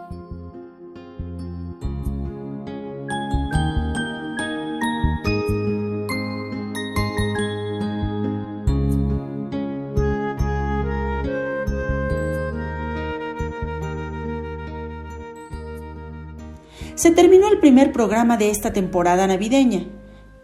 Se 16.96 17.10
terminó 17.10 17.48
el 17.48 17.58
primer 17.58 17.92
programa 17.92 18.38
de 18.38 18.50
esta 18.50 18.72
temporada 18.72 19.26
navideña, 19.26 19.84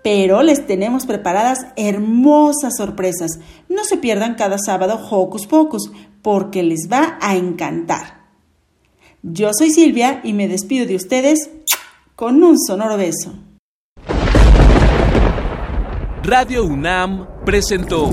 pero 0.04 0.42
les 0.42 0.66
tenemos 0.66 1.06
preparadas 1.06 1.66
hermosas 1.76 2.74
sorpresas. 2.76 3.40
No 3.70 3.84
se 3.84 3.96
pierdan 3.96 4.34
cada 4.34 4.58
sábado 4.58 5.00
Hocus 5.10 5.46
Pocus, 5.46 5.90
porque 6.20 6.62
les 6.62 6.90
va 6.92 7.16
a 7.22 7.36
encantar. 7.36 8.26
Yo 9.22 9.50
soy 9.56 9.70
Silvia 9.70 10.20
y 10.24 10.34
me 10.34 10.46
despido 10.46 10.84
de 10.84 10.96
ustedes 10.96 11.48
con 12.16 12.44
un 12.44 12.58
sonoro 12.58 12.98
beso. 12.98 13.32
Radio 16.22 16.66
UNAM 16.66 17.26
presentó 17.46 18.12